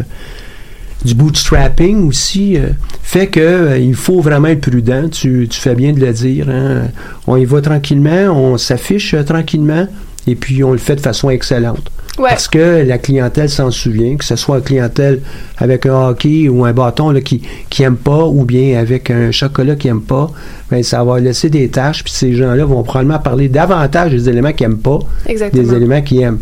du 1.04 1.14
bootstrapping 1.14 2.08
aussi 2.08 2.58
euh, 2.58 2.70
fait 3.04 3.28
que 3.28 3.40
euh, 3.40 3.78
il 3.78 3.94
faut 3.96 4.22
vraiment 4.22 4.48
être 4.48 4.62
prudent. 4.62 5.08
Tu, 5.10 5.48
tu 5.50 5.60
fais 5.60 5.76
bien 5.76 5.94
de 5.94 6.00
le 6.00 6.12
dire. 6.12 6.50
hein. 6.50 6.88
On 7.28 7.38
y 7.38 7.46
va 7.46 7.62
tranquillement, 7.62 8.32
on 8.34 8.58
s'affiche 8.58 9.14
euh, 9.14 9.24
tranquillement 9.24 9.88
et 10.28 10.36
puis 10.36 10.64
on 10.64 10.72
le 10.72 10.80
fait 10.80 10.96
de 10.96 11.02
façon 11.02 11.30
excellente. 11.30 11.92
Ouais 12.18 12.30
Parce 12.30 12.48
que 12.48 12.84
la 12.86 12.98
clientèle 12.98 13.50
s'en 13.50 13.72
souvient, 13.72 14.16
que 14.16 14.26
ce 14.26 14.36
soit 14.36 14.58
une 14.58 14.64
clientèle 14.64 15.22
avec 15.58 15.86
un 15.86 16.10
hockey 16.10 16.48
ou 16.50 16.66
un 16.66 16.74
bâton 16.74 17.12
là, 17.12 17.22
qui 17.22 17.42
qui 17.70 17.84
aime 17.84 17.98
pas, 17.98 18.26
ou 18.26 18.46
bien 18.46 18.80
avec 18.80 19.10
un 19.12 19.32
chocolat 19.32 19.76
qui 19.76 19.88
aime 19.88 20.02
pas, 20.02 20.30
ben 20.70 20.84
ça 20.84 21.04
va 21.04 21.20
laisser 21.20 21.50
des 21.50 21.70
tâches. 21.70 22.04
Puis 22.04 22.14
ces 22.14 22.34
gens-là 22.34 22.66
vont 22.66 22.84
probablement 22.84 23.20
parler 23.20 23.50
davantage 23.50 24.12
des 24.12 24.30
éléments 24.30 24.54
qu'ils 24.54 24.66
aiment 24.66 24.80
pas, 24.80 25.00
exactement 25.26 25.64
des 25.64 25.74
éléments 25.76 26.02
qu'ils 26.02 26.22
aiment. 26.22 26.40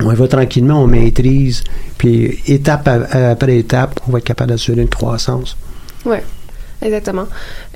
On 0.00 0.12
va 0.12 0.28
tranquillement, 0.28 0.82
on 0.82 0.86
maîtrise, 0.86 1.62
puis 1.98 2.38
étape 2.46 2.88
après 2.88 3.58
étape, 3.58 4.00
on 4.08 4.12
va 4.12 4.18
être 4.18 4.24
capable 4.24 4.50
d'assurer 4.50 4.82
une 4.82 4.88
croissance. 4.88 5.56
Exactement. 6.82 7.26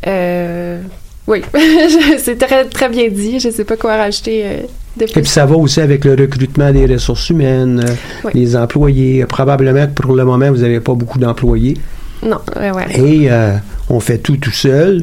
Euh, 0.06 0.82
oui, 1.26 1.42
c'est 2.18 2.38
très, 2.38 2.64
très 2.66 2.88
bien 2.88 3.08
dit. 3.08 3.40
Je 3.40 3.50
sais 3.50 3.64
pas 3.64 3.76
quoi 3.76 3.96
rajouter 3.96 4.42
euh, 4.44 4.56
de 4.96 5.04
Et 5.04 5.06
puis 5.06 5.26
ça 5.26 5.44
va 5.46 5.56
aussi 5.56 5.80
avec 5.80 6.04
le 6.04 6.12
recrutement 6.14 6.72
des 6.72 6.86
ressources 6.86 7.30
humaines, 7.30 7.84
euh, 7.86 7.92
Oui. 8.24 8.32
les 8.34 8.56
employés. 8.56 9.24
Probablement 9.26 9.86
que 9.86 10.00
pour 10.02 10.14
le 10.14 10.24
moment, 10.24 10.50
vous 10.50 10.58
n'avez 10.62 10.80
pas 10.80 10.94
beaucoup 10.94 11.18
d'employés. 11.18 11.76
Non, 12.22 12.38
ouais, 12.56 12.70
ouais. 12.70 12.98
Et 12.98 13.30
euh, 13.30 13.56
on 13.88 14.00
fait 14.00 14.18
tout 14.18 14.36
tout 14.36 14.50
seul. 14.50 15.02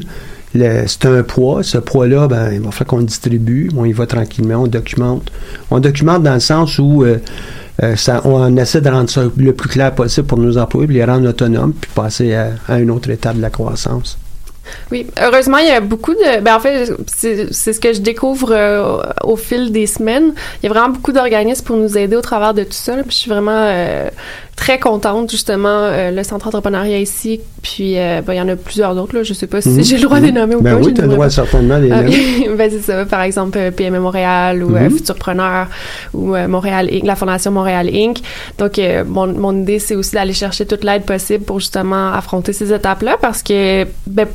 C'est 0.86 1.06
un 1.06 1.22
poids. 1.24 1.62
Ce 1.64 1.78
poids-là, 1.78 2.28
ben, 2.28 2.50
il 2.52 2.60
va 2.60 2.70
falloir 2.70 2.86
qu'on 2.86 2.98
le 2.98 3.04
distribue. 3.04 3.70
On 3.76 3.84
y 3.84 3.92
va 3.92 4.06
tranquillement, 4.06 4.62
on 4.62 4.66
documente. 4.68 5.30
On 5.70 5.80
documente 5.80 6.22
dans 6.22 6.34
le 6.34 6.40
sens 6.40 6.78
où 6.78 7.02
euh, 7.02 7.18
euh, 7.82 7.96
ça, 7.96 8.20
on 8.24 8.56
essaie 8.56 8.80
de 8.80 8.88
rendre 8.88 9.10
ça 9.10 9.22
le 9.36 9.52
plus 9.52 9.68
clair 9.68 9.92
possible 9.92 10.26
pour 10.28 10.38
nos 10.38 10.56
employés, 10.56 10.86
puis 10.86 10.96
les 10.96 11.04
rendre 11.04 11.28
autonomes, 11.28 11.72
puis 11.72 11.90
passer 11.92 12.34
à, 12.34 12.50
à 12.68 12.78
une 12.78 12.90
autre 12.92 13.10
étape 13.10 13.36
de 13.36 13.42
la 13.42 13.50
croissance. 13.50 14.16
Oui, 14.90 15.06
heureusement, 15.20 15.58
il 15.58 15.68
y 15.68 15.70
a 15.70 15.80
beaucoup 15.80 16.14
de. 16.14 16.40
Ben, 16.40 16.56
en 16.56 16.60
fait, 16.60 16.92
c'est 17.06 17.72
ce 17.72 17.80
que 17.80 17.92
je 17.92 18.00
découvre 18.00 18.52
euh, 18.52 19.02
au 19.22 19.36
fil 19.36 19.72
des 19.72 19.86
semaines. 19.86 20.34
Il 20.62 20.66
y 20.66 20.70
a 20.70 20.72
vraiment 20.72 20.90
beaucoup 20.90 21.12
d'organismes 21.12 21.64
pour 21.64 21.76
nous 21.76 21.96
aider 21.98 22.16
au 22.16 22.22
travers 22.22 22.54
de 22.54 22.64
tout 22.64 22.72
ça. 22.72 22.96
je 23.06 23.14
suis 23.14 23.30
vraiment 23.30 23.52
euh, 23.52 24.08
très 24.56 24.78
contente, 24.78 25.30
justement, 25.30 25.68
euh, 25.68 26.10
le 26.10 26.22
centre 26.22 26.46
entrepreneuriat 26.46 26.98
ici. 27.00 27.40
Puis, 27.62 27.98
euh, 27.98 28.20
ben, 28.24 28.34
il 28.34 28.36
y 28.36 28.40
en 28.40 28.48
a 28.48 28.56
plusieurs 28.56 28.94
d'autres. 28.94 29.14
Là. 29.16 29.22
Je 29.22 29.34
sais 29.34 29.46
pas 29.46 29.60
si 29.60 29.68
Mhm. 29.70 29.82
j'ai 29.84 29.96
le 29.96 30.02
droit 30.02 30.20
de 30.20 30.26
les 30.26 30.32
nommer 30.32 30.54
ou 30.54 30.60
Ben 30.60 30.76
pas. 30.78 30.84
oui, 30.86 30.94
tu 30.94 31.00
as 31.00 31.04
le 31.04 31.10
droit 31.10 31.26
pas. 31.26 31.30
certainement 31.30 31.78
de 31.78 31.84
les 31.84 31.90
Ah, 31.92 32.02
nommer. 32.02 32.48
ben 32.56 32.70
c'est 32.70 32.80
ça, 32.82 33.04
par 33.04 33.22
exemple 33.22 33.58
euh, 33.58 33.70
PME 33.70 33.98
Montréal 34.00 34.62
ou 34.62 34.70
Mhm. 34.70 34.90
Futurpreneur 34.90 35.66
ou 36.12 36.36
Montréal 36.48 36.88
Inc., 36.92 37.04
la 37.04 37.16
Fondation 37.16 37.50
Montréal 37.50 37.90
Inc. 37.92 38.18
Donc 38.58 38.80
mon, 39.06 39.26
mon 39.26 39.60
idée 39.62 39.78
c'est 39.78 39.96
aussi 39.96 40.12
d'aller 40.14 40.32
chercher 40.32 40.66
toute 40.66 40.84
l'aide 40.84 41.02
possible 41.04 41.44
pour 41.44 41.58
justement 41.60 42.12
affronter 42.12 42.52
ces 42.52 42.72
étapes-là 42.72 43.16
parce 43.20 43.42
que 43.42 43.84
ben 44.06 44.26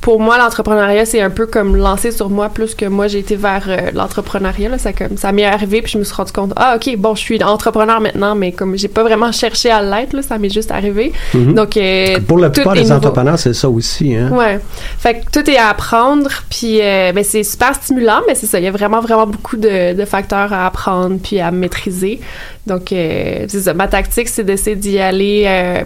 pour 0.00 0.20
moi 0.20 0.38
l'entrepreneuriat 0.38 1.04
c'est 1.04 1.20
un 1.20 1.30
peu 1.30 1.46
comme 1.46 1.76
lancé 1.76 2.12
sur 2.12 2.30
moi 2.30 2.48
plus 2.48 2.74
que 2.74 2.86
moi 2.86 3.08
j'ai 3.08 3.18
été 3.18 3.36
vers 3.36 3.64
euh, 3.66 3.90
l'entrepreneuriat 3.92 4.78
ça 4.78 4.92
comme 4.92 5.16
ça 5.16 5.32
m'est 5.32 5.44
arrivé 5.44 5.82
puis 5.82 5.92
je 5.92 5.98
me 5.98 6.04
suis 6.04 6.14
rendu 6.14 6.32
compte 6.32 6.52
ah 6.56 6.76
OK 6.76 6.96
bon 6.96 7.14
je 7.14 7.20
suis 7.20 7.42
entrepreneur 7.42 8.00
maintenant 8.00 8.34
mais 8.34 8.52
comme 8.52 8.76
j'ai 8.76 8.88
pas 8.88 9.02
vraiment 9.02 9.32
cherché 9.32 9.70
à 9.70 9.82
l'être 9.82 10.12
là, 10.12 10.22
ça 10.22 10.38
m'est 10.38 10.50
juste 10.50 10.70
arrivé. 10.70 11.12
Mhm. 11.34 11.54
Donc 11.54 11.76
euh, 11.76 12.18
Pour 12.26 12.38
la 12.38 12.50
plupart 12.50 12.74
des 12.74 12.90
entrepreneurs, 12.92 13.38
c'est 13.38 13.54
ça 13.54 13.68
aussi. 13.68 14.14
Hein? 14.14 14.30
Ouais. 14.30 14.60
Fait 14.98 15.20
que 15.20 15.30
tout 15.30 15.48
est 15.50 15.56
à 15.56 15.68
apprendre, 15.68 16.30
puis 16.48 16.80
euh, 16.80 17.12
ben, 17.12 17.24
c'est 17.24 17.42
super 17.42 17.74
stimulant, 17.74 18.20
mais 18.26 18.34
c'est 18.34 18.46
ça, 18.46 18.58
il 18.58 18.64
y 18.64 18.68
a 18.68 18.70
vraiment, 18.70 19.00
vraiment 19.00 19.26
beaucoup 19.26 19.56
de, 19.56 19.94
de 19.94 20.04
facteurs 20.04 20.52
à 20.52 20.66
apprendre 20.66 21.18
puis 21.22 21.40
à 21.40 21.50
maîtriser. 21.50 22.20
Donc, 22.66 22.84
c'est 22.90 23.48
ça, 23.48 23.74
ma 23.74 23.88
tactique, 23.88 24.28
c'est 24.28 24.44
d'essayer 24.44 24.76
d'y 24.76 24.98
aller 24.98 25.84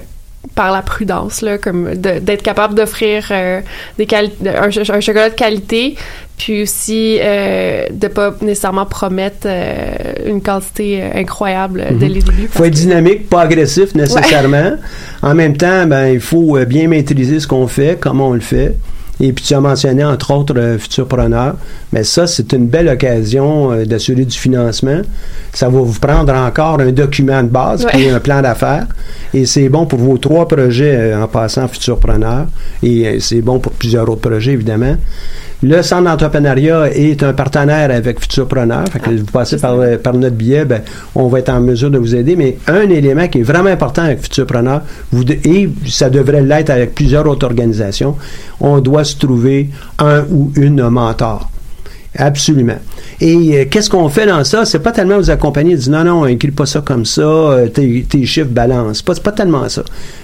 par 0.55 0.73
la 0.73 0.83
prudence, 0.83 1.43
là, 1.43 1.59
comme 1.59 1.95
d'être 1.95 2.43
capable 2.43 2.75
d'offrir 2.75 3.27
euh, 3.31 3.61
des 3.99 4.07
un, 4.15 4.71
ch- 4.71 4.91
un 4.91 5.01
chocolat 5.01 5.31
de 5.31 5.35
qualité, 5.35 5.97
puis 6.39 6.63
aussi 6.63 7.19
euh, 7.21 7.87
de 7.91 8.09
pas 8.09 8.35
nécessairement 8.43 8.87
promettre 8.87 9.47
euh, 9.47 9.87
une 10.27 10.41
quantité 10.43 11.03
euh, 11.03 11.09
incroyable 11.21 11.85
dès 11.93 12.07
Mhm. 12.09 12.13
les 12.15 12.21
débuts. 12.23 12.43
Il 12.43 12.49
faut 12.49 12.65
être 12.65 12.71
que- 12.73 12.77
dynamique, 12.79 13.29
pas 13.29 13.43
agressif 13.43 13.95
nécessairement. 13.95 14.77
En 15.23 15.35
même 15.35 15.57
temps, 15.57 15.87
ben, 15.87 16.09
il 16.09 16.21
faut 16.21 16.59
bien 16.67 16.89
maîtriser 16.89 17.41
ce 17.41 17.47
qu'on 17.47 17.67
fait, 17.67 17.99
comment 18.01 18.29
on 18.29 18.35
le 18.35 18.41
fait. 18.41 18.75
Et 19.21 19.33
puis 19.33 19.45
tu 19.47 19.55
as 19.55 19.61
mentionné 19.61 20.05
entre 20.05 20.31
autres 20.35 20.55
euh, 20.59 20.79
futurpreneurs, 20.79 21.57
mais 21.93 22.05
ça 22.05 22.27
c'est 22.27 22.53
une 22.53 22.67
belle 22.67 22.89
occasion 22.89 23.73
euh, 23.73 23.85
d'assurer 23.87 24.25
du 24.27 24.37
financement. 24.37 25.01
Ça 25.55 25.69
va 25.71 25.81
vous 25.81 25.99
prendre 25.99 26.35
encore 26.35 26.81
un 26.81 26.93
document 26.93 27.43
de 27.43 27.49
base 27.49 27.87
Ouais. 27.87 28.03
est 28.03 28.11
un 28.11 28.21
plan 28.21 28.43
d'affaires 28.43 28.87
et 29.33 29.47
c'est 29.47 29.69
bon 29.71 29.87
pour 29.87 29.99
vos 29.99 30.19
trois 30.19 30.47
projets 30.47 30.95
euh, 31.15 31.23
en 31.23 31.29
passant 31.29 31.67
futurpreneur 31.69 32.47
et 32.83 33.07
euh, 33.09 33.17
c'est 33.21 33.41
bon 33.41 33.59
pour 33.59 33.73
plusieurs 33.73 34.09
autres 34.11 34.21
projets 34.29 34.53
évidemment. 34.53 34.97
Le 35.63 35.81
centre 35.81 36.05
d'entrepreneuriat 36.05 36.91
est 36.95 37.23
un 37.23 37.33
partenaire 37.33 37.91
avec 37.91 38.21
Futurpreneur. 38.21 38.85
Fait 38.93 38.99
que 38.99 39.09
vous 39.09 39.25
passez 39.25 39.57
par, 39.57 39.75
par 40.03 40.13
notre 40.13 40.37
billet, 40.37 40.67
ben, 40.67 40.83
on 41.15 41.29
va 41.29 41.39
être 41.39 41.49
en 41.49 41.61
mesure 41.61 41.91
de 41.91 41.97
vous 41.97 42.15
aider. 42.15 42.37
Mais 42.37 42.59
un 42.67 42.83
élément 42.91 43.27
qui 43.27 43.39
est 43.39 43.43
vraiment 43.43 43.71
important 43.71 44.03
avec 44.03 44.21
Futurpreneur, 44.23 44.83
vous 45.13 45.25
de- 45.25 45.33
et 45.47 45.71
ça 45.87 46.11
devrait 46.11 46.43
l'être 46.43 46.69
avec 46.69 46.95
plusieurs 46.95 47.27
autres 47.27 47.47
organisations, 47.47 48.17
on 48.61 48.81
doit 48.81 49.06
se 49.07 49.17
trouver 49.17 49.71
un 49.99 50.25
ou 50.31 50.53
une 50.57 50.87
mentor. 50.89 51.51
Absolument. 52.19 52.79
Et 53.21 53.59
euh, 53.59 53.65
qu'est-ce 53.71 53.91
qu'on 53.91 54.09
fait 54.09 54.27
dans 54.27 54.43
ça? 54.45 54.65
C'est 54.65 54.79
pas 54.79 54.93
tellement 54.93 55.19
vous 55.19 55.31
accompagner 55.31 55.77
dire 55.77 55.93
non, 55.93 56.05
non, 56.05 56.27
écris 56.27 56.51
pas 56.51 56.67
ça 56.67 56.81
comme 56.81 57.05
ça, 57.05 57.23
euh, 57.23 57.69
tes, 57.69 58.25
chiffres 58.25 58.49
balancent. 58.51 59.03
Pas, 59.03 59.15
pas 59.17 59.33
tellement 59.33 59.69
ça. 59.69 59.83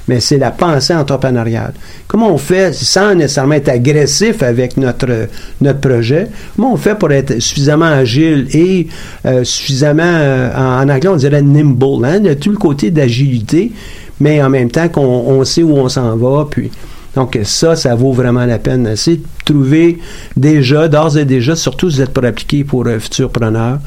Mais 0.08 0.20
c'est 0.20 0.38
la 0.38 0.50
pensée 0.50 0.94
entrepreneuriale. 0.94 1.74
Comment 2.08 2.32
on 2.32 2.38
fait, 2.38 2.74
sans 2.74 3.14
nécessairement 3.14 3.54
être 3.54 3.68
agressif 3.68 4.42
avec 4.42 4.76
notre, 4.76 5.28
notre 5.60 5.80
projet, 5.80 6.28
comment 6.56 6.72
on 6.72 6.76
fait 6.76 6.94
pour 6.94 7.12
être 7.12 7.38
suffisamment 7.40 7.86
agile 7.86 8.46
et 8.52 8.86
euh, 9.26 9.44
suffisamment, 9.44 10.50
en, 10.56 10.88
anglais 10.88 11.08
on 11.08 11.16
dirait 11.16 11.42
nimble, 11.42 12.04
hein? 12.04 12.24
A 12.24 12.34
tout 12.34 12.50
le 12.50 12.56
côté 12.56 12.90
d'agilité, 12.90 13.72
mais 14.20 14.42
en 14.42 14.48
même 14.48 14.70
temps 14.70 14.88
qu'on 14.88 15.02
on 15.02 15.44
sait 15.44 15.62
où 15.62 15.76
on 15.76 15.88
s'en 15.88 16.16
va, 16.16 16.46
puis 16.50 16.70
donc 17.14 17.38
ça, 17.44 17.76
ça 17.76 17.94
vaut 17.94 18.12
vraiment 18.12 18.46
la 18.46 18.58
peine. 18.58 18.94
C'est 18.96 19.16
de 19.16 19.22
trouver 19.44 19.98
déjà, 20.36 20.88
d'ores 20.88 21.18
et 21.18 21.24
déjà, 21.24 21.54
surtout 21.56 21.90
si 21.90 21.96
vous 21.96 22.02
êtes 22.02 22.12
pour 22.12 22.24
appliquer 22.24 22.64
pour 22.64 22.86
un 22.86 22.98
futur 22.98 23.30
preneur, 23.30 23.78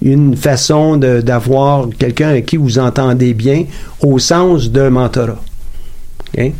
une 0.00 0.36
façon 0.36 0.96
d'avoir 0.96 1.88
quelqu'un 1.98 2.28
avec 2.28 2.46
qui 2.46 2.56
vous 2.56 2.78
entendez 2.78 3.34
bien 3.34 3.64
au 4.00 4.18
sens 4.18 4.70
d'un 4.70 4.90
mentorat. 4.90 5.40
OK? 6.36 6.52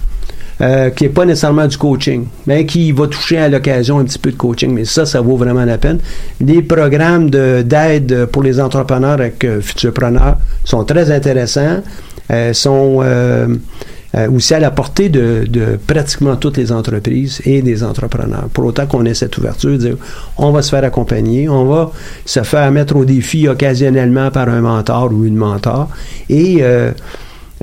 Euh, 0.61 0.91
qui 0.91 1.05
n'est 1.05 1.11
pas 1.11 1.25
nécessairement 1.25 1.69
du 1.69 1.77
coaching, 1.79 2.27
mais 2.49 2.67
qui 2.67 2.91
va 2.91 3.07
toucher 3.07 3.39
à 3.39 3.49
l'occasion 3.49 4.01
un 4.01 4.05
petit 4.05 4.19
peu 4.19 4.33
de 4.33 4.37
coaching. 4.37 4.73
Mais 4.73 4.85
ça, 4.85 5.07
ça 5.07 5.21
vaut 5.21 5.37
vraiment 5.37 5.65
la 5.65 5.79
peine. 5.79 6.01
Les 6.41 6.63
programmes 6.63 7.31
de- 7.31 7.63
d'aide 7.63 8.27
pour 8.33 8.43
les 8.43 8.59
entrepreneurs 8.59 9.13
avec 9.13 9.45
euh, 9.45 9.61
Futurpreneurs 9.61 10.37
sont 10.65 10.83
très 10.83 11.13
intéressants, 11.13 11.81
euh, 12.33 12.53
sont 12.53 13.03
euh, 14.15 14.31
aussi 14.31 14.55
à 14.55 14.59
la 14.61 14.71
portée 14.71 15.09
de, 15.09 15.45
de 15.49 15.79
pratiquement 15.87 16.37
toutes 16.37 16.57
les 16.57 16.73
entreprises 16.73 17.41
et 17.45 17.61
des 17.63 17.83
entrepreneurs. 17.85 18.49
Pour 18.53 18.65
autant 18.65 18.87
qu'on 18.87 19.05
ait 19.05 19.15
cette 19.15 19.37
ouverture, 19.39 19.77
dire 19.79 19.97
on 20.39 20.51
va 20.51 20.63
se 20.63 20.71
faire 20.71 20.85
accompagner, 20.85 21.49
on 21.49 21.67
va 21.67 21.91
se 22.25 22.43
faire 22.43 22.71
mettre 22.73 22.97
au 22.97 23.05
défi 23.05 23.49
occasionnellement 23.49 24.31
par 24.31 24.49
un 24.49 24.61
mentor 24.63 25.13
ou 25.13 25.25
une 25.25 25.37
mentor 25.37 25.89
et 26.31 26.59
euh, 26.61 26.91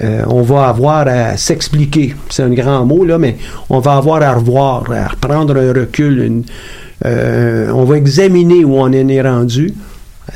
euh, 0.03 0.23
on 0.27 0.41
va 0.41 0.67
avoir 0.67 1.07
à 1.07 1.37
s'expliquer. 1.37 2.15
C'est 2.29 2.43
un 2.43 2.49
grand 2.53 2.85
mot, 2.85 3.05
là, 3.05 3.17
mais 3.17 3.37
on 3.69 3.79
va 3.79 3.93
avoir 3.95 4.21
à 4.21 4.33
revoir, 4.33 4.83
à 4.91 5.07
reprendre 5.07 5.55
un 5.57 5.71
recul. 5.71 6.19
une- 6.21 6.43
euh, 7.05 7.69
on 7.73 7.83
va 7.85 7.97
examiner 7.97 8.63
où 8.65 8.75
on 8.75 8.83
en 8.83 8.93
est 8.93 9.21
rendu 9.21 9.73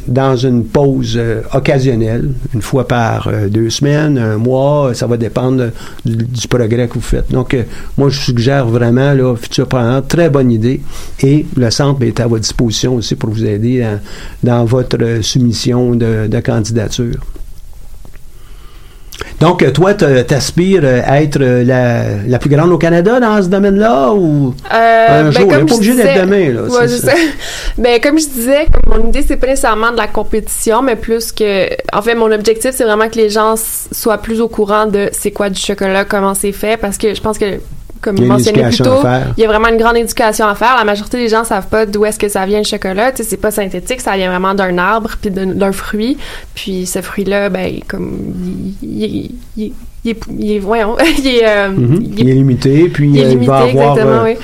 dans 0.10 0.36
une 0.36 0.66
pause 0.66 1.16
euh, 1.18 1.41
occasionnelle, 1.53 2.30
une 2.53 2.62
fois 2.62 2.88
par 2.88 3.28
euh, 3.28 3.47
deux 3.47 3.70
semaines, 3.70 4.18
un 4.18 4.38
mois, 4.38 4.93
ça 4.93 5.07
va 5.07 5.18
dépendre 5.18 5.70
du, 6.03 6.47
progrès 6.47 6.88
que 6.88 6.95
vous 6.95 7.01
faites. 7.01 7.32
Donc, 7.32 7.53
euh, 7.53 7.64
moi, 7.97 8.10
je 8.10 8.20
suggère 8.20 8.68
vraiment, 8.68 9.14
là, 9.14 9.36
futur 9.36 9.68
preneur, 9.68 10.05
très 10.07 10.30
bonne 10.30 10.51
idée. 10.51 10.82
Et 11.22 11.45
le 11.55 11.70
centre 11.70 12.01
est 12.03 12.20
à 12.20 12.28
votre 12.28 12.41
disposition 12.41 12.95
aussi 12.95 13.16
pour 13.16 13.30
vous 13.30 13.45
aider 13.45 13.86
dans, 14.43 14.66
votre 14.66 15.22
soumission 15.22 15.95
de 15.95 16.39
candidature. 16.41 17.20
Donc, 19.40 19.64
euh, 19.64 19.72
toi, 19.72 19.94
t'aspires 19.94 20.82
euh, 20.84 21.02
à 21.06 21.22
être 21.22 21.40
euh, 21.40 21.64
la, 21.64 22.24
la 22.28 22.40
plus 22.40 22.50
grande 22.50 22.72
au 22.72 22.78
Canada 22.78 23.20
dans 23.22 23.42
ce 23.42 23.48
domaine-là 23.48 24.12
ou? 24.12 24.54
Euh, 24.74 25.22
un 25.22 25.24
ben, 25.24 25.32
jour? 25.32 25.48
comme 25.48 25.66
pas 25.66 25.68
je 25.68 25.76
obligé 25.76 25.96
d'être 25.96 26.22
demain. 26.22 26.54
Là, 26.54 26.64
Ouais, 26.64 26.88
ça. 26.88 27.14
Ben, 27.78 28.02
comme 28.02 28.20
je 28.20 28.28
disais, 28.28 28.68
mon 28.88 29.08
idée, 29.08 29.24
c'est 29.26 29.38
pas 29.38 29.48
nécessairement 29.48 29.92
de 29.92 29.98
la 29.98 30.08
compétition, 30.08 30.82
mais 30.82 30.98
plus 30.98 31.32
que. 31.32 31.70
En 31.94 32.02
fait, 32.02 32.16
mon 32.16 32.32
objectif, 32.32 32.72
c'est 32.74 32.84
vraiment 32.84 33.08
que 33.08 33.16
les 33.16 33.30
gens 33.30 33.56
soient 33.92 34.18
plus 34.18 34.42
au 34.42 34.50
courant 34.50 34.86
de 34.86 35.10
c'est 35.14 35.32
quoi 35.32 35.50
du 35.50 35.60
chocolat, 35.60 36.04
comment 36.04 36.34
c'est 36.34 36.52
fait, 36.52 36.78
parce 36.78 36.98
que 36.98 37.14
je 37.14 37.22
pense 37.22 37.38
que. 37.38 37.60
Comme 38.02 38.26
mentionné 38.26 38.64
plus 38.64 38.78
tôt, 38.78 39.02
il 39.38 39.41
y 39.41 39.45
a 39.45 39.47
vraiment 39.47 39.68
une 39.68 39.78
grande 39.78 39.97
éducation 39.97 40.47
à 40.47 40.56
faire. 40.56 40.76
La 40.78 40.86
majorité 40.86 41.18
des 41.18 41.28
gens 41.28 41.43
savent 41.43 41.68
pas 41.68 41.86
d'où 41.86 42.06
est-ce 42.06 42.18
que 42.18 42.30
ça 42.30 42.45
vient 42.45 42.60
le 42.60 42.64
chocolat. 42.66 43.12
Tu 43.12 43.18
sais, 43.18 43.30
c'est 43.30 43.38
pas 43.38 43.52
synthétique, 43.52 44.00
ça 44.00 44.16
vient 44.16 44.30
vraiment 44.30 44.54
d'un 44.54 44.78
arbre 44.78 45.12
puis 45.20 45.32
d'un 45.32 45.47
d'un 45.47 45.72
fruit. 45.72 46.18
Puis 46.56 46.86
ce 46.86 47.02
fruit-là, 47.02 47.50
ben, 47.50 47.80
comme 47.88 48.76
il, 48.82 49.04
il, 49.04 49.36
il, 49.58 49.74
il 50.06 50.12
est, 50.12 50.20
il 50.39 50.52
est- 50.54 50.60
voyons, 50.60 50.95
il 51.20 51.28
est, 51.28 51.45
euh, 51.47 51.70
il 51.78 52.20
est- 52.20 52.22
Il 52.24 52.30
est 52.30 52.34
limité, 52.34 52.89
puis 52.89 53.10
il 53.14 53.20
euh, 53.24 53.28
limité, 53.30 53.47
va 53.47 53.58
avoir 53.60 53.97
euh, 53.97 54.24
oui. 54.24 54.36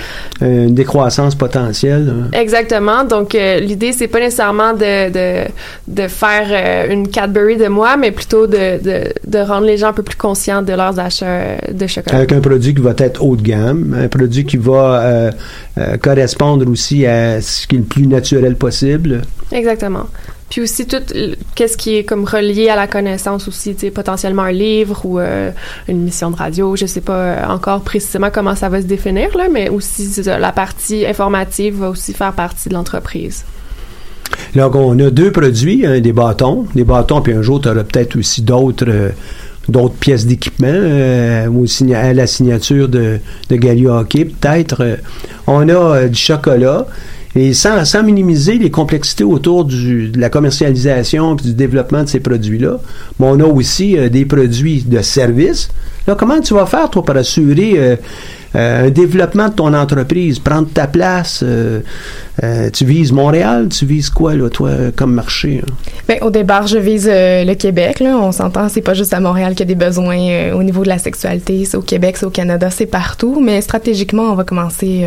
une 0.41 0.73
décroissance 0.73 1.35
potentielle. 1.35 2.13
hein. 2.13 2.29
Exactement. 2.37 3.03
Donc, 3.03 3.35
euh, 3.35 3.59
l'idée, 3.59 3.91
c'est 3.93 4.07
pas 4.07 4.19
nécessairement 4.19 4.73
de, 4.73 5.09
de, 5.11 5.47
de 5.87 6.07
faire 6.07 6.47
euh, 6.49 6.91
une 6.93 7.07
Cadbury 7.07 7.57
de 7.57 7.67
moi, 7.67 7.95
mais 7.97 8.11
plutôt 8.11 8.47
de, 8.47 8.81
de, 8.81 9.13
de 9.25 9.37
rendre 9.39 9.65
les 9.65 9.77
gens 9.77 9.87
un 9.89 9.93
peu 9.93 10.03
plus 10.03 10.17
conscients 10.17 10.61
de 10.61 10.73
leurs 10.73 10.99
achats 10.99 11.25
euh, 11.25 11.55
de 11.71 11.87
chocolat. 11.87 12.17
Avec 12.17 12.31
un 12.33 12.41
produit 12.41 12.73
qui 12.73 12.81
va 12.81 12.93
être 12.97 13.23
haut 13.23 13.35
de 13.35 13.41
gamme, 13.41 13.95
un 13.99 14.07
produit 14.07 14.45
qui 14.45 14.57
va 14.57 15.01
euh, 15.01 15.31
euh, 15.77 15.97
correspondre 15.97 16.69
aussi 16.69 17.05
à 17.05 17.41
ce 17.41 17.65
qui 17.67 17.75
est 17.75 17.79
le 17.79 17.85
plus 17.85 18.07
naturel 18.07 18.55
possible. 18.55 19.21
Exactement. 19.51 20.07
Puis 20.49 20.61
aussi 20.61 20.85
tout 20.85 21.01
qu'est-ce 21.55 21.75
qui 21.75 21.95
est 21.97 22.03
comme 22.03 22.23
relié 22.23 22.69
à 22.69 22.75
la 22.75 22.87
connaissance 22.87 23.47
aussi, 23.47 23.73
tu 23.73 23.81
sais, 23.81 23.91
potentiellement 23.91 24.43
un 24.43 24.51
livre 24.51 25.05
ou 25.05 25.19
euh, 25.19 25.51
une 25.87 26.03
mission 26.03 26.29
de 26.29 26.35
radio, 26.35 26.75
je 26.75 26.85
sais 26.85 27.01
pas 27.01 27.17
euh, 27.17 27.45
encore 27.47 27.81
précisément 27.81 28.29
comment 28.31 28.55
ça 28.55 28.69
va 28.69 28.81
se 28.81 28.85
définir 28.85 29.35
là, 29.35 29.47
mais 29.51 29.69
aussi 29.69 30.21
la 30.25 30.51
partie 30.51 31.05
informative 31.05 31.79
va 31.79 31.89
aussi 31.89 32.13
faire 32.13 32.33
partie 32.33 32.69
de 32.69 32.75
l'entreprise. 32.75 33.43
Donc, 34.55 34.75
on 34.75 34.97
a 34.99 35.09
deux 35.09 35.31
produits, 35.31 35.85
hein, 35.85 35.99
des 35.99 36.13
bâtons, 36.13 36.65
des 36.75 36.83
bâtons, 36.83 37.21
puis 37.21 37.33
un 37.33 37.41
jour, 37.41 37.61
tu 37.61 37.69
auras 37.69 37.83
peut-être 37.83 38.17
aussi 38.17 38.41
d'autres 38.41 38.85
euh, 38.87 39.09
d'autres 39.67 39.95
pièces 39.95 40.27
d'équipement, 40.27 40.67
euh, 40.69 41.47
ou 41.47 41.65
à 41.93 42.13
la 42.13 42.27
signature 42.27 42.87
de, 42.87 43.19
de 43.49 43.55
Gallia 43.55 43.93
Hockey, 43.93 44.25
peut-être. 44.25 44.99
On 45.47 45.67
a 45.69 46.07
du 46.07 46.19
chocolat, 46.19 46.85
et 47.35 47.53
sans, 47.53 47.83
sans 47.83 48.01
minimiser 48.01 48.57
les 48.57 48.71
complexités 48.71 49.25
autour 49.25 49.65
du, 49.65 50.09
de 50.09 50.19
la 50.19 50.29
commercialisation 50.29 51.35
et 51.35 51.41
du 51.41 51.53
développement 51.53 52.03
de 52.03 52.09
ces 52.09 52.21
produits-là, 52.21 52.79
mais 53.19 53.27
on 53.29 53.39
a 53.41 53.45
aussi 53.45 53.97
euh, 53.97 54.09
des 54.09 54.25
produits 54.25 54.83
de 54.83 55.01
service. 55.01 55.69
Là, 56.07 56.15
comment 56.15 56.39
tu 56.39 56.53
vas 56.53 56.65
faire, 56.65 56.89
toi, 56.89 57.03
pour 57.03 57.15
assurer 57.15 57.73
euh, 57.75 57.95
euh, 58.55 58.87
un 58.87 58.89
développement 58.89 59.49
de 59.49 59.53
ton 59.53 59.73
entreprise, 59.73 60.39
prendre 60.39 60.69
ta 60.73 60.87
place? 60.87 61.43
Euh, 62.43 62.69
tu 62.69 62.85
vises 62.85 63.11
Montréal? 63.11 63.69
Tu 63.69 63.85
vises 63.85 64.09
quoi, 64.09 64.35
là, 64.35 64.49
toi, 64.49 64.71
comme 64.95 65.13
marché? 65.13 65.61
hein? 65.63 65.71
Ben, 66.07 66.17
au 66.21 66.29
départ, 66.29 66.67
je 66.67 66.77
vise 66.77 67.09
euh, 67.11 67.43
le 67.43 67.55
Québec. 67.55 67.99
Là. 67.99 68.17
On 68.17 68.31
s'entend, 68.31 68.69
c'est 68.69 68.81
pas 68.81 68.93
juste 68.93 69.13
à 69.13 69.19
Montréal 69.19 69.53
qu'il 69.53 69.61
y 69.61 69.71
a 69.71 69.73
des 69.73 69.85
besoins 69.85 70.19
euh, 70.19 70.53
au 70.53 70.63
niveau 70.63 70.83
de 70.83 70.89
la 70.89 70.97
sexualité. 70.97 71.65
C'est 71.65 71.77
au 71.77 71.81
Québec, 71.81 72.17
c'est 72.17 72.25
au 72.25 72.29
Canada, 72.29 72.69
c'est 72.69 72.85
partout. 72.85 73.39
Mais 73.41 73.61
stratégiquement, 73.61 74.23
on 74.23 74.35
va 74.35 74.43
commencer 74.43 75.05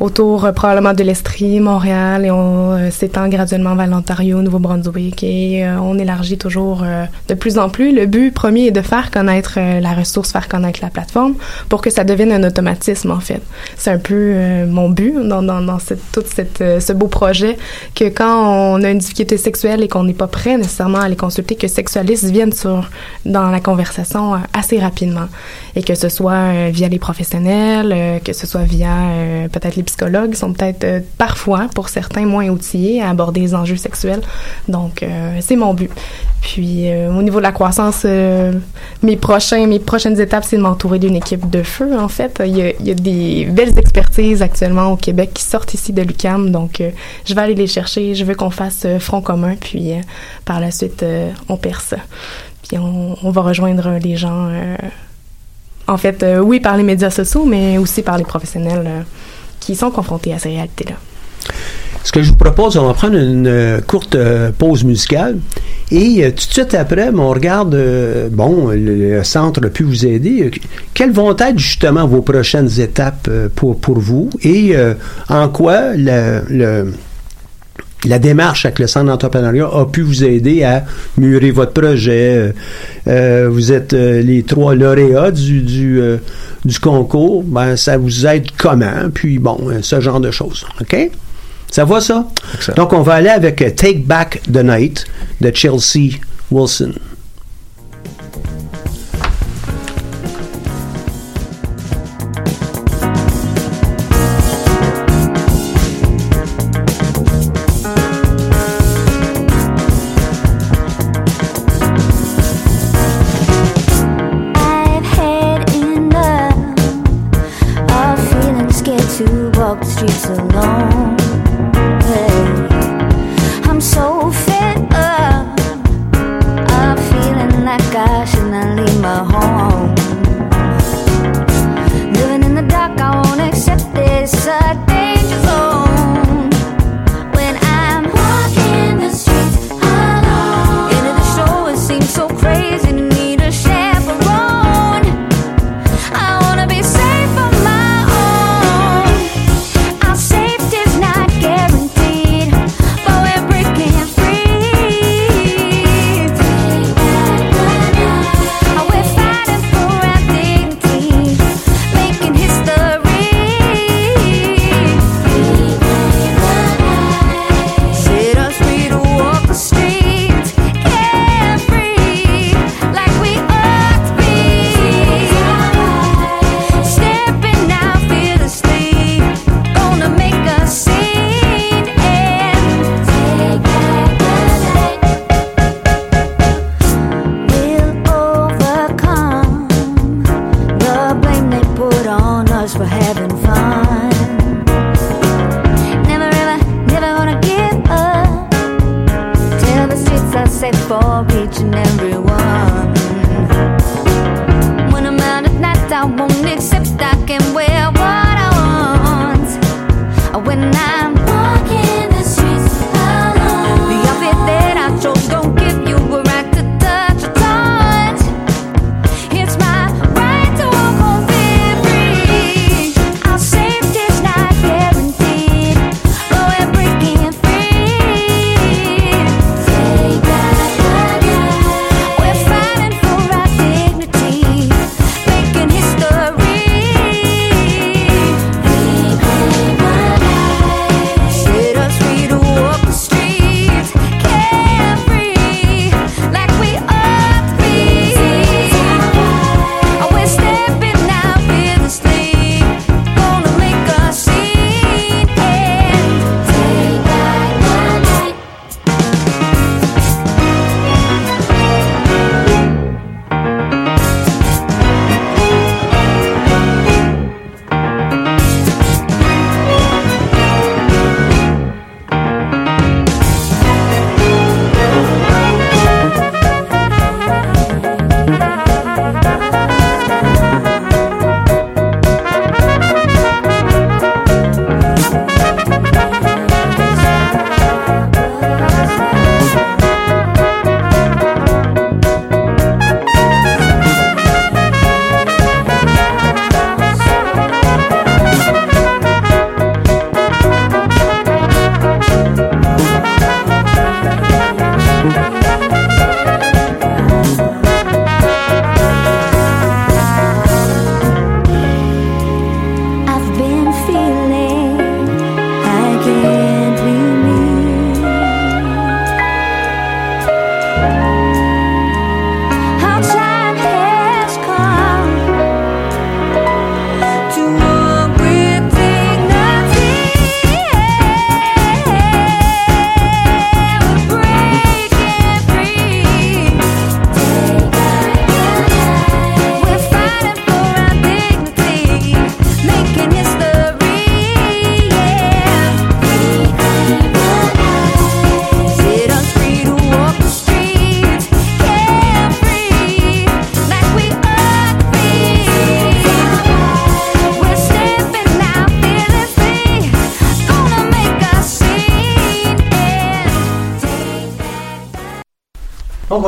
autour 0.00 0.50
probablement 0.52 0.92
de 0.92 1.02
l'Estrie, 1.02 1.60
Montréal, 1.60 2.24
et 2.24 2.30
on 2.30 2.90
s'étend 2.90 3.28
graduellement 3.28 3.74
vers 3.74 3.86
l'Ontario, 3.86 4.42
Nouveau-Brunswick, 4.42 5.22
et 5.22 5.66
on 5.80 5.98
élargit 5.98 6.38
toujours 6.38 6.84
de 7.28 7.34
plus 7.34 7.58
en 7.58 7.68
plus. 7.68 7.94
Le 7.94 8.06
but 8.06 8.32
premier 8.32 8.66
est 8.66 8.70
de 8.70 8.80
faire 8.80 9.10
connaître 9.10 9.58
la 9.58 9.92
ressource, 9.92 10.32
faire 10.32 10.48
connaître 10.48 10.80
la 10.82 10.90
plateforme, 10.90 11.34
pour 11.68 11.80
que 11.82 11.90
ça 11.90 12.04
devienne 12.04 12.32
un 12.32 12.44
automatisme 12.44 13.10
en 13.10 13.20
fait. 13.20 13.42
C'est 13.76 13.90
un 13.90 13.98
peu 13.98 14.64
mon 14.66 14.90
but 14.90 15.14
dans, 15.26 15.42
dans 15.42 15.78
cette, 15.78 16.11
tout 16.12 16.22
cette, 16.26 16.60
euh, 16.60 16.78
ce 16.78 16.92
beau 16.92 17.08
projet 17.08 17.56
que 17.94 18.04
quand 18.04 18.76
on 18.76 18.82
a 18.84 18.90
une 18.90 18.98
difficulté 18.98 19.36
sexuelle 19.38 19.82
et 19.82 19.88
qu'on 19.88 20.04
n'est 20.04 20.12
pas 20.12 20.26
prêt 20.26 20.56
nécessairement 20.56 21.00
à 21.00 21.08
les 21.08 21.16
consulter, 21.16 21.56
que 21.56 21.66
sexualistes 21.66 22.24
viennent 22.24 22.52
sur 22.52 22.88
dans 23.24 23.50
la 23.50 23.60
conversation 23.60 24.34
euh, 24.34 24.38
assez 24.52 24.78
rapidement 24.78 25.28
et 25.74 25.82
que 25.82 25.94
ce 25.94 26.08
soit 26.08 26.32
euh, 26.32 26.70
via 26.72 26.88
les 26.88 26.98
professionnels, 26.98 28.20
que 28.22 28.32
ce 28.32 28.46
soit 28.46 28.64
via 28.64 28.94
peut-être 29.50 29.76
les 29.76 29.82
psychologues, 29.82 30.32
qui 30.32 30.36
sont 30.36 30.52
peut-être 30.52 31.02
parfois 31.16 31.68
pour 31.74 31.88
certains 31.88 32.26
moins 32.26 32.48
outillés 32.48 33.00
à 33.02 33.08
aborder 33.08 33.40
les 33.40 33.54
enjeux 33.54 33.76
sexuels. 33.76 34.20
Donc 34.68 35.04
c'est 35.40 35.56
mon 35.56 35.72
but. 35.72 35.90
Puis 36.42 36.88
au 37.08 37.22
niveau 37.22 37.38
de 37.38 37.44
la 37.44 37.52
croissance, 37.52 38.04
mes 39.02 39.16
prochains, 39.16 39.66
mes 39.66 39.78
prochaines 39.78 40.20
étapes, 40.20 40.44
c'est 40.44 40.56
de 40.56 40.62
m'entourer 40.62 40.98
d'une 40.98 41.16
équipe 41.16 41.48
de 41.48 41.62
feu. 41.62 41.98
En 41.98 42.08
fait, 42.08 42.42
il 42.44 42.56
y, 42.56 42.62
a, 42.62 42.72
il 42.78 42.86
y 42.86 42.90
a 42.90 42.94
des 42.94 43.46
belles 43.46 43.78
expertises 43.78 44.42
actuellement 44.42 44.92
au 44.92 44.96
Québec 44.96 45.30
qui 45.32 45.42
sortent 45.42 45.72
ici 45.74 45.92
de 45.92 46.01
l'UCAM, 46.04 46.50
donc 46.50 46.80
euh, 46.80 46.90
je 47.24 47.34
vais 47.34 47.40
aller 47.40 47.54
les 47.54 47.66
chercher. 47.66 48.14
Je 48.14 48.24
veux 48.24 48.34
qu'on 48.34 48.50
fasse 48.50 48.82
euh, 48.84 48.98
front 48.98 49.20
commun, 49.20 49.56
puis 49.58 49.92
euh, 49.92 50.00
par 50.44 50.60
la 50.60 50.70
suite, 50.70 51.04
on 51.48 51.56
perce. 51.56 51.94
Puis 52.66 52.78
on, 52.78 53.30
va 53.30 53.42
rejoindre 53.42 53.98
les 54.02 54.16
gens. 54.16 54.50
en 55.86 55.96
fait, 55.96 56.24
oui, 56.42 56.60
par 56.60 56.76
les 56.76 56.82
médias 56.82 57.10
sociaux, 57.10 57.44
mais 57.44 57.76
aussi 57.78 58.02
par 58.02 58.16
les 58.16 58.24
professionnels 58.24 59.04
qui 59.60 59.74
sont 59.74 59.90
confrontés 59.90 60.32
à 60.32 60.38
ces 60.38 60.50
réalités-là. 60.50 60.94
Ce 62.04 62.12
que 62.12 62.22
je 62.22 62.30
vous 62.30 62.36
propose, 62.36 62.76
on 62.76 62.86
va 62.86 62.94
prendre 62.94 63.16
une 63.16 63.82
courte 63.86 64.16
pause 64.58 64.84
musicale. 64.84 65.38
Et 65.92 66.24
euh, 66.24 66.30
tout 66.30 66.36
de 66.36 66.52
suite 66.52 66.74
après, 66.74 67.10
on 67.10 67.28
regarde, 67.28 67.74
euh, 67.74 68.30
bon, 68.32 68.70
le, 68.70 69.22
centre 69.24 69.64
a 69.64 69.68
pu 69.68 69.82
vous 69.84 70.06
aider. 70.06 70.50
Quelles 70.94 71.12
vont 71.12 71.36
être 71.36 71.58
justement 71.58 72.06
vos 72.06 72.22
prochaines 72.22 72.80
étapes 72.80 73.28
euh, 73.28 73.50
pour, 73.54 73.78
pour 73.78 73.98
vous? 73.98 74.30
Et 74.42 74.74
en 75.28 75.50
quoi 75.50 75.94
la 78.04 78.18
démarche 78.18 78.64
avec 78.64 78.78
le 78.78 78.86
centre 78.86 79.06
d'entrepreneuriat 79.06 79.66
a 79.66 79.84
pu 79.84 80.00
vous 80.00 80.24
aider 80.24 80.64
à 80.64 80.82
mûrir 81.18 81.52
votre 81.54 81.72
projet? 81.72 82.54
Vous 83.06 83.72
êtes 83.72 83.92
les 83.92 84.44
trois 84.44 84.74
lauréats 84.74 85.30
du, 85.30 85.60
du, 85.60 86.80
concours. 86.80 87.42
Ben, 87.44 87.76
ça 87.76 87.98
vous 87.98 88.26
aide 88.26 88.46
comment? 88.56 89.10
Puis 89.12 89.38
bon, 89.38 89.58
ce 89.82 90.00
genre 90.00 90.20
de 90.20 90.30
choses. 90.30 90.64
OK? 90.80 91.10
Ça 91.72 91.86
va 91.86 92.02
ça? 92.02 92.28
Excellent. 92.54 92.76
Donc, 92.76 92.92
on 92.92 93.00
va 93.00 93.14
aller 93.14 93.30
avec 93.30 93.56
Take 93.76 94.00
Back 94.04 94.42
the 94.44 94.62
Night 94.62 95.06
de 95.40 95.50
Chelsea 95.54 96.20
Wilson. 96.50 96.92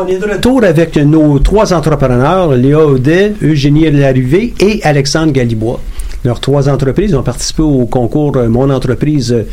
On 0.04 0.08
est 0.08 0.18
de 0.18 0.26
retour 0.30 0.62
avec 0.64 0.96
nos 0.96 1.38
trois 1.38 1.72
entrepreneurs, 1.72 2.52
Léa 2.52 2.84
Audet, 2.84 3.32
Eugénie 3.42 3.90
Larrivée 3.90 4.52
et 4.60 4.80
Alexandre 4.82 5.32
Galibois. 5.32 5.80
Leurs 6.24 6.40
trois 6.40 6.68
entreprises 6.68 7.14
ont 7.14 7.22
participé 7.22 7.62
au 7.62 7.84
concours 7.86 8.32
Mon 8.48 8.70
entreprise 8.70 9.44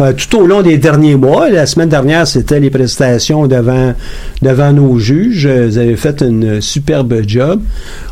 euh, 0.00 0.12
tout 0.12 0.38
au 0.38 0.46
long 0.46 0.62
des 0.62 0.76
derniers 0.76 1.14
mois. 1.14 1.50
La 1.50 1.66
semaine 1.66 1.88
dernière, 1.88 2.26
c'était 2.26 2.58
les 2.58 2.70
prestations 2.70 3.46
devant, 3.46 3.94
devant 4.42 4.72
nos 4.72 4.98
juges. 4.98 5.46
Vous 5.46 5.78
avez 5.78 5.96
fait 5.96 6.20
une 6.22 6.60
superbe 6.60 7.22
job. 7.26 7.60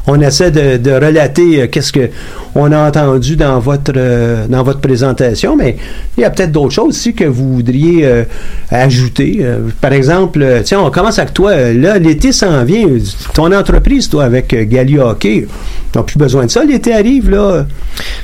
On 0.06 0.20
essaie 0.20 0.52
de, 0.52 0.76
de 0.76 0.92
relater 0.92 1.62
euh, 1.62 1.66
qu'est-ce 1.66 1.92
que 1.92 2.08
on 2.54 2.70
a 2.70 2.88
entendu 2.88 3.34
dans 3.34 3.58
votre 3.58 3.92
euh, 3.96 4.46
dans 4.48 4.62
votre 4.62 4.80
présentation, 4.80 5.56
mais 5.56 5.76
il 6.16 6.20
y 6.20 6.24
a 6.24 6.30
peut-être 6.30 6.52
d'autres 6.52 6.72
choses 6.72 6.88
aussi 6.88 7.14
que 7.14 7.24
vous 7.24 7.54
voudriez 7.54 8.06
euh, 8.06 8.24
ajouter. 8.70 9.38
Euh, 9.40 9.68
par 9.80 9.92
exemple, 9.92 10.40
euh, 10.42 10.62
tiens, 10.62 10.80
on 10.80 10.90
commence 10.90 11.18
avec 11.18 11.34
toi. 11.34 11.72
Là, 11.72 11.98
l'été 11.98 12.32
s'en 12.32 12.64
vient. 12.64 12.86
Ton 13.34 13.52
entreprise, 13.52 14.08
toi, 14.08 14.24
avec 14.24 14.52
euh, 14.54 14.64
Gali 14.64 14.98
Hockey, 14.98 15.46
t'as 15.92 16.02
plus 16.02 16.18
besoin 16.18 16.46
de 16.46 16.50
ça. 16.50 16.64
L'été 16.64 16.94
arrive, 16.94 17.30
là. 17.30 17.66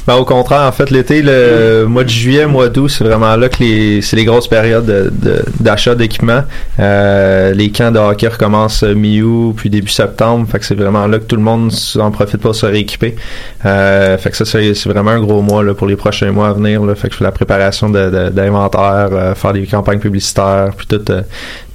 Ben, 0.07 0.15
au 0.17 0.25
contraire, 0.25 0.63
en 0.63 0.73
fait, 0.73 0.91
l'été, 0.91 1.23
le 1.23 1.85
mois 1.87 2.05
de 2.05 2.09
juillet, 2.09 2.47
mois 2.47 2.69
d'août, 2.69 2.89
c'est 2.89 3.05
vraiment 3.05 3.37
là 3.37 3.49
que 3.49 3.59
les, 3.63 4.03
c'est 4.03 4.17
les 4.17 4.25
grosses 4.25 4.49
périodes 4.49 4.87
de- 4.87 5.11
de- 5.13 5.45
d'achat 5.61 5.95
d'équipement. 5.95 6.43
Euh, 6.79 7.53
les 7.53 7.71
camps 7.71 7.91
de 7.93 7.99
hockey 7.99 8.27
recommencent 8.29 8.83
mi-août, 8.83 9.55
puis 9.57 9.71
début 9.71 9.91
septembre. 9.91 10.47
Fait 10.51 10.59
que 10.59 10.65
c'est 10.65 10.75
vraiment 10.75 11.07
là 11.07 11.19
que 11.19 11.25
tout 11.25 11.37
le 11.37 11.43
monde 11.43 11.71
en 11.99 12.11
profite 12.11 12.41
pour 12.41 12.55
se 12.55 12.67
rééquiper. 12.67 13.15
Euh, 13.67 14.17
fait 14.19 14.31
que 14.31 14.37
ça, 14.37 14.45
c'est, 14.47 14.73
vraiment 14.89 15.11
un 15.13 15.21
gros 15.21 15.43
mois 15.43 15.63
là, 15.63 15.75
pour 15.75 15.87
les 15.87 15.97
prochains 15.97 16.33
mois 16.33 16.49
à 16.49 16.53
venir. 16.55 16.83
Là. 16.85 16.95
Fait 16.95 17.09
que 17.09 17.15
je 17.15 17.19
fais 17.19 17.25
la 17.25 17.33
préparation 17.33 17.91
de, 17.91 18.11
de- 18.11 18.29
d'inventaire, 18.31 19.09
euh, 19.13 19.35
faire 19.35 19.53
des 19.53 19.67
campagnes 19.67 19.99
publicitaires, 20.01 20.71
puis 20.77 20.87
tout, 20.87 21.03
euh, 21.13 21.23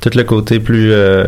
tout 0.10 0.18
le 0.18 0.24
côté 0.24 0.60
plus, 0.60 0.90
euh, 0.92 1.26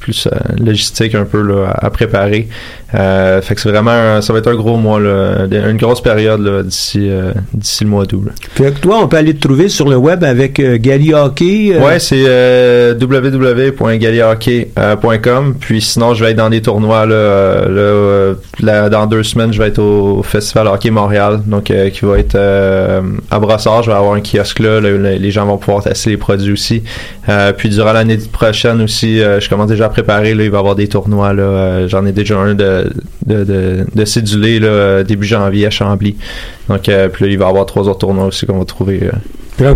plus 0.00 0.26
euh, 0.26 0.30
logistique 0.58 1.14
un 1.14 1.24
peu 1.24 1.40
là, 1.42 1.74
à, 1.80 1.90
préparer. 1.90 2.48
Euh, 2.94 3.40
fait 3.42 3.54
que 3.54 3.60
c'est 3.60 3.68
vraiment 3.68 3.90
un- 3.90 4.20
ça 4.20 4.32
va 4.32 4.38
être 4.40 4.48
un 4.48 4.54
gros 4.54 4.76
mois 4.76 5.00
là, 5.00 5.46
une 5.50 5.76
grosse 5.76 6.00
période 6.00 6.66
d'ici 6.66 7.10
d'ici 7.52 7.84
le 7.84 7.90
mois 7.90 8.04
d'août. 8.06 8.28
Fait 8.54 8.72
que 8.72 8.80
toi, 8.80 8.98
on 9.02 9.08
peut 9.08 9.16
aller 9.16 9.34
te 9.34 9.40
trouver 9.46 9.68
sur 9.68 9.88
le 9.88 9.96
web 9.96 10.22
avec 10.24 10.60
Gali 10.60 11.12
Hockey. 11.14 11.76
Ouais, 11.78 11.98
c'est 11.98 12.94
www.galihockey.com. 12.98 15.54
Puis 15.60 15.80
sinon, 15.80 16.14
je 16.14 16.24
vais 16.24 16.30
être 16.32 16.36
dans 16.36 16.50
des 16.50 16.62
tournois 16.62 17.06
là, 17.06 17.68
là, 17.68 18.34
là, 18.60 18.88
dans 18.88 19.06
deux 19.06 19.22
semaines, 19.22 19.52
je 19.52 19.58
vais 19.60 19.68
être 19.68 19.78
au 19.80 20.22
Festival 20.22 20.66
Hockey 20.68 20.90
Montréal, 20.90 21.40
donc 21.46 21.70
euh, 21.70 21.90
qui 21.90 22.04
va 22.04 22.18
être 22.18 22.34
euh, 22.36 23.00
à 23.30 23.38
Brossard. 23.38 23.82
Je 23.82 23.90
vais 23.90 23.96
avoir 23.96 24.14
un 24.14 24.20
kiosque 24.20 24.60
là, 24.60 24.80
là, 24.80 24.90
là, 24.90 25.14
les 25.16 25.30
gens 25.30 25.46
vont 25.46 25.58
pouvoir 25.58 25.82
tester 25.82 26.10
les 26.10 26.16
produits 26.16 26.52
aussi. 26.52 26.82
Euh, 27.28 27.52
puis 27.52 27.68
durant 27.68 27.92
l'année 27.92 28.15
prochaine 28.16 28.80
aussi, 28.82 29.20
euh, 29.20 29.40
je 29.40 29.48
commence 29.48 29.68
déjà 29.68 29.86
à 29.86 29.88
préparer. 29.88 30.34
Là, 30.34 30.44
il 30.44 30.50
va 30.50 30.56
y 30.58 30.60
avoir 30.60 30.74
des 30.74 30.88
tournois. 30.88 31.32
Là, 31.32 31.42
euh, 31.42 31.88
j'en 31.88 32.04
ai 32.06 32.12
déjà 32.12 32.36
un 32.38 32.54
de 32.54 32.90
de, 33.26 33.44
de, 33.44 33.86
de 33.94 34.04
cédulé 34.04 34.58
là, 34.60 34.68
euh, 34.68 35.02
début 35.04 35.26
janvier 35.26 35.66
à 35.66 35.70
Chambly. 35.70 36.16
Donc 36.68 36.82
puis 36.82 36.92
là, 36.92 37.30
il 37.30 37.38
va 37.38 37.46
y 37.46 37.48
avoir 37.48 37.66
trois 37.66 37.88
autres 37.88 37.98
tournois 37.98 38.26
aussi 38.26 38.46
qu'on 38.46 38.58
va 38.58 38.64
trouver. 38.64 39.10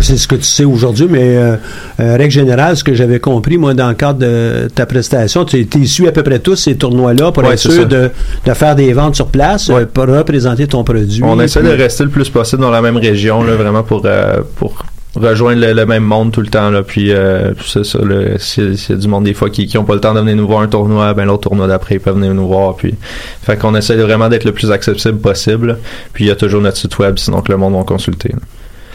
c'est 0.01 0.17
ce 0.17 0.27
que 0.27 0.35
tu 0.35 0.43
sais 0.43 0.63
aujourd'hui, 0.63 1.07
mais 1.09 1.37
euh, 1.37 1.55
euh, 1.99 2.15
règle 2.17 2.31
générale, 2.31 2.77
ce 2.77 2.83
que 2.83 2.93
j'avais 2.93 3.19
compris, 3.19 3.57
moi, 3.57 3.73
dans 3.73 3.89
le 3.89 3.95
cadre 3.95 4.19
de 4.19 4.67
ta 4.73 4.85
prestation, 4.85 5.43
tu 5.45 5.65
tu 5.67 5.87
suis 5.87 6.07
à 6.07 6.11
peu 6.11 6.23
près 6.23 6.39
tous 6.39 6.55
ces 6.55 6.75
tournois-là 6.75 7.31
pour 7.31 7.43
Ouais, 7.43 7.53
être 7.53 7.59
sûr 7.59 7.87
de, 7.87 8.09
de 8.45 8.53
faire 8.53 8.75
des 8.75 8.93
ventes 8.93 9.15
sur 9.15 9.27
place, 9.27 9.71
pour 9.93 10.05
représenter 10.07 10.67
ton 10.67 10.83
produit. 10.83 11.23
On 11.23 11.39
essaie 11.39 11.63
de 11.63 11.69
rester 11.69 12.03
le 12.03 12.09
plus 12.09 12.29
possible 12.29 12.61
dans 12.61 12.71
la 12.71 12.81
même 12.81 12.97
région, 12.97 13.43
là, 13.43 13.55
vraiment 13.55 13.83
pour, 13.83 14.03
euh, 14.05 14.41
pour 14.57 14.85
rejoindre 15.15 15.61
le, 15.61 15.73
le 15.73 15.85
même 15.85 16.03
monde 16.03 16.31
tout 16.31 16.41
le 16.41 16.47
temps. 16.47 16.69
Là, 16.69 16.83
puis 16.83 17.11
euh, 17.11 17.53
c'est 17.65 17.83
ça, 17.83 17.99
s'il 18.37 18.73
y 18.73 18.91
a 18.91 18.95
du 18.95 19.07
monde 19.07 19.25
des 19.25 19.33
fois 19.33 19.49
qui 19.49 19.69
n'ont 19.75 19.83
pas 19.83 19.95
le 19.95 20.01
temps 20.01 20.13
de 20.13 20.19
venir 20.19 20.35
nous 20.35 20.47
voir 20.47 20.61
un 20.61 20.67
tournoi, 20.67 21.13
ben 21.13 21.25
l'autre 21.25 21.49
tournoi 21.49 21.67
d'après, 21.67 21.95
ils 21.95 22.01
peuvent 22.01 22.15
venir 22.15 22.33
nous 22.33 22.47
voir. 22.47 22.75
Puis, 22.75 22.95
fait 23.41 23.57
qu'on 23.57 23.75
essaie 23.75 23.95
vraiment 23.97 24.29
d'être 24.29 24.45
le 24.45 24.53
plus 24.53 24.71
accessible 24.71 25.19
possible. 25.19 25.77
Puis 26.13 26.25
il 26.25 26.27
y 26.27 26.31
a 26.31 26.35
toujours 26.35 26.61
notre 26.61 26.77
site 26.77 26.97
web, 26.99 27.17
sinon 27.17 27.41
que 27.41 27.51
le 27.51 27.57
monde 27.57 27.75
va 27.75 27.83
consulter. 27.83 28.33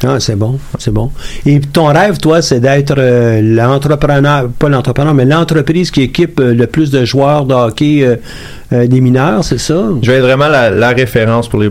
Ah, 0.05 0.21
c'est 0.21 0.37
bon, 0.37 0.59
c'est 0.79 0.93
bon. 0.93 1.11
Et 1.47 1.61
ton 1.61 1.87
rêve, 1.87 2.19
toi, 2.19 2.43
c'est 2.43 2.61
d'être 2.61 2.95
euh, 2.99 3.41
l'entrepreneur, 3.41 4.49
pas 4.59 4.69
l'entrepreneur, 4.69 5.15
mais 5.15 5.25
l'entreprise 5.25 5.91
qui 5.91 6.03
équipe 6.03 6.39
euh, 6.39 6.53
le 6.53 6.67
plus 6.67 6.91
de 6.91 7.05
joueurs 7.05 7.47
de 7.47 7.55
hockey 7.55 8.05
euh, 8.73 8.87
des 8.87 9.01
mineurs, 9.01 9.43
c'est 9.43 9.59
ça? 9.59 9.85
Je 10.03 10.11
vais 10.11 10.19
être 10.19 10.25
vraiment 10.25 10.49
la, 10.49 10.89
référence 10.91 11.49
pour 11.49 11.61
les, 11.61 11.71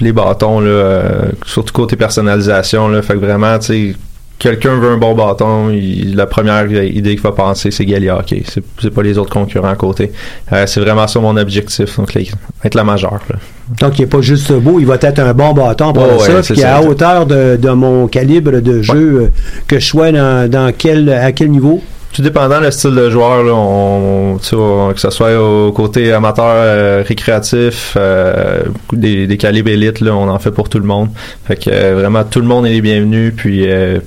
les 0.00 0.12
bâtons, 0.12 0.60
là, 0.60 1.02
surtout 1.44 1.72
côté 1.74 1.96
personnalisation. 1.96 2.88
Là, 2.88 3.02
fait 3.02 3.14
que 3.14 3.18
vraiment, 3.18 3.58
tu 3.58 3.66
sais, 3.66 3.96
quelqu'un 4.38 4.78
veut 4.78 4.90
un 4.90 4.96
bon 4.96 5.14
bâton, 5.14 5.70
il- 5.70 6.14
la 6.16 6.26
première 6.26 6.70
idée 6.70 7.10
qu'il 7.10 7.20
va 7.22 7.32
penser, 7.32 7.70
c'est 7.70 7.84
Gali 7.84 8.08
Hockey. 8.10 8.42
C'est, 8.48 8.90
pas 8.90 9.02
les 9.02 9.18
autres 9.18 9.30
concurrents 9.30 9.68
à 9.70 9.74
côté. 9.76 10.12
Euh, 10.52 10.64
c'est 10.66 10.80
vraiment 10.80 11.06
ça 11.06 11.20
mon 11.20 11.36
objectif, 11.36 11.96
donc 11.98 12.16
être 12.16 12.74
la 12.74 12.84
majeure. 12.84 13.20
Là. 13.30 13.36
Donc, 13.80 13.98
il 13.98 14.02
n'est 14.02 14.06
pas 14.08 14.20
juste 14.22 14.52
beau, 14.52 14.78
il 14.80 14.86
va 14.86 14.94
être 15.00 15.18
un 15.18 15.34
bon 15.34 15.52
bâton 15.52 15.92
pour 15.92 16.04
Ouais, 16.04 16.42
ça, 16.42 16.54
puis 16.54 16.62
à 16.64 16.80
hauteur 16.82 17.26
de, 17.26 17.56
de 17.56 17.70
mon 17.70 18.06
calibre 18.08 18.60
de 18.60 18.80
jeu, 18.82 18.94
euh, 18.96 19.26
que 19.66 19.78
je 19.78 19.86
sois 19.86 20.10
dans, 20.12 20.48
dans 20.50 20.72
quel, 20.76 21.10
à 21.10 21.32
quel 21.32 21.50
niveau? 21.50 21.82
Tout 22.10 22.22
dépendant 22.22 22.58
le 22.60 22.70
style 22.70 22.94
de 22.94 23.10
joueur, 23.10 23.42
là, 23.44 23.52
on, 23.54 24.38
tu 24.40 24.48
sais, 24.48 24.56
on- 24.56 24.92
que 24.94 24.98
ce 25.00 25.10
soit 25.10 25.38
au 25.38 25.70
côté 25.72 26.10
amateur, 26.12 26.46
euh, 26.48 27.02
récréatif, 27.06 27.94
euh, 27.98 28.62
des, 28.94 29.26
des 29.26 29.36
calibres 29.36 29.68
élites, 29.70 30.00
là, 30.00 30.14
on 30.14 30.28
en 30.30 30.38
fait 30.38 30.50
pour 30.50 30.70
tout 30.70 30.78
le 30.78 30.86
monde. 30.86 31.10
Fait 31.46 31.56
que 31.56 31.68
euh, 31.70 31.94
vraiment 31.94 32.24
tout 32.24 32.40
le 32.40 32.46
monde 32.46 32.66
est 32.66 32.70
les 32.70 32.80
bienvenus. 32.80 33.34
Puis 33.36 33.70
euh, 33.70 33.98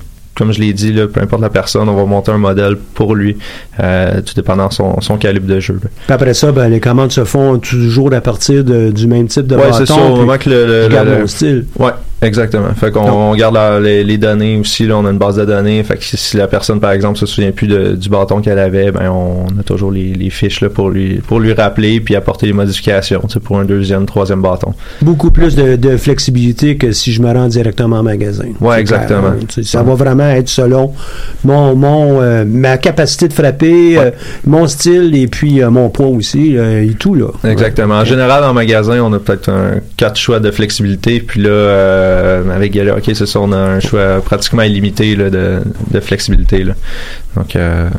comme 0.41 0.53
je 0.53 0.59
l'ai 0.59 0.73
dit, 0.73 0.91
là, 0.91 1.07
peu 1.07 1.21
importe 1.21 1.43
la 1.43 1.49
personne, 1.51 1.87
on 1.87 1.93
va 1.95 2.03
monter 2.05 2.31
un 2.31 2.39
modèle 2.39 2.75
pour 2.95 3.13
lui, 3.13 3.37
euh, 3.79 4.21
tout 4.21 4.33
dépendant 4.35 4.71
son, 4.71 4.99
son 4.99 5.17
calibre 5.17 5.45
de 5.45 5.59
jeu. 5.59 5.75
Puis 5.79 5.89
après 6.09 6.33
ça, 6.33 6.51
ben, 6.51 6.67
les 6.67 6.79
commandes 6.79 7.11
se 7.11 7.23
font 7.25 7.59
toujours 7.59 8.11
à 8.11 8.21
partir 8.21 8.63
de- 8.63 8.89
du 8.89 9.05
même 9.05 9.27
type 9.27 9.45
de 9.45 9.55
Ouais, 9.55 9.61
bâton. 9.69 9.77
c'est 9.77 9.85
ça. 9.85 9.95
Au 10.01 10.13
puis 10.13 10.21
moment 10.21 10.37
que 10.39 10.49
le, 10.49 10.87
le- 10.87 11.19
le- 11.21 11.27
style. 11.27 11.65
Ouais, 11.77 11.91
exactement. 12.21 12.73
Fait 12.75 12.91
qu'on 12.91 13.33
garde 13.35 13.55
la- 13.55 13.79
les, 13.79 14.03
les 14.03 14.17
données 14.17 14.57
aussi. 14.57 14.85
Là, 14.85 14.97
on 14.97 15.05
a 15.05 15.11
une 15.11 15.17
base 15.17 15.35
de 15.37 15.45
données. 15.45 15.83
Fait 15.83 15.97
que 15.97 16.03
si, 16.03 16.17
si 16.17 16.37
la 16.37 16.47
personne, 16.47 16.79
par 16.79 16.91
exemple, 16.91 17.17
se 17.19 17.25
souvient 17.25 17.51
plus 17.51 17.67
de- 17.67 17.95
du 17.95 18.09
bâton 18.09 18.41
qu'elle 18.41 18.59
avait, 18.59 18.91
ben 18.91 19.09
on 19.09 19.45
a 19.59 19.63
toujours 19.63 19.91
les, 19.91 20.13
les 20.13 20.29
fiches 20.29 20.61
là, 20.61 20.69
pour 20.69 20.89
lui 20.89 21.15
pour 21.27 21.39
lui 21.39 21.53
rappeler 21.53 21.99
puis 21.99 22.15
apporter 22.15 22.47
des 22.47 22.53
modifications 22.53 23.21
pour 23.43 23.59
un 23.59 23.65
deuxième, 23.65 24.05
troisième 24.05 24.41
bâton. 24.41 24.73
Beaucoup 25.01 25.31
plus 25.31 25.55
de, 25.55 25.75
de 25.75 25.97
flexibilité 25.97 26.77
que 26.77 26.91
si 26.91 27.11
je 27.11 27.21
me 27.21 27.31
rends 27.31 27.47
directement 27.47 27.97
en 27.97 28.03
magasin. 28.03 28.45
Ouais, 28.59 28.75
C'est 28.75 28.81
exactement. 28.81 29.21
clair, 29.31 29.33
hein. 29.57 29.61
Ça 29.63 29.83
va 29.83 29.93
vraiment 29.95 30.29
être 30.29 30.49
selon 30.49 30.93
mon, 31.43 31.75
mon 31.75 32.21
euh, 32.21 32.45
ma 32.45 32.77
capacité 32.77 33.27
de 33.27 33.33
frapper, 33.33 33.97
euh, 33.97 34.11
mon 34.45 34.67
style 34.67 35.15
et 35.15 35.27
puis 35.27 35.61
euh, 35.61 35.69
mon 35.69 35.89
poids 35.89 36.07
aussi 36.07 36.57
euh, 36.57 36.83
et 36.83 36.93
tout 36.93 37.15
là. 37.15 37.27
Exactement. 37.43 37.95
En 37.95 38.05
général, 38.05 38.43
en 38.43 38.53
magasin, 38.53 38.99
on 39.01 39.11
a 39.13 39.19
peut-être 39.19 39.49
un 39.49 39.79
quatre 39.97 40.17
choix 40.17 40.39
de 40.39 40.51
flexibilité. 40.51 41.19
Puis 41.19 41.41
là, 41.41 41.49
euh, 42.11 42.55
avec 42.55 42.71
Gala, 42.73 42.97
ok, 42.97 43.03
c'est 43.13 43.25
ça, 43.25 43.39
on 43.39 43.51
a 43.51 43.57
un 43.57 43.79
choix 43.79 44.21
pratiquement 44.21 44.63
illimité 44.63 45.15
là, 45.15 45.29
de, 45.29 45.61
de 45.91 45.99
flexibilité. 45.99 46.63
Là. 46.63 46.73
Donc, 47.35 47.55
euh, 47.55 47.89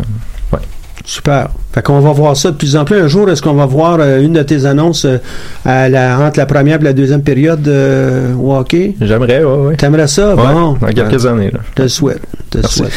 ouais. 0.52 0.58
Super. 1.04 1.48
Fait 1.72 1.82
qu'on 1.82 2.00
va 2.00 2.12
voir 2.12 2.36
ça 2.36 2.50
de 2.50 2.56
plus 2.56 2.76
en 2.76 2.84
plus. 2.84 2.96
Un 2.96 3.08
jour, 3.08 3.28
est-ce 3.30 3.42
qu'on 3.42 3.54
va 3.54 3.66
voir 3.66 3.98
euh, 3.98 4.20
une 4.22 4.34
de 4.34 4.42
tes 4.42 4.66
annonces 4.66 5.04
euh, 5.04 5.18
à 5.64 5.88
la, 5.88 6.18
entre 6.20 6.38
la 6.38 6.46
première 6.46 6.80
et 6.80 6.84
la 6.84 6.92
deuxième 6.92 7.22
période 7.22 7.66
euh, 7.66 8.34
au 8.34 8.54
hockey? 8.54 8.94
J'aimerais, 9.00 9.42
ouais, 9.42 9.66
ouais. 9.66 9.76
T'aimerais 9.76 10.06
ça? 10.06 10.36
Ouais, 10.36 10.52
bon. 10.52 10.76
dans 10.80 10.86
quelques 10.88 11.26
années. 11.26 11.50
Là. 11.50 11.60
Je 11.70 11.74
te 11.74 11.82
le 11.82 11.88
souhaite. 11.88 12.22
Je 12.32 12.50
te 12.50 12.56
le 12.58 12.62
Merci. 12.62 12.78
souhaite. 12.78 12.92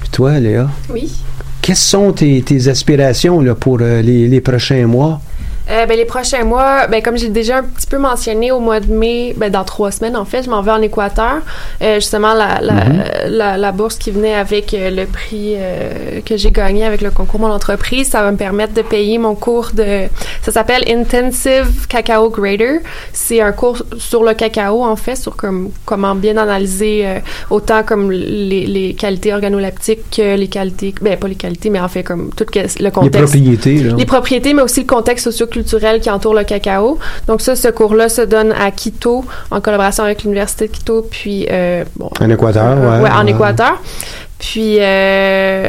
Puis 0.00 0.08
toi, 0.10 0.40
Léa? 0.40 0.68
Oui. 0.92 1.12
Quelles 1.62 1.76
sont 1.76 2.12
tes, 2.12 2.42
tes 2.42 2.68
aspirations 2.68 3.40
là, 3.40 3.54
pour 3.54 3.78
euh, 3.80 4.00
les, 4.02 4.28
les 4.28 4.40
prochains 4.40 4.86
mois? 4.86 5.20
Euh, 5.68 5.84
ben, 5.86 5.96
les 5.96 6.04
prochains 6.04 6.44
mois, 6.44 6.86
ben, 6.86 7.02
comme 7.02 7.16
j'ai 7.16 7.28
déjà 7.28 7.58
un 7.58 7.62
petit 7.62 7.86
peu 7.86 7.98
mentionné 7.98 8.52
au 8.52 8.60
mois 8.60 8.80
de 8.80 8.92
mai, 8.92 9.34
ben, 9.36 9.50
dans 9.50 9.64
trois 9.64 9.90
semaines 9.90 10.16
en 10.16 10.24
fait, 10.24 10.42
je 10.44 10.50
m'en 10.50 10.62
vais 10.62 10.70
en 10.70 10.80
Équateur. 10.80 11.40
Euh, 11.82 11.96
justement, 11.96 12.34
la, 12.34 12.60
la, 12.60 13.28
la, 13.28 13.56
la 13.56 13.72
bourse 13.72 13.96
qui 13.96 14.10
venait 14.10 14.34
avec 14.34 14.74
euh, 14.74 14.90
le 14.90 15.06
prix 15.06 15.54
euh, 15.56 16.20
que 16.24 16.36
j'ai 16.36 16.50
gagné 16.50 16.84
avec 16.84 17.00
le 17.00 17.10
concours 17.10 17.40
Mon 17.40 17.50
entreprise, 17.50 18.08
ça 18.08 18.22
va 18.22 18.30
me 18.30 18.36
permettre 18.36 18.74
de 18.74 18.82
payer 18.82 19.18
mon 19.18 19.34
cours 19.34 19.70
de... 19.74 20.06
Ça 20.42 20.52
s'appelle 20.52 20.84
Intensive 20.88 21.86
Cacao 21.88 22.30
Grader. 22.30 22.80
C'est 23.12 23.40
un 23.40 23.52
cours 23.52 23.82
sur 23.98 24.22
le 24.22 24.34
cacao 24.34 24.84
en 24.84 24.96
fait, 24.96 25.16
sur 25.16 25.34
comme, 25.36 25.70
comment 25.84 26.14
bien 26.14 26.36
analyser 26.36 27.06
euh, 27.06 27.18
autant 27.50 27.82
comme 27.82 28.12
les, 28.12 28.66
les 28.66 28.94
qualités 28.94 29.34
organoleptiques 29.34 30.10
que 30.16 30.36
les 30.36 30.48
qualités... 30.48 30.94
Ben, 31.00 31.16
pas 31.16 31.28
les 31.28 31.34
qualités, 31.34 31.70
mais 31.70 31.80
en 31.80 31.88
fait 31.88 32.02
comme 32.04 32.30
tout 32.34 32.46
le 32.54 32.62
Les 32.84 32.90
contexte 32.90 33.18
propriétés, 33.20 33.74
là. 33.82 33.94
les 33.96 34.06
propriétés, 34.06 34.54
mais 34.54 34.62
aussi 34.62 34.80
le 34.80 34.86
contexte 34.86 35.26
socioculturel 35.62 36.00
qui 36.00 36.10
entoure 36.10 36.34
le 36.34 36.44
cacao. 36.44 36.98
Donc 37.26 37.40
ça, 37.40 37.56
ce 37.56 37.68
cours-là 37.68 38.08
se 38.08 38.22
donne 38.22 38.52
à 38.52 38.70
Quito, 38.70 39.24
en 39.50 39.60
collaboration 39.60 40.04
avec 40.04 40.22
l'Université 40.22 40.68
de 40.68 40.72
Quito, 40.72 41.06
puis... 41.10 41.46
euh, 41.50 41.84
bon, 41.96 42.10
En 42.20 42.30
Équateur, 42.30 42.76
euh, 42.78 43.02
ouais. 43.02 43.10
en. 43.10 43.26
Équateur. 43.26 43.80
Puis... 44.38 44.78
euh, 44.80 45.68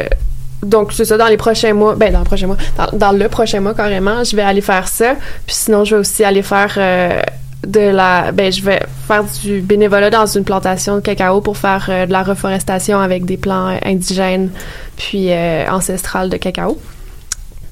donc, 0.63 0.91
c'est 0.91 1.05
ça, 1.05 1.17
dans 1.17 1.27
les 1.27 1.37
prochains 1.37 1.73
mois, 1.73 1.95
ben, 1.95 2.11
dans 2.11 2.19
le 2.19 2.25
prochain 2.25 2.47
mois, 2.47 2.57
dans, 2.77 2.97
dans 2.97 3.11
le 3.11 3.29
prochain 3.29 3.59
mois, 3.59 3.75
carrément, 3.75 4.23
je 4.23 4.35
vais 4.35 4.41
aller 4.41 4.61
faire 4.61 4.87
ça. 4.87 5.13
Puis 5.45 5.55
sinon, 5.55 5.85
je 5.85 5.95
vais 5.95 6.01
aussi 6.01 6.23
aller 6.23 6.41
faire 6.41 6.73
euh, 6.77 7.21
de 7.65 7.79
la, 7.79 8.31
ben, 8.31 8.51
je 8.51 8.63
vais 8.63 8.81
faire 9.07 9.23
du 9.43 9.61
bénévolat 9.61 10.09
dans 10.09 10.25
une 10.25 10.43
plantation 10.43 10.95
de 10.95 11.01
cacao 11.01 11.41
pour 11.41 11.57
faire 11.57 11.85
euh, 11.89 12.05
de 12.07 12.11
la 12.11 12.23
reforestation 12.23 12.99
avec 12.99 13.25
des 13.25 13.37
plants 13.37 13.77
indigènes 13.85 14.49
puis 14.95 15.27
euh, 15.31 15.69
ancestrales 15.69 16.29
de 16.29 16.37
cacao. 16.37 16.79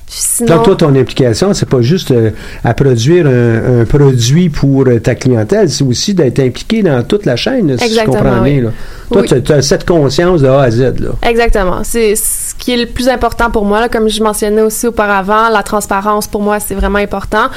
Sinon, 0.08 0.56
Donc, 0.58 0.66
toi, 0.66 0.76
ton 0.76 0.95
implication, 0.95 1.53
c'est 1.53 1.68
pas 1.68 1.82
juste 1.82 2.12
euh, 2.12 2.30
à 2.64 2.74
produire 2.76 3.26
un, 3.26 3.82
un 3.82 3.86
produit 3.86 4.49
pour 4.49 4.86
euh, 4.88 4.99
ta 4.99 5.16
clientèle, 5.16 5.70
c'est 5.70 5.84
aussi 5.84 6.14
d'être 6.14 6.39
impliqué 6.39 6.84
dans 6.84 7.01
toute 7.03 7.26
la 7.26 7.36
chaîne, 7.36 7.70
là, 7.72 7.78
si 7.78 7.86
je 7.86 7.89
Exactement, 7.89 8.18
comprends 8.22 8.41
oui. 8.43 8.53
bien. 8.53 8.64
Là. 8.66 8.70
Toi, 9.12 9.22
Oui. 9.30 9.41
tu 9.43 9.51
as 9.51 9.62
cette 9.62 9.86
conscience 9.86 10.41
de 10.41 10.47
A 10.47 10.62
à 10.62 10.72
Z. 10.72 10.99
Là. 10.99 11.10
Exactement. 11.28 11.84
C'est 11.84 12.16
ce 12.16 12.53
qui 12.56 12.72
est 12.74 12.78
le 12.78 12.86
plus 12.88 13.08
important 13.10 13.51
pour 13.51 13.64
moi. 13.66 13.80
Là, 13.80 13.89
comme 13.89 14.08
je 14.10 14.22
mentionnais 14.24 14.62
aussi 14.62 14.88
auparavant, 14.88 15.49
la 15.49 15.62
transparence 15.64 16.28
pour 16.28 16.41
moi 16.41 16.60
c'est 16.60 16.74
vraiment 16.76 16.97
important 16.99 17.47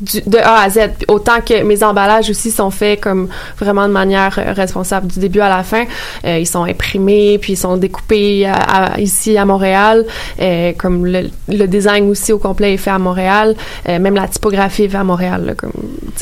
du- 0.00 0.20
de 0.26 0.36
A 0.38 0.62
à 0.62 0.68
Z. 0.70 0.78
Autant 1.08 1.40
que 1.46 1.62
mes 1.62 1.82
emballages 1.82 2.28
aussi 2.28 2.50
sont 2.50 2.70
faits 2.70 3.00
comme 3.00 3.28
vraiment 3.58 3.86
de 3.88 3.92
manière 3.92 4.38
euh, 4.38 4.52
responsable 4.52 5.06
du 5.06 5.20
début 5.20 5.40
à 5.40 5.48
la 5.48 5.62
fin. 5.62 5.84
Euh, 6.26 6.38
ils 6.38 6.46
sont 6.46 6.64
imprimés 6.64 7.38
puis 7.38 7.54
ils 7.54 7.56
sont 7.56 7.78
découpés 7.78 8.44
à- 8.46 8.54
à- 8.94 9.00
ici 9.00 9.38
à 9.38 9.44
Montréal. 9.46 10.04
Euh, 10.40 10.72
comme 10.76 11.06
le, 11.06 11.30
le 11.48 11.66
design 11.66 11.89
aussi 12.10 12.32
au 12.32 12.38
complet 12.38 12.74
est 12.74 12.76
fait 12.76 12.90
à 12.90 12.98
Montréal. 12.98 13.54
Euh, 13.88 13.98
même 13.98 14.14
la 14.14 14.28
typographie 14.28 14.84
est 14.84 14.88
faite 14.88 15.00
à 15.00 15.04
Montréal. 15.04 15.44
Là, 15.46 15.54
comme 15.54 15.72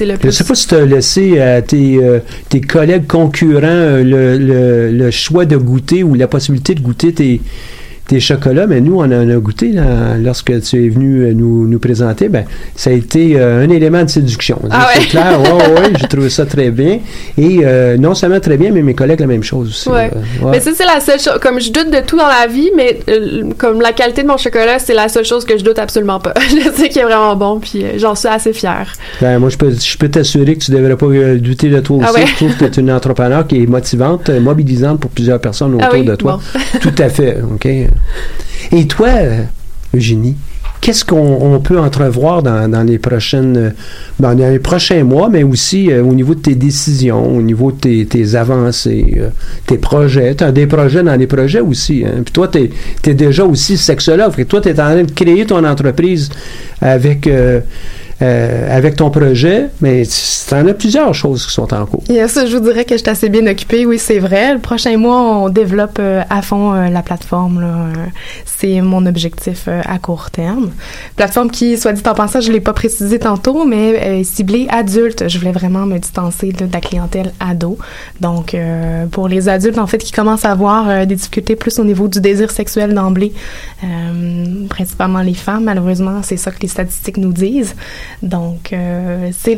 le 0.00 0.06
Je 0.06 0.12
plus. 0.16 0.32
sais 0.32 0.44
pas 0.44 0.54
si 0.54 0.66
tu 0.68 0.74
as 0.74 0.84
laissé 0.84 1.40
à 1.40 1.60
tes, 1.62 1.96
euh, 2.02 2.20
tes 2.48 2.60
collègues 2.60 3.06
concurrents 3.06 3.62
euh, 3.66 4.02
le, 4.04 4.38
le- 4.38 4.90
le 4.92 5.10
choix 5.10 5.44
de 5.44 5.56
goûter 5.56 6.02
ou 6.02 6.14
la 6.14 6.28
possibilité 6.28 6.74
de 6.74 6.80
goûter 6.80 7.12
tes, 7.12 7.40
tes 8.08 8.20
chocolats, 8.20 8.66
mais 8.66 8.80
nous, 8.80 8.96
on 8.96 9.04
en 9.04 9.12
a 9.30 9.36
goûté 9.36 9.70
là, 9.70 10.16
lorsque 10.18 10.60
tu 10.62 10.84
es 10.84 10.88
venu 10.88 11.20
euh, 11.24 11.32
nous, 11.34 11.68
nous 11.68 11.78
présenter. 11.78 12.28
Ben, 12.28 12.44
ça 12.74 12.90
a 12.90 12.94
été 12.94 13.38
euh, 13.38 13.64
un 13.64 13.68
élément 13.70 14.02
de 14.02 14.08
séduction. 14.08 14.58
Ah 14.70 14.88
c'est 14.94 15.00
ouais? 15.00 15.06
clair, 15.06 15.40
ouais, 15.40 15.52
ouais, 15.52 15.80
ouais, 15.80 15.92
j'ai 16.00 16.08
trouvé 16.08 16.30
ça 16.30 16.46
très 16.46 16.70
bien. 16.70 17.00
Et 17.36 17.60
euh, 17.62 17.96
non 17.98 18.14
seulement 18.14 18.40
très 18.40 18.56
bien, 18.56 18.70
mais 18.72 18.82
mes 18.82 18.94
collègues 18.94 19.20
la 19.20 19.26
même 19.26 19.42
chose 19.42 19.68
aussi. 19.68 19.88
Ouais. 19.88 20.10
Mais 20.50 20.58
ça, 20.60 20.70
c'est 20.74 20.86
la 20.86 21.00
seule 21.00 21.20
chose. 21.20 21.38
Comme 21.42 21.60
je 21.60 21.70
doute 21.70 21.90
de 21.90 22.00
tout 22.00 22.16
dans 22.16 22.26
la 22.26 22.46
vie, 22.46 22.70
mais 22.74 22.98
euh, 23.08 23.50
comme 23.58 23.80
la 23.80 23.92
qualité 23.92 24.22
de 24.22 24.28
mon 24.28 24.38
chocolat, 24.38 24.78
c'est 24.78 24.94
la 24.94 25.08
seule 25.08 25.24
chose 25.26 25.44
que 25.44 25.58
je 25.58 25.62
doute 25.62 25.78
absolument 25.78 26.18
pas. 26.18 26.32
je 26.40 26.70
sais 26.74 26.88
qu'il 26.88 27.02
est 27.02 27.04
vraiment 27.04 27.36
bon, 27.36 27.60
puis 27.60 27.84
j'en 27.98 28.14
suis 28.14 28.28
assez 28.28 28.54
fière. 28.54 28.90
Ben, 29.20 29.38
moi, 29.38 29.50
je 29.50 29.58
peux, 29.58 29.70
je 29.70 29.98
peux 29.98 30.08
t'assurer 30.08 30.54
que 30.56 30.64
tu 30.64 30.70
devrais 30.70 30.96
pas 30.96 31.06
douter 31.36 31.68
de 31.68 31.80
toi 31.80 31.98
aussi. 31.98 32.06
Ah 32.08 32.12
ouais? 32.14 32.26
Je 32.26 32.34
trouve 32.36 32.56
que 32.56 32.64
tu 32.64 32.80
es 32.80 32.82
une 32.82 32.90
entrepreneur 32.90 33.46
qui 33.46 33.62
est 33.62 33.66
motivante, 33.66 34.30
mobilisante 34.30 34.98
pour 35.00 35.10
plusieurs 35.10 35.40
personnes 35.40 35.74
autour 35.74 35.88
Ah 35.90 35.94
oui? 35.94 36.04
de 36.06 36.14
toi. 36.14 36.38
Bon. 36.54 36.60
Tout 36.80 36.94
à 37.02 37.08
fait. 37.10 37.38
OK? 37.42 37.68
Et 38.72 38.86
toi, 38.86 39.08
Eugénie, 39.94 40.36
qu'est-ce 40.80 41.04
qu'on 41.04 41.16
on 41.16 41.60
peut 41.60 41.78
entrevoir 41.78 42.42
dans, 42.42 42.86
les 42.86 42.98
prochaines 42.98 43.56
euh, 43.56 43.70
dans 44.20 44.32
les 44.32 44.58
prochains 44.58 45.04
mois, 45.04 45.28
mais 45.28 45.42
aussi 45.42 45.90
euh, 45.90 46.02
au 46.02 46.14
niveau 46.14 46.34
de 46.34 46.40
tes 46.40 46.54
décisions, 46.54 47.36
au 47.36 47.42
niveau 47.42 47.72
de 47.72 48.04
tes, 48.04 48.34
avancées, 48.34 49.16
euh, 49.18 49.28
tes 49.66 49.78
projets? 49.78 50.34
Tu 50.34 50.50
des 50.52 50.66
projets 50.66 51.02
dans 51.02 51.16
les 51.16 51.26
projets 51.26 51.60
aussi. 51.60 52.04
Hein? 52.06 52.22
Puis 52.24 52.32
toi, 52.32 52.48
tu 52.48 52.70
es, 53.06 53.14
déjà 53.14 53.44
aussi 53.44 53.76
sexologue. 53.76 54.34
Que 54.34 54.42
toi, 54.42 54.60
tu 54.60 54.68
es 54.68 54.72
en 54.72 54.92
train 54.92 55.04
de 55.04 55.10
créer 55.10 55.46
ton 55.46 55.64
entreprise 55.64 56.30
avec, 56.80 57.26
euh, 57.26 57.60
euh, 58.20 58.76
avec 58.76 58.96
ton 58.96 59.10
projet, 59.10 59.68
mais 59.80 60.02
tu 60.48 60.54
en 60.54 60.66
as 60.66 60.74
plusieurs 60.74 61.14
choses 61.14 61.46
qui 61.46 61.52
sont 61.52 61.72
en 61.72 61.86
cours. 61.86 62.02
Yes, 62.08 62.38
je 62.46 62.56
vous 62.56 62.62
dirais 62.62 62.84
que 62.84 62.94
je 62.94 63.02
suis 63.02 63.10
assez 63.10 63.28
bien 63.28 63.46
occupée, 63.46 63.86
oui, 63.86 63.98
c'est 63.98 64.18
vrai. 64.18 64.54
Le 64.54 64.60
prochain 64.60 64.96
mois, 64.96 65.20
on 65.20 65.48
développe 65.48 65.98
euh, 66.00 66.22
à 66.30 66.42
fond 66.42 66.72
euh, 66.74 66.88
la 66.88 67.02
plateforme. 67.02 67.60
Euh, 67.62 68.06
c'est 68.44 68.80
mon 68.80 69.06
objectif 69.06 69.68
à 69.68 69.98
court 69.98 70.30
terme. 70.30 70.70
Plateforme 71.16 71.50
qui, 71.50 71.78
soit 71.78 71.92
dit 71.92 72.02
en 72.06 72.14
passant, 72.14 72.40
je 72.40 72.50
l'ai 72.50 72.60
pas 72.60 72.72
précisé 72.72 73.18
tantôt, 73.18 73.64
mais 73.64 74.24
ciblée 74.24 74.66
adulte. 74.70 75.28
Je 75.28 75.38
voulais 75.38 75.52
vraiment 75.52 75.86
me 75.86 75.98
distancer 75.98 76.52
de 76.52 76.66
la 76.72 76.80
clientèle 76.80 77.32
ado. 77.38 77.78
Donc, 78.20 78.56
pour 79.12 79.28
les 79.28 79.48
adultes, 79.48 79.78
en 79.78 79.86
fait, 79.86 79.98
qui 79.98 80.12
commencent 80.12 80.44
à 80.44 80.50
avoir 80.50 81.06
des 81.06 81.14
difficultés 81.14 81.56
plus 81.56 81.78
au 81.78 81.84
niveau 81.84 82.08
du 82.08 82.20
désir 82.20 82.50
sexuel 82.50 82.94
d'emblée, 82.94 83.32
principalement 84.68 85.20
les 85.20 85.34
femmes, 85.34 85.64
malheureusement, 85.64 86.20
c'est 86.22 86.36
ça 86.36 86.50
que 86.50 86.60
les 86.60 86.68
statistiques 86.68 87.18
nous 87.18 87.32
disent. 87.32 87.74
Donc, 88.22 88.72
euh, 88.72 89.30
c'est 89.38 89.54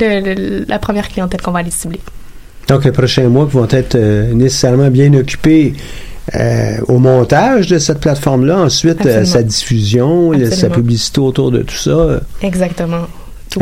la 0.68 0.78
première 0.78 1.08
clientèle 1.08 1.40
qu'on 1.40 1.52
va 1.52 1.60
aller 1.60 1.70
cibler. 1.70 2.00
Donc, 2.68 2.84
les 2.84 2.92
prochains 2.92 3.28
mois 3.28 3.44
vont 3.46 3.66
être 3.70 3.94
euh, 3.96 4.32
nécessairement 4.32 4.90
bien 4.90 5.12
occupés 5.14 5.74
euh, 6.36 6.76
au 6.86 6.98
montage 6.98 7.66
de 7.68 7.78
cette 7.78 7.98
plateforme-là, 8.00 8.60
ensuite 8.60 9.02
sa 9.24 9.42
diffusion, 9.42 10.30
le- 10.32 10.50
sa 10.50 10.68
publicité 10.68 11.20
autour 11.20 11.50
de 11.50 11.62
tout 11.62 11.74
ça. 11.74 12.20
Exactement. 12.42 13.06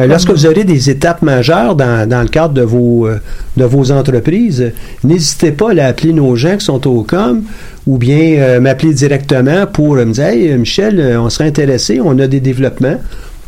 Lorsque 0.06 0.28
vous 0.30 0.44
aurez 0.44 0.64
des 0.64 0.90
étapes 0.90 1.22
majeures 1.22 1.74
dans, 1.74 2.06
dans 2.06 2.20
le 2.20 2.28
cadre 2.28 2.52
de 2.52 2.60
vos, 2.60 3.06
euh, 3.06 3.18
de 3.56 3.64
vos 3.64 3.90
entreprises, 3.90 4.70
n'hésitez 5.02 5.50
pas 5.50 5.70
à 5.80 5.86
appeler 5.86 6.12
nos 6.12 6.36
gens 6.36 6.58
qui 6.58 6.64
sont 6.66 6.86
au 6.86 7.04
com 7.04 7.42
ou 7.86 7.96
bien 7.96 8.18
euh, 8.38 8.60
m'appeler 8.60 8.92
directement 8.92 9.64
pour 9.66 9.94
me 9.94 10.04
dire 10.12 10.24
Hey, 10.26 10.58
Michel, 10.58 11.16
on 11.18 11.30
serait 11.30 11.46
intéressé, 11.48 12.02
on 12.04 12.18
a 12.18 12.26
des 12.26 12.40
développements. 12.40 12.98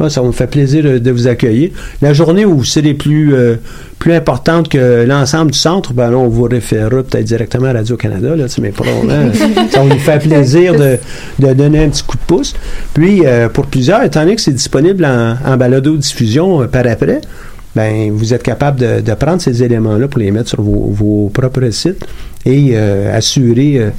Ah, 0.01 0.11
Ça 0.11 0.23
me 0.23 0.33
fait 0.33 0.47
plaisir 0.47 0.83
de, 0.85 0.99
de 0.99 1.11
vous 1.11 1.27
accueillir. 1.29 1.71
La 2.03 2.13
journée 2.13 2.45
où 2.45 2.65
c'est 2.65 2.81
les 2.81 2.95
plus, 2.95 3.35
euh, 3.35 3.57
plus 3.99 4.13
importantes 4.15 4.69
que 4.69 5.05
l'ensemble 5.07 5.51
du 5.51 5.59
centre, 5.59 5.93
ben 5.93 6.11
là, 6.11 6.17
on 6.17 6.29
vous 6.29 6.45
référera 6.45 7.03
peut-être 7.03 7.25
directement 7.25 7.67
à 7.67 7.73
Radio-Canada, 7.75 8.35
là, 8.37 8.47
mais 8.61 8.71
probablement, 8.71 9.31
ça 9.71 9.83
va 9.83 9.85
nous 9.95 9.99
faire 10.01 10.19
plaisir 10.19 10.75
de, 10.75 10.97
de 11.39 11.53
donner 11.53 11.85
un 11.85 11.89
petit 11.91 12.03
coup 12.03 12.17
de 12.17 12.23
pouce. 12.27 12.55
Puis, 12.95 13.27
euh, 13.27 13.49
pour 13.49 13.67
plusieurs, 13.67 14.03
étant 14.03 14.21
donné 14.21 14.37
que 14.37 14.43
c'est 14.43 14.53
disponible 14.53 15.05
en, 15.05 15.37
en 15.45 15.57
balado-diffusion 15.57 16.63
euh, 16.63 16.67
par 16.67 16.87
après, 16.87 17.21
ben, 17.77 18.11
vous 18.13 18.35
êtes 18.35 18.43
capable 18.43 18.81
de, 18.81 19.01
de 19.01 19.15
prendre 19.15 19.41
ces 19.41 19.63
éléments-là 19.63 20.09
pour 20.09 20.19
les 20.19 20.33
mettre 20.33 20.49
sur 20.49 20.61
vos, 20.63 20.91
vos 20.91 21.31
propres 21.33 21.71
sites 21.71 22.05
et 22.45 22.71
euh, 22.73 23.17
assurer 23.17 23.79
euh, 23.79 23.91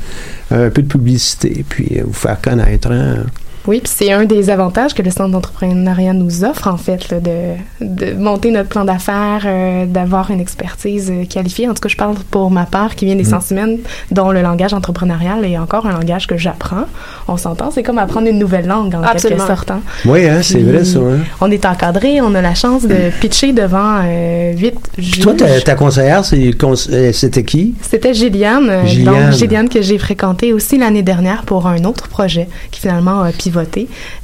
un 0.67 0.69
peu 0.69 0.81
de 0.81 0.87
publicité, 0.87 1.63
puis 1.69 1.87
euh, 1.97 2.01
vous 2.05 2.11
faire 2.13 2.41
connaître. 2.41 2.91
hein. 2.91 3.25
Oui, 3.67 3.79
puis 3.79 3.91
c'est 3.95 4.11
un 4.11 4.25
des 4.25 4.49
avantages 4.49 4.93
que 4.95 5.01
le 5.03 5.11
centre 5.11 5.29
d'entrepreneuriat 5.29 6.13
nous 6.13 6.43
offre, 6.43 6.67
en 6.67 6.77
fait, 6.77 7.09
là, 7.09 7.19
de, 7.19 7.53
de 7.79 8.13
monter 8.13 8.49
notre 8.49 8.69
plan 8.69 8.85
d'affaires, 8.85 9.43
euh, 9.45 9.85
d'avoir 9.85 10.31
une 10.31 10.39
expertise 10.39 11.11
euh, 11.11 11.25
qualifiée. 11.25 11.69
En 11.69 11.73
tout 11.75 11.81
cas, 11.81 11.89
je 11.89 11.95
parle 11.95 12.15
pour 12.31 12.49
ma 12.49 12.65
part, 12.65 12.95
qui 12.95 13.05
vient 13.05 13.15
des 13.15 13.21
Mm. 13.21 13.25
sciences 13.27 13.51
humaines, 13.51 13.77
dont 14.09 14.31
le 14.31 14.41
langage 14.41 14.73
entrepreneurial 14.73 15.45
est 15.45 15.59
encore 15.59 15.85
un 15.85 15.91
langage 15.91 16.25
que 16.25 16.37
j'apprends. 16.37 16.85
On 17.27 17.37
s'entend, 17.37 17.69
c'est 17.69 17.83
comme 17.83 17.99
apprendre 17.99 18.27
une 18.27 18.39
nouvelle 18.39 18.65
langue, 18.65 18.95
en 18.95 19.03
Absolument. 19.03 19.45
quelque 19.45 19.55
sorte. 19.55 19.69
hein. 19.71 19.81
Oui, 20.05 20.27
hein, 20.27 20.39
c'est 20.41 20.59
vrai 20.63 20.83
ça. 20.83 20.97
Hein. 20.97 21.19
On 21.39 21.51
est 21.51 21.63
encadré, 21.65 22.19
on 22.19 22.33
a 22.33 22.41
la 22.41 22.55
chance 22.55 22.81
de 22.87 23.11
pitcher 23.19 23.53
devant 23.53 23.99
euh, 24.03 24.53
huit 24.57 24.73
juges. 24.97 25.19
Toi, 25.19 25.35
ta, 25.35 25.61
ta 25.61 25.75
conseillère, 25.75 26.23
euh, 26.33 27.11
c'était 27.13 27.43
qui? 27.43 27.75
C'était 27.81 28.15
Gilliane, 28.15 28.69
euh, 28.71 28.85
Gilliane. 28.87 29.25
donc 29.29 29.33
Gilliane 29.37 29.69
que 29.69 29.83
j'ai 29.83 29.99
fréquentée 29.99 30.51
aussi 30.51 30.79
l'année 30.79 31.03
dernière 31.03 31.43
pour 31.43 31.67
un 31.67 31.83
autre 31.83 32.07
projet 32.07 32.47
qui 32.71 32.81
finalement 32.81 33.21
a 33.21 33.31
pivoté. 33.31 33.50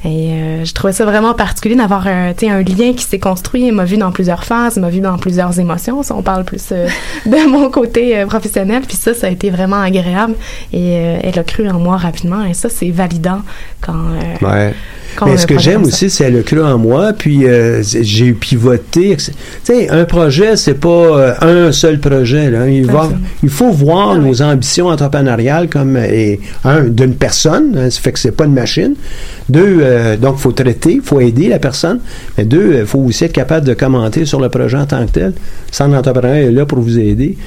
Et 0.05 0.31
euh, 0.31 0.65
je 0.65 0.73
trouvais 0.73 0.93
ça 0.93 1.05
vraiment 1.05 1.33
particulier 1.33 1.75
d'avoir 1.75 2.07
un, 2.07 2.33
tu 2.33 2.45
sais, 2.45 2.51
un 2.51 2.61
lien 2.61 2.93
qui 2.93 3.03
s'est 3.03 3.19
construit. 3.19 3.67
Elle 3.67 3.73
m'a 3.75 3.85
vu 3.85 3.97
dans 3.97 4.11
plusieurs 4.11 4.43
phases, 4.43 4.73
elle 4.77 4.81
m'a 4.83 4.89
vu 4.89 4.99
dans 4.99 5.17
plusieurs 5.17 5.59
émotions. 5.59 6.03
Ça, 6.03 6.15
on 6.15 6.21
parle 6.21 6.43
plus 6.43 6.63
euh, 6.71 6.87
de 7.25 7.49
mon 7.49 7.69
côté 7.69 8.17
euh, 8.17 8.25
professionnel. 8.25 8.83
Puis 8.87 8.97
ça, 8.97 9.13
ça 9.13 9.27
a 9.27 9.29
été 9.29 9.49
vraiment 9.49 9.81
agréable. 9.81 10.33
Et 10.73 10.97
euh, 10.97 11.19
elle 11.23 11.37
a 11.39 11.43
cru 11.43 11.67
en 11.69 11.79
moi 11.79 11.97
rapidement. 11.97 12.45
Et 12.45 12.53
ça, 12.53 12.69
c'est 12.69 12.89
validant 12.89 13.41
quand. 13.81 13.93
euh, 13.93 14.45
Ouais. 14.47 14.73
Mais 15.25 15.31
un 15.31 15.37
ce 15.37 15.47
que 15.47 15.55
projet 15.55 15.71
j'aime 15.71 15.83
aussi, 15.83 16.09
c'est 16.11 16.25
elle 16.25 16.37
a 16.37 16.43
cru 16.43 16.61
en 16.61 16.77
moi, 16.77 17.11
puis 17.17 17.47
euh, 17.47 17.81
j'ai 17.81 18.33
pivoté. 18.33 19.15
Tu 19.17 19.31
sais, 19.63 19.89
un 19.89 20.05
projet, 20.05 20.55
c'est 20.55 20.75
pas 20.75 20.89
euh, 20.89 21.33
un 21.41 21.71
seul 21.71 21.99
projet. 21.99 22.51
Là. 22.51 22.69
Il, 22.69 22.85
va, 22.85 23.09
il 23.41 23.49
faut 23.49 23.71
voir 23.71 24.15
nos 24.15 24.41
ambitions 24.43 24.87
entrepreneuriales 24.87 25.69
comme 25.69 25.97
et, 25.97 26.39
un 26.63 26.83
d'une 26.83 27.15
personne, 27.15 27.75
hein, 27.77 27.89
ça 27.89 27.99
fait 27.99 28.11
que 28.11 28.19
c'est 28.19 28.31
pas 28.31 28.45
une 28.45 28.53
machine. 28.53 28.93
Deux, 29.49 29.79
euh, 29.81 30.17
donc 30.17 30.37
faut 30.37 30.51
traiter, 30.51 30.95
il 30.95 31.01
faut 31.01 31.21
aider 31.21 31.47
la 31.47 31.59
personne. 31.59 31.99
Mais 32.37 32.45
deux, 32.45 32.77
il 32.79 32.85
faut 32.85 32.99
aussi 32.99 33.23
être 33.25 33.33
capable 33.33 33.65
de 33.65 33.73
commenter 33.73 34.25
sur 34.25 34.39
le 34.39 34.49
projet 34.49 34.77
en 34.77 34.85
tant 34.85 35.05
que 35.05 35.11
tel. 35.11 35.33
Sans 35.71 35.87
l'entrepreneur 35.87 36.35
est 36.35 36.51
là 36.51 36.65
pour 36.65 36.79
vous 36.79 36.99
aider. 36.99 37.37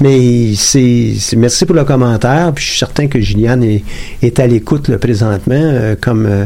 Mais 0.00 0.54
c'est 0.54 1.14
merci 1.36 1.66
pour 1.66 1.74
le 1.74 1.84
commentaire. 1.84 2.52
Puis 2.54 2.64
je 2.64 2.70
suis 2.70 2.78
certain 2.78 3.08
que 3.08 3.20
Gilliane 3.20 3.64
est, 3.64 3.84
est 4.22 4.38
à 4.38 4.46
l'écoute 4.46 4.96
présentement 4.96 5.54
euh, 5.56 5.96
comme 6.00 6.26
euh, 6.26 6.44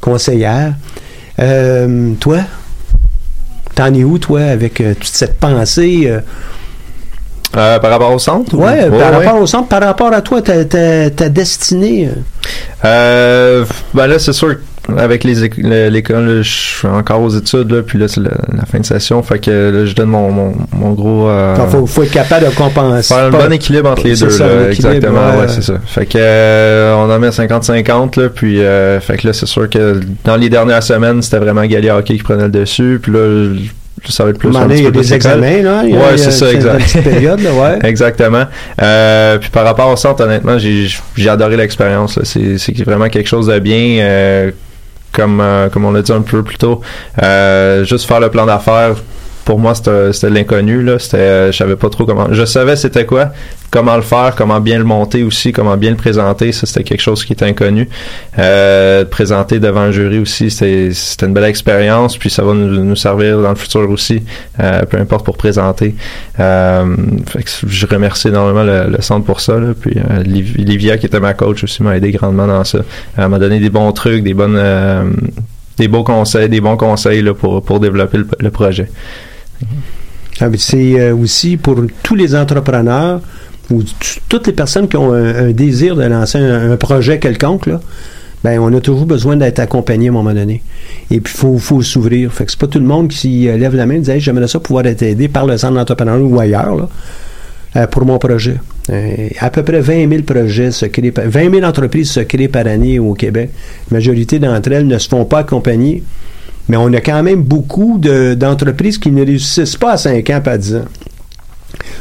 conseillère. 0.00 0.74
Euh, 1.38 2.12
toi, 2.18 2.38
t'en 3.74 3.94
es 3.94 4.02
où, 4.02 4.18
toi, 4.18 4.42
avec 4.42 4.80
euh, 4.80 4.94
toute 4.94 5.04
cette 5.04 5.38
pensée? 5.38 6.10
Euh, 7.56 7.78
par 7.78 7.90
rapport 7.90 8.12
au 8.12 8.18
centre? 8.18 8.54
ou- 8.54 8.62
ouais, 8.62 8.88
par 8.90 8.98
ouais. 8.98 9.26
rapport 9.26 9.40
au 9.40 9.46
centre, 9.46 9.68
par 9.68 9.82
rapport 9.82 10.12
à 10.12 10.20
toi, 10.20 10.42
ta, 10.42 10.64
ta, 10.64 11.10
ta 11.10 11.28
destinée. 11.28 12.08
euh. 12.08 12.20
Euh, 12.84 13.64
ben 13.94 14.06
là, 14.06 14.18
c'est 14.18 14.32
sûr, 14.32 14.54
avec 14.96 15.24
les 15.24 15.44
éc- 15.44 15.54
le- 15.60 15.88
l'école, 15.88 16.40
je 16.42 16.48
suis 16.48 16.88
encore 16.88 17.20
aux 17.20 17.28
études, 17.30 17.70
là, 17.72 17.82
puis 17.82 17.98
là, 17.98 18.06
c'est 18.08 18.20
la, 18.20 18.30
la 18.56 18.64
fin 18.64 18.78
de 18.78 18.86
session, 18.86 19.22
fait 19.22 19.38
que 19.38 19.50
là, 19.50 19.84
je 19.84 19.94
donne 19.94 20.08
mon, 20.10 20.30
mon, 20.30 20.54
mon 20.72 20.92
gros... 20.92 21.28
euh, 21.28 21.56
Il 21.62 21.70
faut, 21.70 21.86
faut 21.86 22.02
être 22.04 22.10
capable 22.12 22.46
de 22.46 22.54
compenser. 22.54 23.12
Faire 23.14 23.24
un 23.24 23.30
bon 23.30 23.52
équilibre 23.52 23.90
entre 23.90 24.04
les 24.04 24.16
deux, 24.16 24.30
ça, 24.30 24.46
là, 24.46 24.70
exactement, 24.70 25.30
ouais. 25.32 25.40
ouais, 25.40 25.48
c'est 25.48 25.62
ça. 25.62 25.74
Fait 25.84 26.06
que 26.06 26.16
euh, 26.18 26.94
on 26.94 27.10
en 27.10 27.18
met 27.18 27.28
50-50, 27.30 28.18
là, 28.20 28.28
puis 28.30 28.62
euh, 28.62 29.00
fait 29.00 29.16
que 29.18 29.26
là, 29.26 29.32
c'est 29.32 29.46
sûr 29.46 29.68
que 29.68 30.00
dans 30.24 30.36
les 30.36 30.48
dernières 30.48 30.82
semaines, 30.82 31.20
c'était 31.22 31.38
vraiment 31.38 31.64
Gali 31.66 31.90
Hockey 31.90 32.16
qui 32.16 32.22
prenait 32.22 32.44
le 32.44 32.50
dessus, 32.50 32.98
puis 33.02 33.12
là, 33.12 33.54
ça 34.08 34.24
va 34.24 34.30
être 34.30 34.38
plus 34.38 34.54
un 34.56 34.68
il 34.70 34.82
y 34.82 34.86
a 34.86 34.90
des 34.90 35.14
examens, 35.14 35.62
là. 35.62 35.80
A- 35.80 36.16
c'est 36.16 36.30
ça, 36.30 36.50
exact. 36.52 37.02
période, 37.02 37.40
là, 37.40 37.52
ouais. 37.52 37.78
Exactement. 37.88 38.44
Euh, 38.82 39.38
puis 39.38 39.50
par 39.50 39.64
rapport 39.64 39.88
au 39.90 39.96
centre, 39.96 40.24
honnêtement, 40.24 40.58
j'ai 40.58 40.88
j'ai 41.16 41.28
adoré 41.28 41.56
l'expérience. 41.56 42.18
c'est 42.24 42.84
vraiment 42.84 43.08
quelque 43.08 43.28
chose 43.28 43.46
de 43.46 43.58
bien. 43.58 43.98
euh, 44.00 44.50
comme 45.12 45.40
euh, 45.40 45.68
comme 45.70 45.84
on 45.86 45.90
l'a 45.90 46.02
dit 46.02 46.12
un 46.12 46.20
peu 46.20 46.42
plus 46.42 46.58
tôt, 46.58 46.80
euh, 47.22 47.84
juste 47.84 48.06
faire 48.06 48.20
le 48.20 48.30
plan 48.30 48.46
d'affaires. 48.46 48.94
Pour 49.48 49.58
moi, 49.58 49.72
c'était 49.74 50.28
l'inconnu 50.28 50.82
là. 50.82 50.98
C'était, 50.98 51.16
euh, 51.16 51.52
je 51.52 51.56
savais 51.56 51.76
pas 51.76 51.88
trop 51.88 52.04
comment. 52.04 52.28
Je 52.32 52.44
savais 52.44 52.76
c'était 52.76 53.06
quoi, 53.06 53.30
comment 53.70 53.96
le 53.96 54.02
faire, 54.02 54.34
comment 54.36 54.60
bien 54.60 54.76
le 54.76 54.84
monter 54.84 55.22
aussi, 55.22 55.52
comment 55.52 55.78
bien 55.78 55.88
le 55.92 55.96
présenter. 55.96 56.52
Ça, 56.52 56.66
c'était 56.66 56.84
quelque 56.84 57.00
chose 57.00 57.24
qui 57.24 57.32
était 57.32 57.46
inconnu. 57.46 57.88
Euh, 58.38 59.06
présenter 59.06 59.58
devant 59.58 59.80
un 59.80 59.90
jury 59.90 60.18
aussi, 60.18 60.50
c'était 60.50 60.92
une 61.24 61.32
belle 61.32 61.44
expérience. 61.44 62.18
Puis 62.18 62.28
ça 62.28 62.42
va 62.42 62.52
nous, 62.52 62.84
nous 62.84 62.94
servir 62.94 63.40
dans 63.40 63.48
le 63.48 63.54
futur 63.56 63.88
aussi, 63.88 64.22
euh, 64.60 64.82
peu 64.82 64.98
importe 64.98 65.24
pour 65.24 65.38
présenter. 65.38 65.94
Euh, 66.38 66.94
fait 67.26 67.42
que 67.42 67.50
je 67.66 67.86
remercie 67.86 68.28
énormément 68.28 68.64
le, 68.64 68.90
le 68.94 69.00
centre 69.00 69.24
pour 69.24 69.40
ça. 69.40 69.58
Là. 69.58 69.68
Puis 69.80 69.96
euh, 69.96 70.22
Liv- 70.24 70.56
Livia, 70.58 70.98
qui 70.98 71.06
était 71.06 71.20
ma 71.20 71.32
coach 71.32 71.64
aussi, 71.64 71.82
m'a 71.82 71.96
aidé 71.96 72.10
grandement 72.10 72.46
dans 72.46 72.64
ça. 72.64 72.80
Elle 73.16 73.28
m'a 73.28 73.38
donné 73.38 73.60
des 73.60 73.70
bons 73.70 73.92
trucs, 73.92 74.22
des 74.22 74.34
bonnes, 74.34 74.58
euh, 74.58 75.04
des 75.78 75.88
beaux 75.88 76.04
conseils, 76.04 76.50
des 76.50 76.60
bons 76.60 76.76
conseils 76.76 77.22
là, 77.22 77.32
pour, 77.32 77.64
pour 77.64 77.80
développer 77.80 78.18
le, 78.18 78.26
le 78.38 78.50
projet. 78.50 78.90
Ah, 80.40 80.46
C'est 80.56 81.00
euh, 81.00 81.14
aussi 81.14 81.56
pour 81.56 81.80
tous 82.02 82.14
les 82.14 82.34
entrepreneurs 82.34 83.20
ou 83.70 83.82
toutes 84.28 84.46
les 84.46 84.52
personnes 84.52 84.88
qui 84.88 84.96
ont 84.96 85.12
un, 85.12 85.50
désir 85.50 85.94
de 85.96 86.04
lancer 86.04 86.38
un, 86.38 86.76
projet 86.76 87.18
quelconque, 87.18 87.66
là, 87.66 87.80
ben, 88.42 88.58
on 88.60 88.72
a 88.74 88.80
toujours 88.80 89.04
besoin 89.04 89.36
d'être 89.36 89.58
accompagné 89.58 90.08
à 90.08 90.10
un 90.10 90.14
moment 90.14 90.32
donné. 90.32 90.62
Et 91.10 91.20
puis, 91.20 91.34
il 91.34 91.38
faut, 91.38 91.58
faut 91.58 91.82
s'ouvrir. 91.82 92.32
Fait 92.32 92.44
que 92.44 92.50
c'est 92.52 92.60
pas 92.60 92.68
tout 92.68 92.78
le 92.78 92.86
monde 92.86 93.08
qui 93.08 93.48
euh, 93.48 93.58
lève 93.58 93.74
la 93.74 93.84
main 93.84 93.94
et 93.96 94.00
dit 94.00 94.20
j'aimerais 94.20 94.48
ça 94.48 94.60
pouvoir 94.60 94.86
être 94.86 95.02
aidé 95.02 95.28
par 95.28 95.44
le 95.44 95.58
centre 95.58 95.74
d'entrepreneuriat 95.74 96.24
ou 96.24 96.38
ailleurs, 96.40 96.76
là, 96.76 96.88
euh, 97.76 97.86
pour 97.88 98.06
mon 98.06 98.18
projet. 98.18 98.56
À 99.40 99.50
peu 99.50 99.62
près 99.64 99.80
20 99.82 100.08
000 100.08 100.22
projets 100.22 100.70
se 100.70 100.86
créent, 100.86 101.10
par- 101.10 101.26
20 101.26 101.50
000 101.56 101.62
entreprises 101.66 102.10
se 102.10 102.20
créent 102.20 102.48
par 102.48 102.66
année 102.66 102.98
au 102.98 103.12
Québec. 103.12 103.50
La 103.90 103.98
majorité 103.98 104.38
d'entre 104.38 104.72
elles 104.72 104.86
ne 104.86 104.96
se 104.96 105.08
font 105.08 105.26
pas 105.26 105.40
accompagner. 105.40 106.02
Mais 106.68 106.76
on 106.76 106.92
a 106.92 107.00
quand 107.00 107.22
même 107.22 107.42
beaucoup 107.42 107.98
de- 107.98 108.34
d'entreprises 108.34 108.98
qui 108.98 109.10
ne 109.10 109.24
réussissent 109.24 109.76
pas 109.76 109.92
à 109.92 109.96
5 109.96 110.28
ans, 110.30 110.40
pas 110.42 110.52
à 110.52 110.58
10 110.58 110.76
ans. 110.76 110.84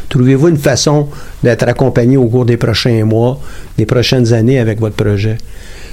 Trouvez-vous 0.09 0.47
une 0.49 0.57
façon 0.57 1.07
d'être 1.43 1.68
accompagné 1.68 2.18
au 2.18 2.26
cours 2.28 2.45
des 2.45 2.57
prochains 2.57 3.03
mois, 3.05 3.39
des 3.78 3.86
prochaines 3.86 4.34
années 4.34 4.59
avec 4.59 4.80
votre 4.80 4.95
projet? 4.95 5.38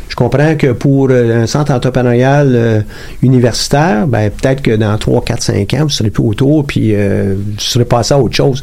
Je 0.09 0.15
comprends 0.17 0.55
que 0.55 0.73
pour 0.73 1.09
euh, 1.11 1.43
un 1.43 1.47
centre 1.47 1.73
entrepreneurial 1.73 2.53
euh, 2.55 2.81
universitaire, 3.23 4.07
ben, 4.07 4.31
peut-être 4.31 4.63
que 4.63 4.77
dans 4.77 4.97
3, 4.99 5.25
4, 5.25 5.43
5 5.43 5.75
ans, 5.75 5.83
vous 5.85 5.89
serez 5.89 6.11
plus 6.11 6.23
autour, 6.23 6.65
puis 6.67 6.95
euh, 6.95 7.35
vous 7.37 7.59
serez 7.59 7.85
passé 7.85 8.15
à 8.15 8.19
autre 8.19 8.37
chose. 8.37 8.61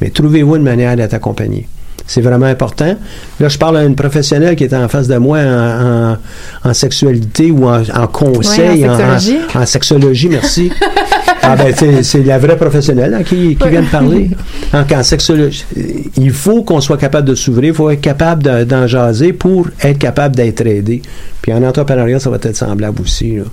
Mais 0.00 0.10
trouvez-vous 0.10 0.56
une 0.56 0.62
manière 0.62 0.96
d'être 0.96 1.14
accompagné? 1.14 1.66
C'est 2.06 2.20
vraiment 2.20 2.44
important. 2.46 2.96
Là, 3.40 3.48
je 3.48 3.56
parle 3.56 3.78
à 3.78 3.84
une 3.84 3.96
professionnelle 3.96 4.56
qui 4.56 4.64
est 4.64 4.74
en 4.74 4.88
face 4.88 5.08
de 5.08 5.16
moi 5.16 5.38
en, 5.38 6.12
en- 6.64 6.68
en 6.70 6.74
sexualité 6.74 7.50
ou 7.50 7.66
en, 7.66 7.80
en 7.82 8.06
conseil, 8.08 8.84
Ouais, 8.84 8.88
sexologie. 8.98 9.38
en- 9.54 9.66
sexologie, 9.66 10.28
merci. 10.28 10.70
ah 11.42 11.56
ben, 11.56 11.74
c'est- 12.02 12.22
la 12.24 12.38
vraie 12.38 12.56
professionnelle 12.58 13.14
hein, 13.14 13.22
qui, 13.22 13.56
qui 13.56 13.68
vient 13.68 13.80
de 13.80 13.86
parler. 13.86 14.30
En, 14.74 14.82
en 14.82 15.02
sexologie, 15.02 15.64
il 16.18 16.30
faut 16.30 16.62
qu'on 16.62 16.80
soit 16.82 16.98
capable 16.98 17.26
de 17.28 17.34
s'ouvrir, 17.34 17.70
il 17.72 17.74
faut 17.76 17.88
être 17.88 18.02
capable 18.02 18.42
de- 18.42 18.64
d'en 18.64 18.86
jaser 18.86 19.32
pour 19.32 19.68
être 19.82 19.98
capable 19.98 20.36
d'être 20.36 20.66
aidé. 20.66 21.00
Puis 21.40 21.54
en 21.54 21.62
entrepreneuriat, 21.62 22.20
ça 22.20 22.28
va 22.28 22.36
être 22.36 22.54
semblable 22.54 23.00
aussi. 23.00 23.36
là. 23.36 23.44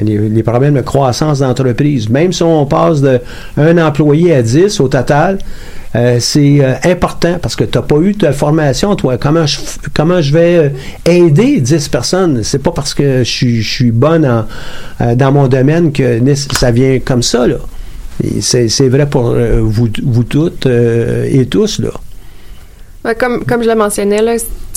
Les, 0.00 0.16
les 0.28 0.42
problèmes 0.44 0.74
de 0.74 0.82
croissance 0.82 1.40
d'entreprise, 1.40 2.08
même 2.08 2.32
si 2.32 2.44
on 2.44 2.64
passe 2.66 3.00
de 3.00 3.18
un 3.56 3.76
employé 3.84 4.32
à 4.36 4.42
10 4.42 4.78
au 4.78 4.86
total, 4.86 5.38
euh, 5.96 6.18
c'est 6.20 6.58
euh, 6.64 6.74
important 6.84 7.38
parce 7.42 7.56
que 7.56 7.64
tu 7.64 7.76
n'as 7.76 7.82
pas 7.82 7.96
eu 7.96 8.12
de 8.12 8.30
formation, 8.32 8.94
toi. 8.96 9.18
Comment 9.18 9.46
je, 9.46 9.58
comment 9.94 10.20
je 10.20 10.32
vais 10.32 10.56
euh, 10.56 10.68
aider 11.04 11.60
10 11.60 11.88
personnes? 11.88 12.42
C'est 12.44 12.62
pas 12.62 12.70
parce 12.70 12.94
que 12.94 13.18
je 13.24 13.30
suis, 13.30 13.60
je 13.62 13.68
suis 13.70 13.90
bonne 13.90 14.24
en- 14.24 14.46
euh, 15.00 15.14
dans 15.14 15.32
mon 15.32 15.48
domaine 15.48 15.92
que 15.92 16.20
ça 16.52 16.70
vient 16.70 16.98
comme 17.00 17.22
ça, 17.22 17.46
là. 17.46 17.56
C'est 18.40 18.88
vrai 18.88 19.08
pour 19.08 19.34
vous, 19.34 19.88
vous 20.04 20.24
toutes 20.24 20.66
et 20.66 21.46
tous, 21.46 21.80
là. 21.80 23.14
Comme, 23.14 23.44
comme 23.46 23.62
je 23.62 23.68
le 23.68 23.74
mentionnais, 23.74 24.20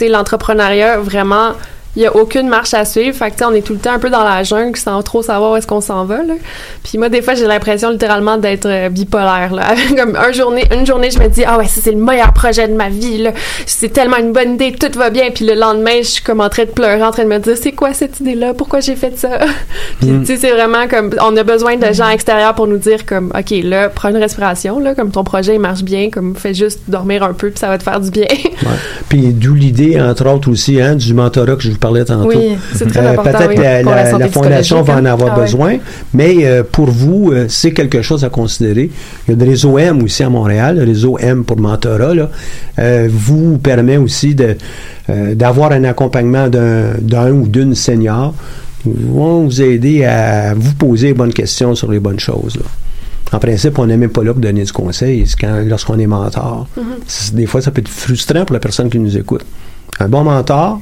l'entrepreneuriat, 0.07 0.99
vraiment, 0.99 1.49
il 1.95 1.99
n'y 2.01 2.05
a 2.07 2.15
aucune 2.15 2.47
marche 2.49 2.73
à 2.73 2.85
suivre. 2.85 3.15
Fait 3.15 3.31
que, 3.31 3.43
on 3.43 3.53
est 3.53 3.61
tout 3.61 3.73
le 3.73 3.79
temps 3.79 3.93
un 3.93 3.99
peu 3.99 4.09
dans 4.09 4.23
la 4.23 4.43
jungle 4.43 4.77
sans 4.77 5.01
trop 5.03 5.21
savoir 5.21 5.51
où 5.51 5.55
est-ce 5.55 5.67
qu'on 5.67 5.81
s'en 5.81 6.05
va, 6.05 6.23
là. 6.23 6.33
Puis 6.83 6.97
moi, 6.97 7.09
des 7.09 7.21
fois, 7.21 7.35
j'ai 7.35 7.45
l'impression 7.45 7.89
littéralement 7.91 8.37
d'être 8.37 8.65
euh, 8.67 8.89
bipolaire, 8.89 9.53
là. 9.53 9.75
Comme 9.97 10.15
un 10.15 10.31
journée, 10.31 10.65
une 10.73 10.85
journée, 10.85 11.11
je 11.11 11.19
me 11.19 11.27
dis, 11.27 11.43
ah 11.45 11.57
ouais, 11.57 11.67
ça, 11.67 11.81
c'est 11.83 11.91
le 11.91 11.97
meilleur 11.97 12.33
projet 12.33 12.67
de 12.67 12.73
ma 12.73 12.89
vie, 12.89 13.19
là. 13.19 13.31
C'est 13.65 13.89
tellement 13.93 14.17
une 14.17 14.31
bonne 14.33 14.53
idée, 14.55 14.71
tout 14.71 14.97
va 14.97 15.09
bien. 15.09 15.29
Puis 15.33 15.45
le 15.45 15.53
lendemain, 15.53 15.97
je 15.99 16.07
suis 16.07 16.23
comme 16.23 16.41
en 16.41 16.49
train 16.49 16.63
de 16.65 16.69
pleurer, 16.71 17.03
en 17.03 17.11
train 17.11 17.23
de 17.23 17.29
me 17.29 17.39
dire, 17.39 17.55
c'est 17.61 17.71
quoi 17.73 17.93
cette 17.93 18.19
idée-là? 18.19 18.53
Pourquoi 18.53 18.79
j'ai 18.79 18.95
fait 18.95 19.17
ça? 19.17 19.39
Puis, 19.99 20.09
Mm. 20.09 20.19
tu 20.21 20.25
sais, 20.27 20.37
c'est 20.37 20.51
vraiment 20.51 20.87
comme, 20.87 21.11
on 21.21 21.35
a 21.37 21.43
besoin 21.43 21.77
de 21.77 21.91
gens 21.93 22.09
extérieurs 22.09 22.53
pour 22.55 22.67
nous 22.67 22.77
dire, 22.77 23.05
comme, 23.05 23.31
OK, 23.37 23.51
là, 23.63 23.89
prends 23.89 24.09
une 24.09 24.17
respiration, 24.17 24.79
là, 24.79 24.95
comme 24.95 25.11
ton 25.11 25.23
projet, 25.23 25.55
il 25.55 25.59
marche 25.59 25.83
bien, 25.83 26.09
comme, 26.09 26.35
fais 26.35 26.53
juste 26.53 26.81
dormir 26.87 27.23
un 27.23 27.33
peu, 27.33 27.49
puis 27.49 27.59
ça 27.59 27.67
va 27.67 27.77
te 27.77 27.83
faire 27.83 27.99
du 27.99 28.09
bien. 28.09 28.25
Ouais. 28.63 28.69
Puis 29.09 29.33
d'où 29.33 29.55
l'idée, 29.55 29.99
entre 29.99 30.25
autres 30.29 30.49
aussi, 30.49 30.79
hein, 30.79 30.95
du 30.95 31.13
mentorat 31.13 31.55
que 31.57 31.63
je 31.63 31.71
vous 31.71 31.77
parlais 31.85 32.05
tantôt. 32.05 32.29
Oui, 32.29 32.55
c'est 32.75 32.87
très 32.87 33.05
important, 33.05 33.31
Peut-être 33.37 33.49
oui, 33.49 33.55
la, 33.57 33.81
pour 33.83 33.91
la 33.91 34.03
la- 34.03 34.11
santé 34.11 34.23
la 34.23 34.29
fondation 34.29 34.81
va 34.81 34.93
en 34.95 34.97
hein. 34.97 35.05
avoir 35.05 35.31
Ah 35.33 35.37
ouais. 35.37 35.43
besoin, 35.45 35.77
mais 36.13 36.33
euh, 36.45 36.63
pour 36.75 36.89
vous, 36.89 37.31
euh, 37.31 37.45
c'est 37.49 37.73
quelque 37.73 38.01
chose 38.01 38.23
à 38.23 38.29
considérer. 38.29 38.89
Il 39.27 39.31
y 39.31 39.33
a 39.35 39.45
le 39.45 39.49
réseau 39.51 39.77
M 39.77 40.01
aussi 40.03 40.23
à 40.23 40.29
Montréal, 40.29 40.77
le 40.77 40.85
réseau 40.85 41.17
M 41.19 41.43
pour 41.43 41.57
mentorat, 41.59 42.13
là, 42.15 42.29
euh, 42.79 43.07
vous 43.11 43.57
permet 43.57 43.97
aussi 43.97 44.35
euh, 44.39 45.35
d'avoir 45.35 45.71
un 45.71 45.83
accompagnement 45.83 46.47
d'un 46.49 47.31
ou 47.31 47.47
d'une 47.47 47.75
senior. 47.75 48.33
Vont 48.85 49.45
vous 49.45 49.61
aider 49.61 50.03
à 50.05 50.53
vous 50.55 50.73
poser 50.73 51.07
les 51.07 51.13
bonnes 51.13 51.33
questions 51.33 51.73
sur 51.75 51.89
les 51.91 51.99
bonnes 51.99 52.19
choses. 52.19 52.55
là. 52.57 52.63
En 53.31 53.39
principe, 53.39 53.79
on 53.79 53.85
n'est 53.87 53.97
même 53.97 54.11
pas 54.11 54.23
là 54.23 54.31
pour 54.33 54.41
donner 54.41 54.63
du 54.63 54.71
conseil 54.71 55.25
lorsqu'on 55.65 55.97
est 55.97 56.05
mentor. 56.07 56.67
C'est- 57.07 57.33
Des 57.33 57.47
fois, 57.47 57.61
ça 57.61 57.71
peut 57.71 57.81
être 57.81 57.87
frustrant 57.89 58.45
pour 58.45 58.53
la 58.53 58.59
personne 58.59 58.89
qui 58.89 58.99
nous 58.99 59.17
écoute. 59.17 59.43
Un 59.99 60.07
bon 60.09 60.23
mentor 60.23 60.79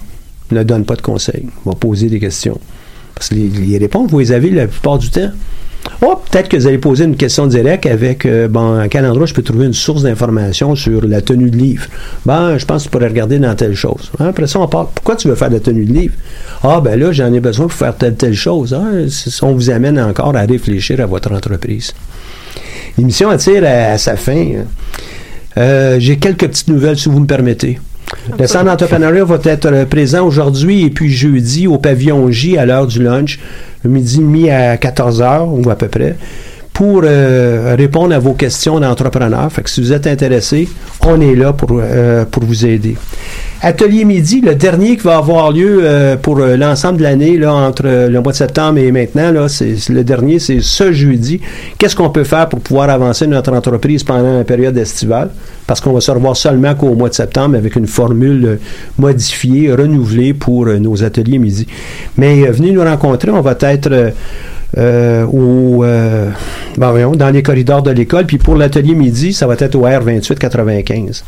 ne 0.56 0.64
donne 0.64 0.86
pas 0.86 0.95
de 0.95 1.02
conseils, 1.02 1.45
va 1.66 1.74
poser 1.74 2.08
des 2.08 2.20
questions. 2.20 2.60
Parce 3.16 3.30
que 3.30 3.36
les, 3.36 3.47
les 3.49 3.78
réponses, 3.78 4.10
vous 4.12 4.20
les 4.20 4.32
avez 4.32 4.49
la 4.49 4.68
plupart 4.68 4.97
du 4.97 5.10
temps. 5.10 5.32
Oh, 6.04 6.16
peut-être 6.30 6.47
que 6.47 6.58
vous 6.58 6.68
allez 6.68 6.78
poser 6.78 7.06
une 7.06 7.16
question 7.16 7.47
directe 7.47 7.88
avec, 7.88 8.26
euh, 8.28 8.47
bon, 8.47 8.78
à 8.80 8.88
quel 8.88 9.04
endroit 9.04 9.26
je 9.26 9.34
peux 9.34 9.41
trouver 9.41 9.66
une 9.66 9.74
source 9.74 10.04
d'information 10.04 10.76
sur 10.76 11.06
la 11.08 11.22
tenue 11.22 11.49
de 11.49 11.58
livre? 11.58 11.88
Ben, 12.24 12.58
je 12.60 12.66
pense 12.66 12.84
que 12.84 12.88
tu 12.88 12.91
pourrais 12.91 13.08
regarder 13.08 13.39
dans 13.39 13.56
telle 13.56 13.76
chose. 13.76 14.12
Hein, 14.20 14.28
Après 14.28 14.45
ça, 14.45 14.60
on 14.60 14.68
parle, 14.68 14.88
pourquoi 14.93 15.16
tu 15.16 15.28
veux 15.28 15.34
faire 15.36 15.49
de 15.49 15.56
la 15.56 15.60
tenue 15.60 15.86
de 15.86 15.93
livre? 15.93 16.14
Ah, 16.64 16.82
ben 16.82 16.99
là, 16.99 17.12
j'en 17.12 17.34
ai 17.34 17.39
besoin 17.39 17.66
pour 17.68 17.74
faire 17.76 17.95
telle, 17.95 18.16
telle 18.16 18.36
chose. 18.36 18.74
Hein, 18.76 19.08
on 19.41 19.54
vous 19.54 19.72
amène 19.72 19.99
encore 19.99 20.36
à 20.36 20.41
réfléchir 20.41 20.99
à 21.02 21.08
votre 21.08 21.32
entreprise. 21.32 21.93
L'émission 22.97 23.30
attire 23.30 23.64
à, 23.66 23.93
à 23.93 23.97
sa 23.97 24.16
fin. 24.18 24.45
Euh, 25.58 25.99
J'ai 25.99 26.18
quelques 26.18 26.47
petites 26.47 26.68
nouvelles, 26.68 26.97
si 26.97 27.10
vous 27.10 27.20
me 27.20 27.26
permettez. 27.28 27.80
Le 28.38 28.47
centre 28.47 28.66
d'entrepreneuriat 28.66 29.24
va 29.24 29.39
être 29.43 29.66
euh, 29.68 29.86
présent 29.86 30.26
aujourd'hui 30.26 30.84
et 30.86 30.89
puis 30.89 31.09
jeudi 31.09 31.68
au 31.68 31.78
pavillon 31.78 32.30
J 32.32 32.57
à 32.57 32.66
l'heure 32.66 32.88
du 32.88 33.01
lunch, 33.01 33.39
midi 33.84 34.18
et 34.18 34.20
demi 34.20 34.49
à 34.49 34.78
14 34.78 35.22
heures 35.22 35.47
ou 35.47 35.70
à 35.70 35.76
peu 35.76 35.88
près, 35.88 36.16
pour 36.82 37.03
euh, 37.03 37.75
répondre 37.77 38.15
à 38.15 38.17
vos 38.17 38.34
questions 38.34 38.79
d'entrepreneurs. 38.79 39.51
Fait 39.51 39.61
que 39.61 39.69
si 39.69 39.82
vous 39.82 39.93
êtes 39.93 40.07
intéressé, 40.07 40.67
on 41.01 41.21
est 41.21 41.36
là 41.36 41.53
pour, 41.53 41.79
euh, 41.79 42.25
pour 42.25 42.43
vous 42.43 42.65
aider. 42.65 42.97
Atelier 43.61 44.03
midi, 44.03 44.41
le 44.41 44.55
dernier 44.55 44.97
qui 44.97 45.03
va 45.03 45.17
avoir 45.17 45.51
lieu 45.51 45.82
euh, 45.84 46.17
pour 46.17 46.39
l'ensemble 46.39 46.97
de 46.97 47.03
l'année, 47.03 47.38
là, 47.38 47.53
entre 47.53 47.84
le 47.84 48.19
mois 48.19 48.32
de 48.32 48.38
septembre 48.38 48.79
et 48.79 48.91
maintenant, 48.91 49.32
là, 49.32 49.47
c'est 49.47 49.75
le 49.89 50.03
dernier, 50.03 50.39
c'est 50.39 50.59
ce 50.59 50.91
jeudi. 50.91 51.39
Qu'est-ce 51.77 51.95
qu'on 51.95 52.09
peut 52.09 52.23
faire 52.23 52.49
pour 52.49 52.61
pouvoir 52.61 52.89
avancer 52.89 53.27
notre 53.27 53.53
entreprise 53.53 54.03
pendant 54.03 54.39
la 54.39 54.43
période 54.43 54.75
estivale? 54.75 55.29
Parce 55.67 55.82
qu'on 55.82 55.93
va 55.93 56.01
se 56.01 56.09
revoir 56.09 56.36
seulement 56.36 56.73
qu'au 56.73 56.95
mois 56.95 57.09
de 57.09 57.13
septembre 57.13 57.57
avec 57.57 57.75
une 57.75 57.86
formule 57.86 58.57
modifiée, 58.97 59.71
renouvelée 59.71 60.34
pour 60.34 60.65
nos 60.65 61.03
ateliers 61.03 61.38
midi. 61.38 61.67
Mais 62.17 62.41
venez 62.45 62.71
nous 62.71 62.84
rencontrer, 62.84 63.29
on 63.29 63.41
va 63.41 63.55
être 63.61 64.13
au, 64.78 65.84
euh, 65.84 66.30
ben 66.78 67.11
dans 67.15 67.30
les 67.30 67.43
corridors 67.43 67.84
de 67.84 67.91
l'école. 67.91 68.26
Puis 68.26 68.38
pour 68.38 68.55
l'atelier 68.55 68.95
midi, 68.95 69.34
ça 69.34 69.47
va 69.47 69.55
être 69.57 69.76
au 69.76 69.86
R2895. 69.86 71.24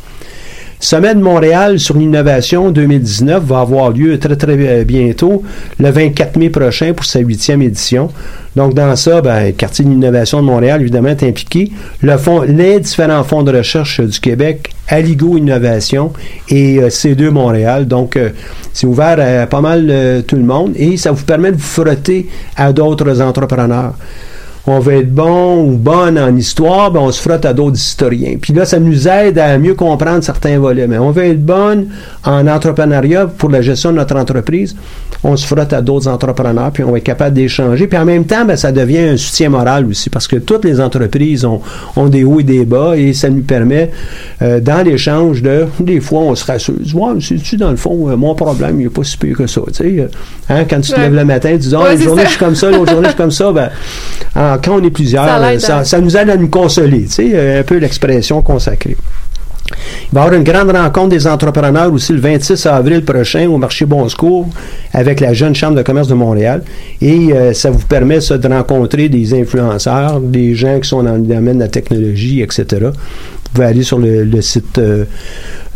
Sommet 0.84 1.16
de 1.16 1.22
Montréal 1.22 1.80
sur 1.80 1.96
l'innovation 1.96 2.70
2019 2.70 3.42
va 3.42 3.62
avoir 3.62 3.92
lieu 3.92 4.20
très 4.20 4.36
très 4.36 4.58
euh, 4.60 4.84
bientôt, 4.84 5.42
le 5.80 5.90
24 5.90 6.36
mai 6.36 6.50
prochain 6.50 6.92
pour 6.92 7.06
sa 7.06 7.20
huitième 7.20 7.62
édition. 7.62 8.10
Donc 8.58 8.74
dans 8.74 8.94
ça, 8.98 9.22
ben, 9.22 9.46
le 9.46 9.52
quartier 9.54 9.86
de 9.86 9.90
l'innovation 9.90 10.42
de 10.42 10.46
Montréal 10.46 10.82
évidemment 10.82 11.08
est 11.08 11.24
impliqué. 11.24 11.72
Le 12.02 12.18
les 12.48 12.82
différents 12.82 13.24
fonds 13.24 13.44
de 13.44 13.56
recherche 13.56 14.02
du 14.02 14.20
Québec, 14.20 14.72
Aligo 14.90 15.38
Innovation 15.38 16.12
et 16.50 16.80
euh, 16.80 16.90
C2 16.90 17.30
Montréal. 17.30 17.88
Donc 17.88 18.18
euh, 18.18 18.32
c'est 18.74 18.86
ouvert 18.86 19.20
à 19.22 19.48
pas 19.48 19.62
mal 19.62 19.88
euh, 19.90 20.22
tout 20.22 20.36
le 20.36 20.44
monde 20.44 20.74
et 20.76 20.98
ça 20.98 21.14
vous 21.14 21.24
permet 21.24 21.52
de 21.52 21.56
vous 21.56 21.64
frotter 21.64 22.28
à 22.58 22.74
d'autres 22.74 23.22
entrepreneurs 23.22 23.94
on 24.66 24.80
veut 24.80 24.94
être 25.02 25.14
bon 25.14 25.62
ou 25.66 25.72
bonne 25.78 26.18
en 26.18 26.34
histoire, 26.36 26.90
ben 26.92 27.02
on 27.02 27.12
se 27.12 27.22
frotte 27.22 27.46
à 27.46 27.54
d'autres 27.54 27.76
historiens. 27.76 28.36
Puis 28.42 28.54
là, 28.54 28.64
ça 28.66 28.80
nous 28.80 29.08
aide 29.10 29.38
à 29.38 29.58
mieux 29.58 29.74
comprendre 29.74 30.24
certains 30.24 30.58
volets. 30.58 30.88
Mais 30.88 30.98
on 30.98 31.12
veut 31.12 31.26
être 31.26 31.44
bonne 31.46 31.88
en 32.24 32.48
entrepreneuriat 32.48 33.28
pour 33.28 33.50
la 33.50 33.62
gestion 33.62 33.92
de 33.92 33.98
notre 33.98 34.16
entreprise, 34.16 34.76
on 35.26 35.36
se 35.36 35.46
frotte 35.46 35.74
à 35.74 35.82
d'autres 35.82 36.08
entrepreneurs, 36.08 36.72
puis 36.72 36.84
on 36.84 36.92
va 36.92 36.98
être 36.98 37.04
capable 37.04 37.36
d'échanger. 37.36 37.88
Puis 37.88 37.98
en 37.98 38.06
même 38.06 38.26
temps, 38.26 38.46
ben, 38.46 38.56
ça 38.56 38.72
devient 38.72 39.00
un 39.00 39.18
soutien 39.18 39.50
moral 39.50 39.86
aussi, 39.86 40.10
parce 40.10 40.28
que 40.28 40.38
toutes 40.38 40.64
les 40.66 40.80
entreprises 40.80 41.44
ont, 41.46 41.62
ont 41.96 42.08
des 42.08 42.24
hauts 42.24 42.40
et 42.40 42.44
des 42.44 42.64
bas, 42.66 42.96
et 42.98 43.14
ça 43.14 43.30
nous 43.30 43.42
permet, 43.44 43.92
euh, 44.42 44.60
dans 44.62 44.82
l'échange 44.86 45.42
de, 45.42 45.66
des 45.80 46.00
fois, 46.00 46.20
on 46.22 46.36
se 46.36 46.46
rassure. 46.46 46.74
Ouais, 46.94 47.14
c'est-tu, 47.22 47.58
dans 47.58 47.72
le 47.72 47.78
fond, 47.78 48.10
euh, 48.10 48.16
mon 48.16 48.34
problème, 48.36 48.80
il 48.80 48.84
n'est 48.86 48.90
pas 48.90 49.04
si 49.04 49.18
pire 49.18 49.38
que 49.38 49.48
ça. 49.48 49.62
Tu 49.68 49.74
sais, 49.74 49.84
euh, 50.00 50.08
hein, 50.50 50.64
quand 50.70 50.80
tu 50.82 50.92
te 50.92 50.96
Ouais. 50.96 51.04
lèves 51.04 51.16
le 51.16 51.26
matin, 51.26 51.52
tu 51.54 51.58
dis, 51.70 51.76
Ouais, 51.76 51.96
une 51.96 52.02
journée, 52.02 52.22
ça. 52.24 52.28
je 52.28 52.32
suis 52.32 52.40
comme 52.40 52.56
ça, 52.56 52.70
l'autre 52.72 52.92
journée, 52.92 53.06
je 53.08 53.14
suis 53.14 53.18
comme 53.18 53.32
ça, 53.32 53.52
ben, 53.52 53.70
en- 54.36 54.53
quand 54.62 54.80
on 54.80 54.84
est 54.84 54.92
plusieurs, 54.92 55.26
Ça 55.60 55.80
euh, 55.80 55.84
ça, 55.84 56.00
nous 56.00 56.16
aide 56.18 56.30
à 56.30 56.38
nous 56.38 56.50
consoler, 56.50 57.04
tu 57.04 57.12
sais, 57.12 57.32
euh, 57.34 57.60
un 57.62 57.64
peu 57.64 57.78
l'expression 57.78 58.42
consacrée. 58.42 58.98
Il 59.72 60.16
va 60.16 60.22
y 60.22 60.24
avoir 60.26 60.40
une 60.40 60.44
grande 60.44 60.72
rencontre 60.72 61.10
des 61.10 61.26
entrepreneurs 61.26 61.92
aussi 61.92 62.14
le 62.14 62.20
26 62.20 62.66
avril 62.66 63.04
prochain 63.04 63.48
au 63.48 63.58
marché 63.58 63.86
Bon 63.86 64.08
Secours 64.10 64.48
avec 64.94 65.20
la 65.20 65.34
Jeune 65.34 65.56
Chambre 65.56 65.76
de 65.76 65.82
commerce 65.82 66.08
de 66.08 66.14
Montréal. 66.14 66.64
Et 67.02 67.34
euh, 67.34 67.54
ça 67.54 67.72
vous 67.72 67.80
permet 67.80 68.22
ça, 68.22 68.38
de 68.38 68.48
rencontrer 68.48 69.10
des 69.10 69.34
influenceurs, 69.34 70.20
des 70.20 70.54
gens 70.54 70.80
qui 70.80 70.90
sont 70.90 71.04
dans 71.04 71.16
le 71.16 71.22
domaine 71.22 71.56
de 71.56 71.64
la 71.64 71.70
technologie, 71.70 72.42
etc. 72.42 72.66
Vous 72.82 73.50
pouvez 73.54 73.68
aller 73.68 73.84
sur 73.84 74.00
le, 74.00 74.24
le 74.24 74.42
site, 74.42 74.78
euh, 74.78 75.06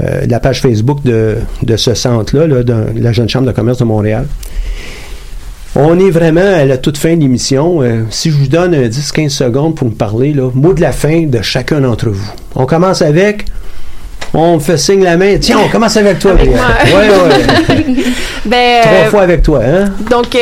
euh, 0.03 0.25
la 0.27 0.39
page 0.39 0.61
Facebook 0.61 1.03
de, 1.03 1.37
de 1.63 1.77
ce 1.77 1.93
centre-là, 1.93 2.47
là, 2.47 2.63
de 2.63 2.75
la 2.95 3.11
Jeune 3.13 3.29
Chambre 3.29 3.47
de 3.47 3.51
commerce 3.51 3.79
de 3.79 3.85
Montréal. 3.85 4.27
On 5.79 5.99
est 5.99 6.09
vraiment 6.09 6.41
à 6.41 6.65
la 6.65 6.79
toute 6.79 6.97
fin 6.97 7.15
de 7.15 7.21
l'émission. 7.21 7.83
Euh, 7.83 8.01
si 8.09 8.31
je 8.31 8.35
vous 8.35 8.47
donne 8.47 8.73
un 8.73 8.87
10-15 8.87 9.29
secondes 9.29 9.75
pour 9.75 9.87
me 9.87 9.93
parler, 9.93 10.33
là, 10.33 10.49
mot 10.55 10.73
de 10.73 10.81
la 10.81 10.91
fin 10.91 11.27
de 11.27 11.39
chacun 11.43 11.81
d'entre 11.81 12.09
vous. 12.09 12.31
On 12.55 12.65
commence 12.65 13.03
avec. 13.03 13.45
On 14.33 14.55
me 14.55 14.59
fait 14.59 14.77
signe 14.77 15.03
la 15.03 15.17
main. 15.17 15.37
Tiens, 15.39 15.57
on 15.65 15.69
commence 15.69 15.97
avec 15.97 16.19
toi, 16.19 16.31
Avec. 16.31 16.47
Ouais, 16.49 16.55
ouais. 16.55 17.85
Ben, 18.45 18.81
Trois 18.81 18.93
euh, 18.93 19.09
fois 19.09 19.21
avec 19.23 19.41
toi, 19.43 19.59
hein? 19.61 19.85
Donc, 20.09 20.33
euh, 20.33 20.39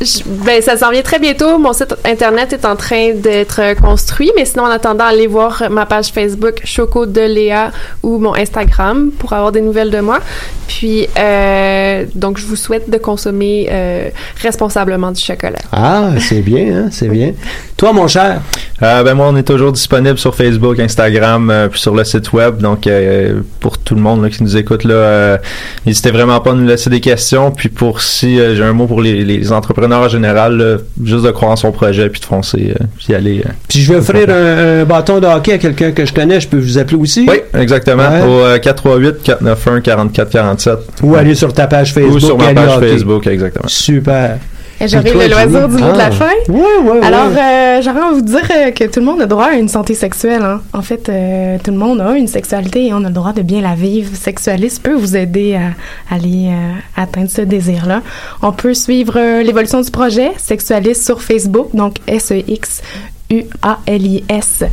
je- 0.00 0.22
ben, 0.44 0.60
ça 0.60 0.76
s'en 0.76 0.90
vient 0.90 1.02
très 1.02 1.20
bientôt. 1.20 1.58
Mon 1.58 1.72
site 1.72 1.94
internet 2.04 2.52
est 2.52 2.64
en 2.64 2.74
train 2.74 3.12
d'être 3.14 3.74
construit, 3.80 4.32
mais 4.36 4.44
sinon, 4.44 4.64
en 4.64 4.70
attendant, 4.70 5.04
allez 5.04 5.28
voir 5.28 5.62
ma 5.70 5.86
page 5.86 6.08
Facebook 6.08 6.60
Choco 6.64 7.06
de 7.06 7.20
Léa 7.20 7.70
ou 8.02 8.18
mon 8.18 8.34
Instagram 8.34 9.10
pour 9.16 9.32
avoir 9.32 9.52
des 9.52 9.60
nouvelles 9.60 9.90
de 9.90 10.00
moi. 10.00 10.18
Puis, 10.66 11.06
euh, 11.18 12.04
donc, 12.16 12.38
je 12.38 12.46
vous 12.46 12.56
souhaite 12.56 12.90
de 12.90 12.98
consommer 12.98 13.68
euh, 13.70 14.08
responsablement 14.42 15.12
du 15.12 15.20
chocolat. 15.20 15.58
Ah, 15.72 16.10
c'est 16.18 16.40
bien, 16.40 16.66
hein? 16.84 16.88
C'est 16.90 17.08
bien. 17.08 17.32
Toi, 17.76 17.92
mon 17.92 18.08
cher? 18.08 18.40
Euh, 18.82 19.02
ben 19.02 19.14
moi, 19.14 19.28
on 19.28 19.36
est 19.36 19.42
toujours 19.42 19.72
disponible 19.72 20.18
sur 20.18 20.34
Facebook, 20.34 20.78
Instagram, 20.80 21.50
euh, 21.50 21.68
puis 21.68 21.78
sur 21.80 21.94
le 21.94 22.02
site 22.04 22.32
web. 22.32 22.58
Donc, 22.58 22.86
euh, 23.06 23.40
pour 23.60 23.78
tout 23.78 23.94
le 23.94 24.00
monde 24.00 24.22
là, 24.22 24.30
qui 24.30 24.42
nous 24.42 24.56
écoute, 24.56 24.84
là, 24.84 24.94
euh, 24.94 25.38
n'hésitez 25.86 26.10
vraiment 26.10 26.40
pas 26.40 26.52
à 26.52 26.54
nous 26.54 26.66
laisser 26.66 26.90
des 26.90 27.00
questions. 27.00 27.50
Puis 27.50 27.68
pour 27.68 28.00
si 28.00 28.38
euh, 28.38 28.54
j'ai 28.56 28.62
un 28.62 28.72
mot 28.72 28.86
pour 28.86 29.00
les, 29.02 29.24
les 29.24 29.52
entrepreneurs 29.52 30.02
en 30.02 30.08
général, 30.08 30.56
là, 30.56 30.76
juste 31.04 31.24
de 31.24 31.30
croire 31.30 31.52
en 31.52 31.56
son 31.56 31.72
projet, 31.72 32.08
puis 32.08 32.20
de 32.20 32.24
foncer, 32.26 32.74
euh, 32.80 32.84
puis 32.98 33.14
aller. 33.14 33.42
Puis 33.68 33.80
je 33.80 33.92
vais 33.92 33.98
offrir 33.98 34.28
un, 34.30 34.80
un 34.80 34.84
bâton 34.84 35.20
de 35.20 35.26
hockey 35.26 35.52
à 35.54 35.58
quelqu'un 35.58 35.92
que 35.92 36.04
je 36.04 36.12
connais. 36.12 36.40
Je 36.40 36.48
peux 36.48 36.58
vous 36.58 36.78
appeler 36.78 36.96
aussi? 36.96 37.26
Oui, 37.28 37.40
exactement. 37.58 38.08
Ouais. 38.08 38.22
Au 38.22 38.44
euh, 38.44 38.58
438 38.58 39.22
491 39.22 39.82
44 39.82 40.30
47. 40.30 40.78
Ou 41.02 41.14
aller 41.16 41.34
sur 41.34 41.52
ta 41.52 41.66
page 41.66 41.92
Facebook. 41.92 42.16
Ou 42.16 42.20
sur 42.20 42.38
ma 42.38 42.52
page. 42.54 42.80
Facebook, 42.80 43.26
exactement. 43.26 43.68
Super. 43.68 44.38
J'aurai 44.86 45.12
le 45.12 45.28
loisir 45.28 45.68
du 45.68 45.74
mot 45.82 45.92
de 45.92 45.98
la 45.98 46.06
Ah. 46.06 46.10
fin. 46.10 46.24
Ouais, 46.48 46.60
ouais, 46.82 46.90
ouais. 47.00 47.04
Alors, 47.06 47.28
euh, 47.36 47.82
j'aurais 47.82 48.00
envie 48.00 48.22
de 48.22 48.30
vous 48.30 48.36
dire 48.38 48.48
euh, 48.56 48.70
que 48.70 48.84
tout 48.84 49.00
le 49.00 49.06
monde 49.06 49.20
a 49.20 49.26
droit 49.26 49.46
à 49.46 49.52
une 49.54 49.68
santé 49.68 49.94
sexuelle. 49.94 50.42
Hein. 50.42 50.60
En 50.72 50.82
fait, 50.82 51.08
euh, 51.08 51.58
tout 51.62 51.70
le 51.70 51.76
monde 51.76 52.00
a 52.00 52.16
une 52.16 52.26
sexualité 52.28 52.86
et 52.86 52.94
on 52.94 53.04
a 53.04 53.08
le 53.08 53.14
droit 53.14 53.32
de 53.32 53.42
bien 53.42 53.60
la 53.60 53.74
vivre. 53.74 54.10
Sexualiste 54.14 54.82
peut 54.82 54.94
vous 54.94 55.16
aider 55.16 55.56
à, 55.56 56.14
aller 56.14 56.48
euh, 56.48 56.72
atteindre 57.02 57.30
ce 57.30 57.42
désir-là. 57.42 58.00
On 58.42 58.52
peut 58.52 58.74
suivre 58.74 59.14
euh, 59.16 59.42
l'évolution 59.42 59.80
du 59.82 59.90
projet 59.90 60.32
Sexualiste 60.38 61.04
sur 61.04 61.20
Facebook, 61.22 61.68
donc 61.74 61.96
S-E-X. 62.06 62.82
S-U-A-L-I-S. 63.30 64.64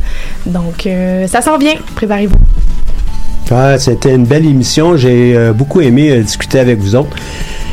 Donc, 0.46 0.86
euh, 0.86 1.26
ça 1.26 1.40
s'en 1.42 1.58
vient. 1.58 1.74
Préparez-vous. 1.94 2.34
Ah, 3.50 3.78
C'était 3.78 4.14
une 4.14 4.24
belle 4.24 4.46
émission. 4.46 4.96
J'ai 4.96 5.36
euh, 5.36 5.52
beaucoup 5.52 5.80
aimé 5.80 6.10
euh, 6.10 6.22
discuter 6.22 6.58
avec 6.58 6.78
vous 6.78 6.96
autres. 6.96 7.14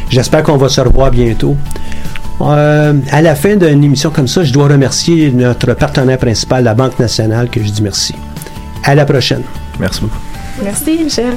J'espère 0.10 0.44
qu'on 0.44 0.58
va 0.58 0.70
se 0.70 0.80
revoir 0.82 1.10
bientôt. 1.12 1.56
Euh, 2.42 2.94
à 3.12 3.22
la 3.22 3.36
fin 3.36 3.56
d'une 3.56 3.84
émission 3.84 4.10
comme 4.10 4.28
ça, 4.28 4.44
je 4.44 4.52
dois 4.52 4.68
remercier 4.68 5.32
notre 5.32 5.74
partenaire 5.74 6.18
principal, 6.18 6.64
la 6.64 6.74
Banque 6.74 7.00
nationale, 7.00 7.50
que 7.50 7.64
je 7.64 7.70
dis 7.70 7.82
merci. 7.82 8.14
À 8.84 8.94
la 8.94 9.06
prochaine. 9.06 9.44
Merci 9.80 10.02
beaucoup. 10.02 10.20
Merci, 10.64 11.00
Michel. 11.04 11.34